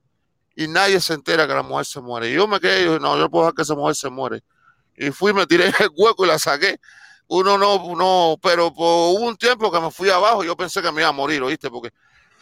y 0.55 0.69
nadie 0.69 1.01
se 1.01 1.13
entera 1.15 1.47
que 1.47 1.53
la 1.53 1.63
mujer 1.63 1.85
se 1.85 2.01
muere. 2.01 2.31
Y 2.31 2.35
yo 2.35 2.47
me 2.47 2.61
quedé 2.61 2.81
y 2.81 2.85
dije, 2.85 3.01
no, 3.01 3.19
yo 3.19 3.29
puedo 3.29 3.45
dejar 3.45 3.55
que 3.57 3.63
esa 3.63 3.75
mujer 3.75 3.95
se 3.95 4.09
muere. 4.09 4.43
Y 4.97 5.11
fui, 5.11 5.35
me 5.35 5.47
tiré 5.47 5.67
en 5.67 5.75
el 5.81 5.91
hueco 5.95 6.25
y 6.25 6.29
la 6.29 6.39
saqué. 6.39 6.81
Uno 7.29 7.59
no, 7.59 7.97
no, 7.97 8.37
pero 8.41 8.73
por, 8.73 9.17
hubo 9.17 9.27
un 9.27 9.37
tiempo 9.37 9.71
que 9.71 9.81
me 9.81 9.91
fui 9.91 10.09
abajo 10.11 10.45
y 10.45 10.47
yo 10.47 10.57
pensé 10.57 10.81
que 10.81 10.93
me 10.93 11.01
iba 11.01 11.09
a 11.09 11.13
morir, 11.13 11.43
¿oíste? 11.43 11.69
Porque 11.69 11.91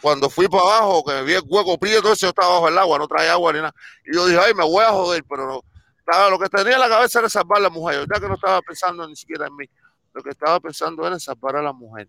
cuando 0.01 0.29
fui 0.29 0.47
para 0.47 0.63
abajo, 0.63 1.03
que 1.03 1.13
me 1.13 1.23
vi 1.23 1.33
el 1.33 1.43
hueco 1.47 1.77
prieto, 1.79 2.11
ese 2.11 2.27
yo 2.27 2.29
estaba 2.29 2.49
bajo 2.49 2.67
el 2.67 2.77
agua, 2.77 2.99
no 2.99 3.07
traía 3.07 3.31
agua 3.31 3.51
ni 3.53 3.59
nada. 3.59 3.73
Y 4.05 4.15
yo 4.15 4.27
dije, 4.27 4.39
ay, 4.39 4.53
me 4.53 4.63
voy 4.63 4.83
a 4.83 4.89
joder, 4.89 5.23
pero 5.27 5.47
no. 5.47 6.29
lo 6.29 6.37
que 6.37 6.49
tenía 6.49 6.75
en 6.75 6.79
la 6.79 6.89
cabeza 6.89 7.19
era 7.19 7.29
salvar 7.29 7.57
a 7.57 7.61
la 7.61 7.69
mujer. 7.71 8.05
Ya 8.13 8.19
que 8.19 8.27
no 8.27 8.35
estaba 8.35 8.61
pensando 8.61 9.07
ni 9.07 9.15
siquiera 9.15 9.47
en 9.47 9.55
mí. 9.55 9.65
Lo 10.13 10.21
que 10.21 10.29
estaba 10.29 10.59
pensando 10.59 11.07
era 11.07 11.19
salvar 11.19 11.55
a 11.55 11.63
la 11.63 11.73
mujer. 11.73 12.07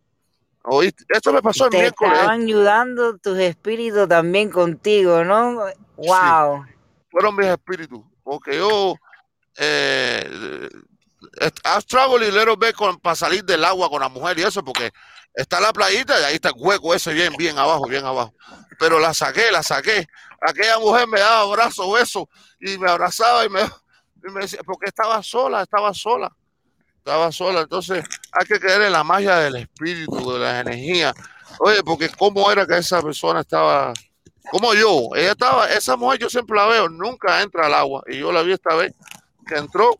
¿Oíste? 0.64 1.04
Esto 1.08 1.32
me 1.32 1.40
pasó 1.40 1.64
el 1.64 1.70
Te 1.70 1.78
miércoles. 1.78 2.12
estaban 2.12 2.42
ayudando 2.42 3.16
tus 3.18 3.38
espíritus 3.38 4.08
también 4.08 4.50
contigo, 4.50 5.24
¿no? 5.24 5.64
Wow. 5.96 6.66
fueron 7.10 7.36
mis 7.36 7.46
espíritus. 7.46 8.00
Porque 8.22 8.56
yo 8.56 8.96
eh, 9.56 10.68
I 11.40 11.80
struggle 11.80 12.26
y 12.26 12.30
little 12.30 12.56
bit 12.56 12.74
con, 12.74 12.98
para 12.98 13.14
salir 13.14 13.44
del 13.44 13.64
agua 13.64 13.90
con 13.90 14.00
la 14.00 14.08
mujer 14.08 14.38
y 14.38 14.42
eso, 14.42 14.64
porque 14.64 14.90
está 15.34 15.60
la 15.60 15.72
playita 15.72 16.18
y 16.20 16.24
ahí 16.24 16.34
está 16.36 16.48
el 16.48 16.54
hueco 16.56 16.94
ese 16.94 17.12
bien, 17.12 17.34
bien 17.36 17.58
abajo, 17.58 17.86
bien 17.86 18.04
abajo. 18.04 18.34
Pero 18.78 18.98
la 18.98 19.12
saqué, 19.12 19.50
la 19.50 19.62
saqué. 19.62 20.06
Aquella 20.40 20.78
mujer 20.78 21.06
me 21.06 21.20
daba 21.20 21.40
abrazos, 21.40 21.92
besos 21.92 22.24
y 22.60 22.78
me 22.78 22.90
abrazaba 22.90 23.44
y 23.44 23.48
me, 23.48 23.60
decía, 24.40 24.60
porque 24.64 24.86
estaba 24.86 25.22
sola, 25.22 25.62
estaba 25.62 25.92
sola 25.94 26.30
estaba 27.06 27.30
sola. 27.30 27.60
Entonces 27.60 28.04
hay 28.32 28.46
que 28.46 28.58
creer 28.58 28.82
en 28.82 28.92
la 28.92 29.04
magia 29.04 29.36
del 29.36 29.56
espíritu, 29.56 30.32
de 30.32 30.38
la 30.40 30.60
energía. 30.60 31.14
Oye, 31.60 31.82
porque 31.84 32.08
cómo 32.08 32.50
era 32.50 32.66
que 32.66 32.78
esa 32.78 33.00
persona 33.00 33.40
estaba, 33.40 33.92
como 34.50 34.74
yo, 34.74 35.10
ella 35.14 35.32
estaba, 35.32 35.70
esa 35.70 35.96
mujer 35.96 36.18
yo 36.18 36.28
siempre 36.28 36.56
la 36.56 36.66
veo, 36.66 36.88
nunca 36.88 37.40
entra 37.42 37.66
al 37.66 37.74
agua. 37.74 38.02
Y 38.08 38.18
yo 38.18 38.32
la 38.32 38.42
vi 38.42 38.52
esta 38.52 38.74
vez 38.74 38.92
que 39.46 39.56
entró, 39.56 39.98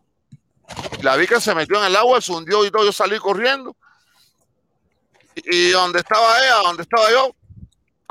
la 1.01 1.15
vi 1.15 1.27
que 1.27 1.39
se 1.39 1.53
metió 1.55 1.77
en 1.77 1.85
el 1.85 1.95
agua, 1.95 2.21
se 2.21 2.31
hundió 2.31 2.65
y 2.65 2.71
todo, 2.71 2.83
yo 2.83 2.91
salí 2.91 3.17
corriendo. 3.19 3.75
Y 5.35 5.69
donde 5.69 5.99
estaba 5.99 6.37
ella, 6.39 6.55
donde 6.63 6.83
estaba 6.83 7.09
yo, 7.11 7.35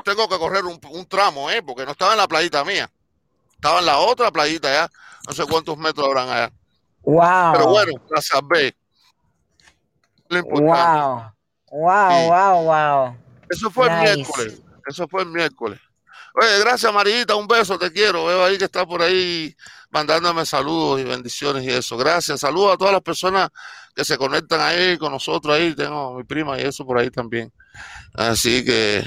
tengo 0.03 0.29
que 0.29 0.37
correr 0.37 0.63
un, 0.65 1.05
tramo, 1.05 1.51
¿eh? 1.51 1.61
porque 1.61 1.85
no 1.85 1.91
estaba 1.91 2.13
en 2.13 2.19
la 2.19 2.27
playita 2.27 2.63
mía. 2.63 2.89
Estaba 3.53 3.79
en 3.79 3.85
la 3.85 3.97
otra 3.97 4.31
playita 4.31 4.71
ya, 4.71 4.89
no 5.27 5.33
sé 5.33 5.45
cuántos 5.45 5.77
metros 5.77 6.07
habrán 6.07 6.29
allá. 6.29 6.51
Wow. 7.01 7.53
Pero 7.53 7.67
bueno, 7.67 7.91
la 8.09 8.21
salvé. 8.21 8.75
Wow. 10.29 11.31
Wow, 11.69 12.27
wow, 12.27 12.63
wow. 12.63 13.17
Eso 13.49 13.69
fue 13.69 13.87
el 13.87 13.99
miércoles. 14.01 14.61
Eso 14.85 15.07
fue 15.07 15.23
el 15.23 15.29
miércoles. 15.29 15.79
Oye, 16.39 16.59
gracias 16.59 16.93
Marita, 16.93 17.35
un 17.35 17.47
beso, 17.47 17.79
te 17.79 17.91
quiero. 17.91 18.25
Veo 18.25 18.45
ahí 18.45 18.57
que 18.57 18.65
está 18.65 18.85
por 18.85 19.01
ahí 19.01 19.55
mandándome 19.89 20.45
saludos 20.45 21.01
y 21.01 21.03
bendiciones 21.03 21.63
y 21.63 21.69
eso. 21.71 21.97
Gracias. 21.97 22.41
Saludos 22.41 22.75
a 22.75 22.77
todas 22.77 22.93
las 22.93 23.01
personas 23.01 23.49
que 23.95 24.05
se 24.05 24.17
conectan 24.17 24.61
ahí 24.61 24.97
con 24.97 25.11
nosotros. 25.11 25.55
Ahí 25.55 25.73
tengo 25.73 26.13
a 26.13 26.17
mi 26.17 26.23
prima 26.23 26.59
y 26.59 26.61
eso 26.61 26.85
por 26.85 26.99
ahí 26.99 27.09
también. 27.09 27.51
Así 28.13 28.63
que 28.63 29.03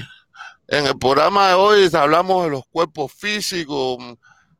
en 0.66 0.86
el 0.86 0.98
programa 0.98 1.48
de 1.48 1.54
hoy 1.54 1.88
hablamos 1.92 2.44
de 2.44 2.50
los 2.50 2.62
cuerpos 2.66 3.12
físicos, 3.12 3.98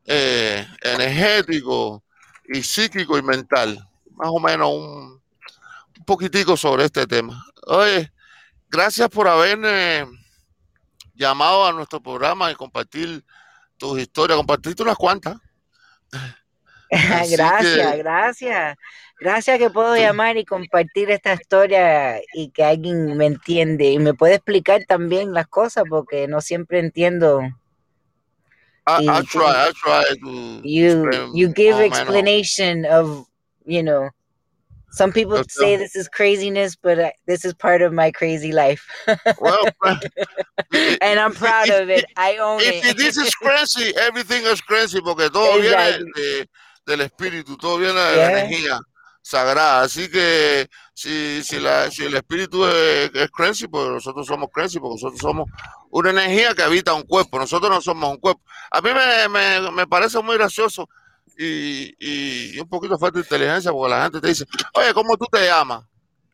eh, 0.05 0.65
energéticos 0.81 2.01
y 2.47 2.63
psíquico 2.63 3.17
y 3.17 3.21
mental. 3.21 3.85
Más 4.15 4.29
o 4.31 4.39
menos 4.39 4.69
un 4.71 5.21
un 6.01 6.05
poquitico 6.05 6.57
sobre 6.57 6.85
este 6.85 7.05
tema. 7.05 7.45
Oye, 7.67 8.11
gracias 8.69 9.07
por 9.09 9.27
haberme 9.27 10.07
llamado 11.21 11.65
a 11.65 11.71
nuestro 11.71 12.01
programa 12.01 12.51
y 12.51 12.55
compartir 12.55 13.23
tus 13.77 13.99
historias. 13.99 14.37
Compartiste 14.37 14.83
unas 14.83 14.97
cuantas. 14.97 15.37
gracias, 17.31 17.97
gracias. 17.97 18.77
Gracias 19.19 19.59
que 19.59 19.69
puedo 19.69 19.95
llamar 19.95 20.37
y 20.37 20.45
compartir 20.45 21.11
esta 21.11 21.33
historia 21.33 22.19
y 22.33 22.49
que 22.49 22.63
alguien 22.63 23.15
me 23.15 23.27
entiende 23.27 23.91
y 23.91 23.99
me 23.99 24.15
puede 24.15 24.35
explicar 24.35 24.83
también 24.87 25.31
las 25.31 25.47
cosas 25.47 25.83
porque 25.87 26.27
no 26.27 26.41
siempre 26.41 26.79
entiendo. 26.79 27.41
I, 28.87 29.07
I 29.07 29.21
try, 29.23 29.53
I 29.53 29.71
try 29.73 30.03
to 30.21 30.61
you 30.63 31.07
you 31.35 31.53
give 31.53 31.79
explanation 31.79 32.83
of 32.85 33.27
you 33.63 33.83
know 33.83 34.09
some 34.91 35.13
people 35.13 35.41
say 35.49 35.77
this 35.77 35.95
is 35.95 36.07
craziness, 36.09 36.75
but 36.75 36.99
uh, 36.99 37.11
this 37.25 37.45
is 37.45 37.53
part 37.53 37.81
of 37.81 37.93
my 37.93 38.11
crazy 38.11 38.51
life. 38.51 38.85
well, 39.39 39.63
and 41.01 41.19
I'm 41.19 41.33
proud 41.45 41.69
if, 41.69 41.81
of 41.81 41.89
it. 41.89 42.05
I 42.17 42.37
own 42.37 42.59
if 42.59 42.85
it. 42.85 42.97
this 42.97 43.17
is 43.17 43.33
crazy, 43.41 43.93
everything 43.97 44.43
is 44.43 44.59
crazy 44.61 44.99
porque 44.99 45.29
todo 45.31 45.57
exactly. 45.59 46.11
viene 46.13 46.13
de, 46.15 46.49
del 46.85 47.01
espíritu, 47.01 47.57
todo 47.57 47.77
viene 47.77 47.93
de 47.93 48.15
yeah. 48.15 48.27
la 48.27 48.39
energía 48.39 48.79
sagrada. 49.21 49.83
Así 49.83 50.09
que 50.09 50.67
si, 50.93 51.41
si, 51.41 51.59
la, 51.59 51.89
si 51.89 52.03
el 52.03 52.15
espíritu 52.15 52.65
es, 52.65 53.11
es 53.13 53.31
crazy, 53.31 53.67
pues 53.67 53.87
nosotros 53.87 54.27
somos 54.27 54.49
crazy, 54.53 54.77
porque 54.77 54.95
nosotros 54.95 55.21
somos 55.21 55.49
una 55.89 56.09
energía 56.09 56.53
que 56.53 56.63
habita 56.63 56.93
un 56.93 57.03
cuerpo. 57.03 57.39
Nosotros 57.39 57.71
no 57.71 57.79
somos 57.79 58.09
un 58.09 58.17
cuerpo. 58.17 58.41
A 58.71 58.81
mí 58.81 58.89
me, 58.93 59.29
me, 59.29 59.71
me 59.71 59.87
parece 59.87 60.21
muy 60.21 60.35
gracioso 60.35 60.89
y, 61.41 62.59
un 62.59 62.69
poquito 62.69 62.97
falta 62.97 63.19
de 63.19 63.23
inteligencia 63.23 63.71
porque 63.71 63.89
la 63.89 64.03
gente 64.03 64.21
te 64.21 64.27
dice, 64.27 64.45
oye, 64.73 64.93
¿cómo 64.93 65.17
tú 65.17 65.25
te 65.31 65.45
llamas? 65.45 65.83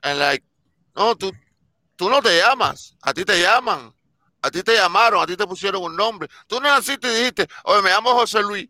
Like, 0.03 0.45
no, 0.95 1.15
tú, 1.15 1.31
tú 1.95 2.09
no 2.09 2.21
te 2.21 2.37
llamas, 2.37 2.95
a 3.01 3.13
ti 3.13 3.23
te 3.23 3.41
llaman, 3.41 3.93
a 4.41 4.51
ti 4.51 4.63
te 4.63 4.75
llamaron, 4.75 5.21
a 5.21 5.25
ti 5.25 5.35
te 5.35 5.47
pusieron 5.47 5.83
un 5.83 5.95
nombre. 5.95 6.29
Tú 6.47 6.59
naciste 6.59 7.07
y 7.11 7.15
dijiste, 7.15 7.47
oye, 7.63 7.81
me 7.81 7.89
llamo 7.89 8.11
José 8.11 8.41
Luis, 8.41 8.69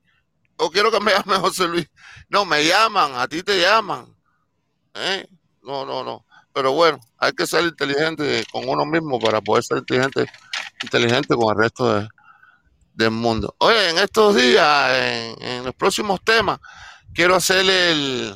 o 0.58 0.70
quiero 0.70 0.92
que 0.92 1.00
me 1.00 1.12
llame 1.26 1.38
José 1.38 1.68
Luis. 1.68 1.90
No, 2.30 2.46
me 2.46 2.66
llaman, 2.66 3.14
a 3.16 3.28
ti 3.28 3.44
te 3.44 3.60
llaman. 3.60 4.16
¿Eh? 4.94 5.28
No, 5.62 5.86
no, 5.86 6.04
no. 6.04 6.26
Pero 6.54 6.72
bueno, 6.72 7.00
hay 7.20 7.34
que 7.34 7.46
ser 7.46 7.66
inteligente 7.66 8.44
con 8.52 8.68
uno 8.68 8.84
mismo 8.86 9.20
para 9.20 9.42
poder 9.42 9.64
ser 9.64 9.78
inteligente, 9.78 10.26
inteligente 10.82 11.36
con 11.36 11.56
el 11.56 11.64
resto 11.64 11.94
de, 11.94 12.10
del 12.98 13.12
mundo. 13.12 13.56
Oye, 13.60 13.92
en 13.92 14.00
estos 14.00 14.36
días, 14.36 14.92
en, 15.40 15.64
los 15.64 15.76
próximos 15.76 16.20
temas, 16.24 16.60
quiero 17.14 17.36
hacerle 17.36 18.34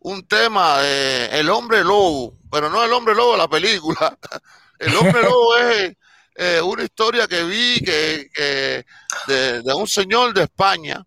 un 0.00 0.26
tema 0.26 0.80
de 0.80 1.26
El 1.38 1.50
hombre 1.50 1.84
lobo, 1.84 2.38
pero 2.50 2.70
no 2.70 2.82
el 2.82 2.92
hombre 2.92 3.14
lobo 3.14 3.36
la 3.36 3.48
película. 3.48 4.18
El 4.78 4.94
hombre 4.94 5.22
lobo 5.22 5.56
es 5.56 5.96
eh, 6.34 6.60
una 6.60 6.84
historia 6.84 7.26
que 7.26 7.44
vi 7.44 7.80
que, 7.80 8.84
de, 9.26 9.74
un 9.74 9.86
señor 9.86 10.34
de 10.34 10.42
España 10.42 11.02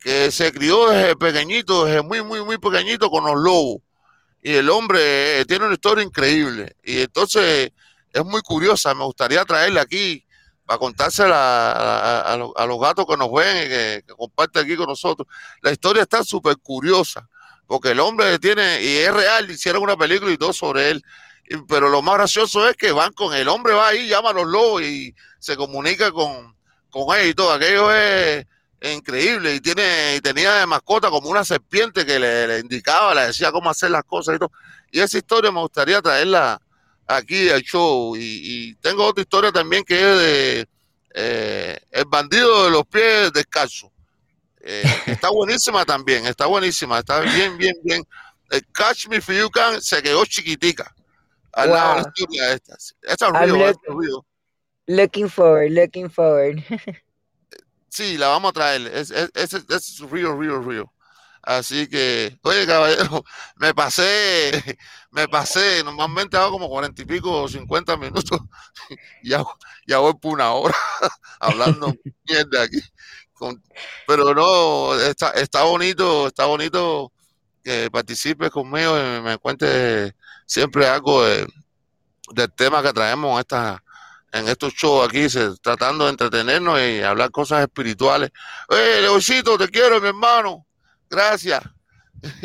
que 0.00 0.32
se 0.32 0.52
crió 0.52 0.90
desde 0.90 1.14
pequeñito, 1.14 1.84
desde 1.84 2.02
muy, 2.02 2.22
muy, 2.22 2.42
muy 2.42 2.58
pequeñito 2.58 3.08
con 3.08 3.24
los 3.24 3.36
lobos. 3.36 3.82
Y 4.42 4.54
el 4.54 4.68
hombre 4.68 5.40
eh, 5.40 5.44
tiene 5.44 5.66
una 5.66 5.74
historia 5.74 6.02
increíble. 6.02 6.76
Y 6.82 7.02
entonces 7.02 7.70
es 8.12 8.24
muy 8.24 8.40
curiosa. 8.42 8.94
Me 8.94 9.04
gustaría 9.04 9.44
traerle 9.44 9.78
aquí 9.78 10.24
para 10.68 10.78
contársela 10.78 12.20
a, 12.20 12.66
los 12.66 12.78
gatos 12.78 13.06
que 13.06 13.16
nos 13.16 13.32
ven 13.32 13.56
y 13.56 13.68
que, 13.70 14.04
que 14.06 14.14
comparten 14.14 14.66
aquí 14.66 14.76
con 14.76 14.86
nosotros. 14.86 15.26
La 15.62 15.72
historia 15.72 16.02
está 16.02 16.22
súper 16.22 16.58
curiosa, 16.58 17.26
porque 17.66 17.92
el 17.92 18.00
hombre 18.00 18.38
tiene, 18.38 18.82
y 18.82 18.98
es 18.98 19.14
real, 19.14 19.50
hicieron 19.50 19.82
una 19.82 19.96
película 19.96 20.30
y 20.30 20.36
todo 20.36 20.52
sobre 20.52 20.90
él. 20.90 21.02
pero 21.66 21.88
lo 21.88 22.02
más 22.02 22.16
gracioso 22.16 22.68
es 22.68 22.76
que 22.76 22.92
van 22.92 23.14
con 23.14 23.34
el 23.34 23.48
hombre, 23.48 23.72
va 23.72 23.88
ahí, 23.88 24.08
llama 24.08 24.28
a 24.28 24.34
los 24.34 24.46
lobos 24.46 24.82
y 24.82 25.14
se 25.38 25.56
comunica 25.56 26.12
con, 26.12 26.54
con 26.90 27.16
él 27.16 27.28
y 27.28 27.34
todo. 27.34 27.50
Aquello 27.50 27.90
es, 27.90 28.44
increíble. 28.82 29.54
Y 29.54 29.60
tiene, 29.60 30.16
y 30.16 30.20
tenía 30.20 30.52
de 30.56 30.66
mascota 30.66 31.08
como 31.08 31.30
una 31.30 31.46
serpiente 31.46 32.04
que 32.04 32.18
le, 32.18 32.46
le, 32.46 32.58
indicaba, 32.58 33.14
le 33.14 33.28
decía 33.28 33.50
cómo 33.52 33.70
hacer 33.70 33.90
las 33.90 34.04
cosas 34.04 34.36
y 34.36 34.38
todo. 34.38 34.52
Y 34.92 35.00
esa 35.00 35.16
historia 35.16 35.50
me 35.50 35.60
gustaría 35.60 36.02
traerla 36.02 36.60
aquí 37.08 37.48
al 37.48 37.62
show. 37.62 38.14
Y, 38.16 38.74
tengo 38.76 39.04
otra 39.06 39.22
historia 39.22 39.50
también 39.50 39.82
que 39.82 39.94
es 39.94 40.18
de 40.18 40.68
eh, 41.14 41.78
El 41.90 42.04
bandido 42.04 42.66
de 42.66 42.70
los 42.70 42.86
pies 42.86 43.32
descalzos. 43.32 43.90
Eh, 44.60 44.82
está 45.06 45.30
buenísima 45.30 45.84
también, 45.84 46.26
está 46.26 46.46
buenísima, 46.46 46.98
está 46.98 47.20
bien, 47.20 47.56
bien, 47.56 47.74
bien. 47.82 48.06
El 48.50 48.66
Catch 48.72 49.08
Me 49.08 49.16
If 49.16 49.28
You 49.28 49.50
Can 49.50 49.80
se 49.80 50.02
quedó 50.02 50.24
chiquitica 50.24 50.94
al 51.52 51.70
lado 51.70 51.88
de 51.88 52.02
la 52.02 52.08
historia 52.08 52.52
esta. 52.52 52.76
Esta 53.02 53.26
es 53.26 53.50
río, 53.50 53.56
look, 53.56 54.26
Looking 54.86 55.28
forward, 55.28 55.70
looking 55.70 56.10
forward. 56.10 56.62
sí, 57.88 58.16
la 58.16 58.28
vamos 58.28 58.50
a 58.50 58.52
traer. 58.52 58.86
Es, 58.88 59.10
es, 59.10 59.30
es, 59.34 59.54
es 59.54 60.00
real, 60.00 60.38
real, 60.38 60.64
real. 60.64 60.86
Así 61.48 61.88
que, 61.88 62.38
oye, 62.42 62.66
caballero, 62.66 63.24
me 63.56 63.72
pasé, 63.72 64.52
me 65.10 65.26
pasé, 65.28 65.82
normalmente 65.82 66.36
hago 66.36 66.50
como 66.50 66.68
cuarenta 66.68 67.00
y 67.00 67.06
pico 67.06 67.44
o 67.44 67.48
cincuenta 67.48 67.96
minutos, 67.96 68.38
ya, 69.24 69.42
ya 69.86 69.96
voy 69.96 70.12
por 70.20 70.34
una 70.34 70.52
hora 70.52 70.76
hablando 71.40 71.94
mierda 72.28 72.64
aquí. 72.64 72.80
pero 74.06 74.34
no, 74.34 74.94
está, 75.00 75.30
está 75.30 75.62
bonito, 75.62 76.26
está 76.26 76.44
bonito 76.44 77.12
que 77.64 77.90
participes 77.90 78.50
conmigo 78.50 78.98
y 78.98 79.22
me 79.22 79.38
cuentes 79.38 80.12
siempre 80.44 80.86
algo 80.86 81.24
del 81.24 82.52
tema 82.54 82.82
que 82.82 82.92
traemos 82.92 83.32
en, 83.32 83.38
esta, 83.38 83.82
en 84.32 84.48
estos 84.48 84.74
shows 84.74 85.08
aquí, 85.08 85.26
tratando 85.62 86.04
de 86.04 86.10
entretenernos 86.10 86.78
y 86.78 87.00
hablar 87.00 87.30
cosas 87.30 87.62
espirituales. 87.62 88.32
Oye, 88.68 89.00
Leoncito, 89.00 89.56
te 89.56 89.68
quiero, 89.68 89.98
mi 89.98 90.08
hermano. 90.08 90.67
Gracias. 91.08 91.62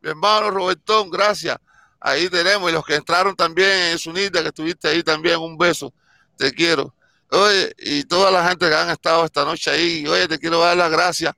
mi 0.00 0.10
hermano 0.10 0.50
Robertón, 0.50 1.10
gracias. 1.10 1.58
Ahí 2.00 2.28
tenemos, 2.28 2.70
y 2.70 2.72
los 2.72 2.84
que 2.84 2.94
entraron 2.94 3.34
también 3.34 3.70
en 3.90 3.98
Sunita, 3.98 4.40
que 4.42 4.48
estuviste 4.48 4.88
ahí 4.88 5.02
también, 5.02 5.38
un 5.38 5.58
beso. 5.58 5.92
Te 6.36 6.52
quiero. 6.52 6.94
Oye, 7.30 7.74
y 7.78 8.04
toda 8.04 8.30
la 8.30 8.48
gente 8.48 8.68
que 8.68 8.74
han 8.74 8.90
estado 8.90 9.24
esta 9.24 9.44
noche 9.44 9.70
ahí, 9.70 10.06
oye, 10.06 10.28
te 10.28 10.38
quiero 10.38 10.60
dar 10.60 10.76
las 10.76 10.90
gracias. 10.90 11.34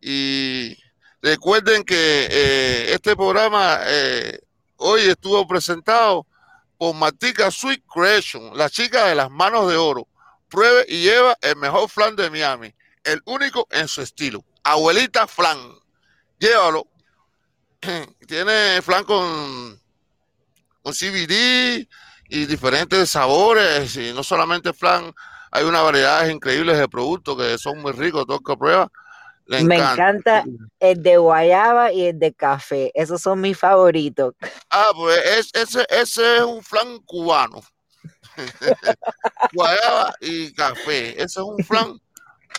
Y 0.00 0.76
recuerden 1.22 1.82
que 1.84 2.28
eh, 2.30 2.92
este 2.92 3.16
programa 3.16 3.80
eh, 3.84 4.38
hoy 4.76 5.02
estuvo 5.02 5.46
presentado 5.48 6.26
por 6.78 6.94
Martica 6.94 7.50
Sweet 7.50 7.82
Creation, 7.92 8.56
la 8.56 8.68
chica 8.68 9.06
de 9.06 9.14
las 9.14 9.30
manos 9.30 9.68
de 9.68 9.76
oro. 9.76 10.06
Pruebe 10.48 10.84
y 10.88 11.02
lleva 11.02 11.36
el 11.40 11.56
mejor 11.56 11.88
flan 11.88 12.14
de 12.14 12.30
Miami, 12.30 12.72
el 13.02 13.20
único 13.24 13.66
en 13.70 13.88
su 13.88 14.02
estilo. 14.02 14.44
Abuelita 14.66 15.28
flan, 15.28 15.58
llévalo. 16.40 16.88
Tiene 18.26 18.82
flan 18.82 19.04
con, 19.04 19.80
con 20.82 20.92
CBD 20.92 21.86
y 22.28 22.46
diferentes 22.46 23.10
sabores, 23.10 23.96
y 23.96 24.12
no 24.12 24.24
solamente 24.24 24.72
flan, 24.72 25.14
hay 25.52 25.62
una 25.62 25.82
variedad 25.82 26.26
increíbles 26.26 26.78
de 26.78 26.88
productos 26.88 27.36
que 27.36 27.56
son 27.58 27.80
muy 27.80 27.92
ricos, 27.92 28.26
todo 28.26 28.40
que 28.40 28.56
prueba. 28.56 28.90
Me 29.46 29.76
encanta 29.76 30.44
el 30.80 31.00
de 31.00 31.16
guayaba 31.16 31.92
y 31.92 32.06
el 32.06 32.18
de 32.18 32.34
café. 32.34 32.90
Esos 32.92 33.22
son 33.22 33.40
mis 33.40 33.56
favoritos. 33.56 34.34
Ah, 34.68 34.90
pues 34.96 35.52
ese, 35.54 35.86
ese 35.88 36.38
es 36.38 36.42
un 36.42 36.60
flan 36.60 36.98
cubano. 37.04 37.62
guayaba 39.52 40.12
y 40.20 40.52
café. 40.52 41.10
Ese 41.10 41.24
es 41.24 41.36
un 41.36 41.62
flan 41.64 42.00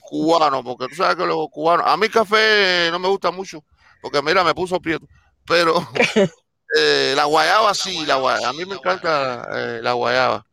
cubano, 0.07 0.63
porque 0.63 0.87
tú 0.87 0.95
sabes 0.95 1.17
que 1.17 1.25
los 1.25 1.49
cubanos. 1.51 1.85
A 1.85 1.97
mí 1.97 2.07
café 2.07 2.89
no 2.91 2.99
me 2.99 3.09
gusta 3.09 3.29
mucho, 3.29 3.63
porque 4.01 4.21
mira, 4.21 4.43
me 4.43 4.55
puso 4.55 4.79
prieto. 4.79 5.05
Pero 5.45 5.85
eh, 6.77 7.13
la 7.15 7.25
guayaba 7.25 7.73
sí, 7.73 8.05
la 8.05 8.15
guayaba. 8.15 8.49
A 8.49 8.53
mí 8.53 8.65
me 8.65 8.75
encanta 8.75 9.47
eh, 9.53 9.79
la 9.83 9.93
guayaba. 9.93 10.45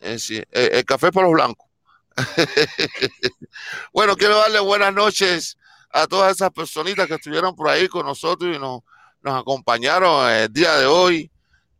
Eh, 0.00 0.38
el 0.52 0.84
café 0.84 1.10
para 1.10 1.26
los 1.26 1.34
blancos. 1.34 1.66
bueno, 3.92 4.16
quiero 4.16 4.38
darle 4.38 4.60
buenas 4.60 4.94
noches 4.94 5.58
a 5.90 6.06
todas 6.06 6.32
esas 6.32 6.50
personitas 6.50 7.08
que 7.08 7.14
estuvieron 7.14 7.56
por 7.56 7.68
ahí 7.68 7.88
con 7.88 8.06
nosotros 8.06 8.54
y 8.54 8.58
nos, 8.58 8.80
nos 9.22 9.40
acompañaron 9.40 10.30
el 10.30 10.52
día 10.52 10.76
de 10.76 10.86
hoy. 10.86 11.30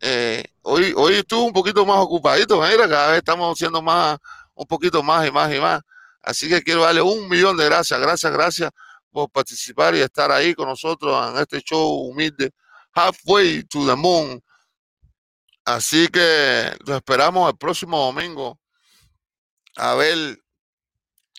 Eh, 0.00 0.44
hoy, 0.62 0.92
hoy 0.96 1.14
estuvo 1.14 1.44
un 1.44 1.52
poquito 1.52 1.86
más 1.86 1.98
ocupadito, 1.98 2.60
mira, 2.60 2.88
cada 2.88 3.08
vez 3.08 3.18
estamos 3.18 3.56
haciendo 3.56 3.80
más, 3.80 4.18
un 4.54 4.66
poquito 4.66 5.02
más 5.02 5.26
y 5.26 5.30
más 5.30 5.54
y 5.54 5.60
más. 5.60 5.80
Así 6.24 6.48
que 6.48 6.62
quiero 6.62 6.82
darle 6.82 7.02
un 7.02 7.28
millón 7.28 7.56
de 7.56 7.66
gracias, 7.66 8.00
gracias, 8.00 8.32
gracias 8.32 8.70
por 9.10 9.30
participar 9.30 9.94
y 9.94 10.00
estar 10.00 10.32
ahí 10.32 10.54
con 10.54 10.68
nosotros 10.68 11.30
en 11.30 11.38
este 11.40 11.60
show 11.60 11.86
humilde, 12.08 12.50
Halfway 12.92 13.64
to 13.64 13.86
the 13.86 13.94
Moon. 13.94 14.42
Así 15.64 16.08
que 16.08 16.72
lo 16.86 16.96
esperamos 16.96 17.50
el 17.50 17.56
próximo 17.56 17.98
domingo 18.06 18.58
a 19.76 19.94
ver 19.94 20.38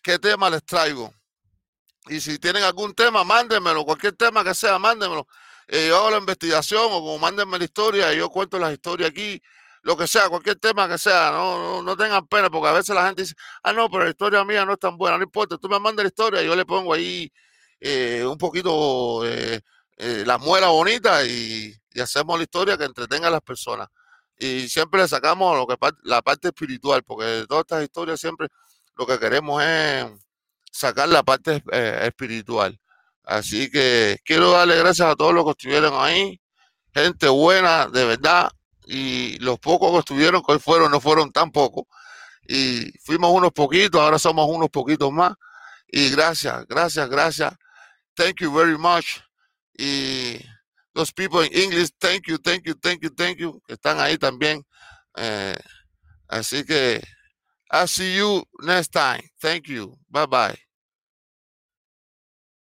qué 0.04 0.20
tema 0.20 0.50
les 0.50 0.64
traigo. 0.64 1.14
Y 2.08 2.20
si 2.20 2.38
tienen 2.38 2.64
algún 2.64 2.94
tema, 2.94 3.24
mándenmelo, 3.24 3.84
cualquier 3.84 4.16
tema 4.16 4.44
que 4.44 4.54
sea, 4.54 4.78
mándenmelo. 4.78 5.28
Eh, 5.68 5.88
yo 5.88 5.98
hago 5.98 6.12
la 6.12 6.18
investigación 6.18 6.84
o 6.86 7.00
como 7.00 7.18
mándenme 7.18 7.58
la 7.58 7.66
historia 7.66 8.14
y 8.14 8.18
yo 8.18 8.30
cuento 8.30 8.60
las 8.60 8.72
historias 8.72 9.10
aquí, 9.10 9.42
lo 9.86 9.96
que 9.96 10.08
sea, 10.08 10.30
cualquier 10.30 10.56
tema 10.56 10.88
que 10.90 10.98
sea, 10.98 11.30
no, 11.30 11.84
no, 11.84 11.96
tengan 11.96 12.26
pena, 12.28 12.50
porque 12.50 12.70
a 12.70 12.72
veces 12.72 12.96
la 12.96 13.06
gente 13.06 13.22
dice, 13.22 13.36
ah, 13.62 13.72
no, 13.72 13.88
pero 13.88 14.04
la 14.04 14.10
historia 14.10 14.44
mía 14.44 14.66
no 14.66 14.74
es 14.74 14.80
tan 14.80 14.98
buena, 14.98 15.18
no 15.18 15.24
importa, 15.24 15.60
tú 15.60 15.70
me 15.70 15.80
mandas 15.80 16.04
la 16.04 16.08
historia 16.08 16.42
y 16.42 16.48
yo 16.48 16.56
le 16.56 16.66
pongo 16.66 16.92
ahí 16.92 17.32
eh, 17.80 18.26
un 18.26 18.36
poquito 18.36 19.22
eh, 19.28 19.62
la 20.26 20.40
muela 20.40 20.70
bonita 20.70 21.24
y, 21.24 21.72
y, 21.94 22.00
hacemos 22.00 22.36
la 22.36 22.44
historia 22.44 22.78
que 22.80 22.86
entretenga 22.86 23.28
a 23.28 23.32
las 23.32 23.42
personas. 23.42 23.88
Y 24.40 24.68
siempre 24.70 25.02
le 25.02 25.08
sacamos 25.08 25.56
lo 25.56 25.68
que 25.68 25.78
la 26.04 26.22
parte 26.24 26.48
espiritual, 26.48 27.04
porque 27.04 27.26
de 27.26 27.48
todas 27.48 27.62
estas 27.66 27.84
historias 27.84 28.20
siempre 28.20 28.48
lo 28.98 29.06
que 29.06 29.20
queremos 29.20 29.64
es 29.64 30.06
sacar 30.72 31.10
la 31.10 31.22
parte 31.22 31.64
eh, 31.72 32.00
espiritual. 32.08 32.80
Así 33.24 33.70
que 33.70 34.18
quiero 34.26 34.50
darle 34.52 34.78
gracias 34.78 35.10
a 35.10 35.16
todos 35.16 35.34
los 35.34 35.46
que 35.46 35.52
estuvieron 35.52 35.94
ahí, 35.96 36.42
gente 36.94 37.28
buena, 37.28 37.88
de 37.88 38.06
verdad, 38.06 38.50
y 38.88 39.38
los 39.40 39.60
pocos 39.60 39.92
que 39.92 40.00
estuvieron, 40.00 40.42
que 40.44 40.60
fueron, 40.60 40.92
no 40.92 41.00
fueron 41.00 41.32
tan 41.32 41.52
pocos, 41.52 41.86
y 42.48 42.92
fuimos 43.04 43.32
unos 43.32 43.52
poquitos, 43.52 44.00
ahora 44.02 44.20
somos 44.20 44.48
unos 44.48 44.70
poquitos 44.70 45.12
más, 45.12 45.34
y 45.88 46.10
gracias, 46.10 46.66
gracias, 46.68 47.10
gracias, 47.10 47.54
thank 48.16 48.42
you 48.42 48.54
very 48.54 48.78
much, 48.78 49.20
y 49.78 50.40
los 50.94 51.12
people 51.12 51.46
in 51.46 51.54
English, 51.54 51.92
thank 52.00 52.28
you, 52.28 52.38
thank 52.38 52.66
you, 52.66 52.76
thank 52.76 53.02
you, 53.02 53.10
thank 53.10 53.38
you, 53.38 53.62
que 53.68 53.74
están 53.74 54.00
ahí 54.00 54.18
también, 54.18 54.66
eh, 55.18 55.58
así 56.28 56.64
que, 56.64 57.02
I'll 57.72 57.88
see 57.88 58.16
you 58.16 58.44
next 58.62 58.92
time, 58.92 59.28
thank 59.40 59.68
you, 59.68 59.98
bye 60.08 60.28
bye. 60.28 60.65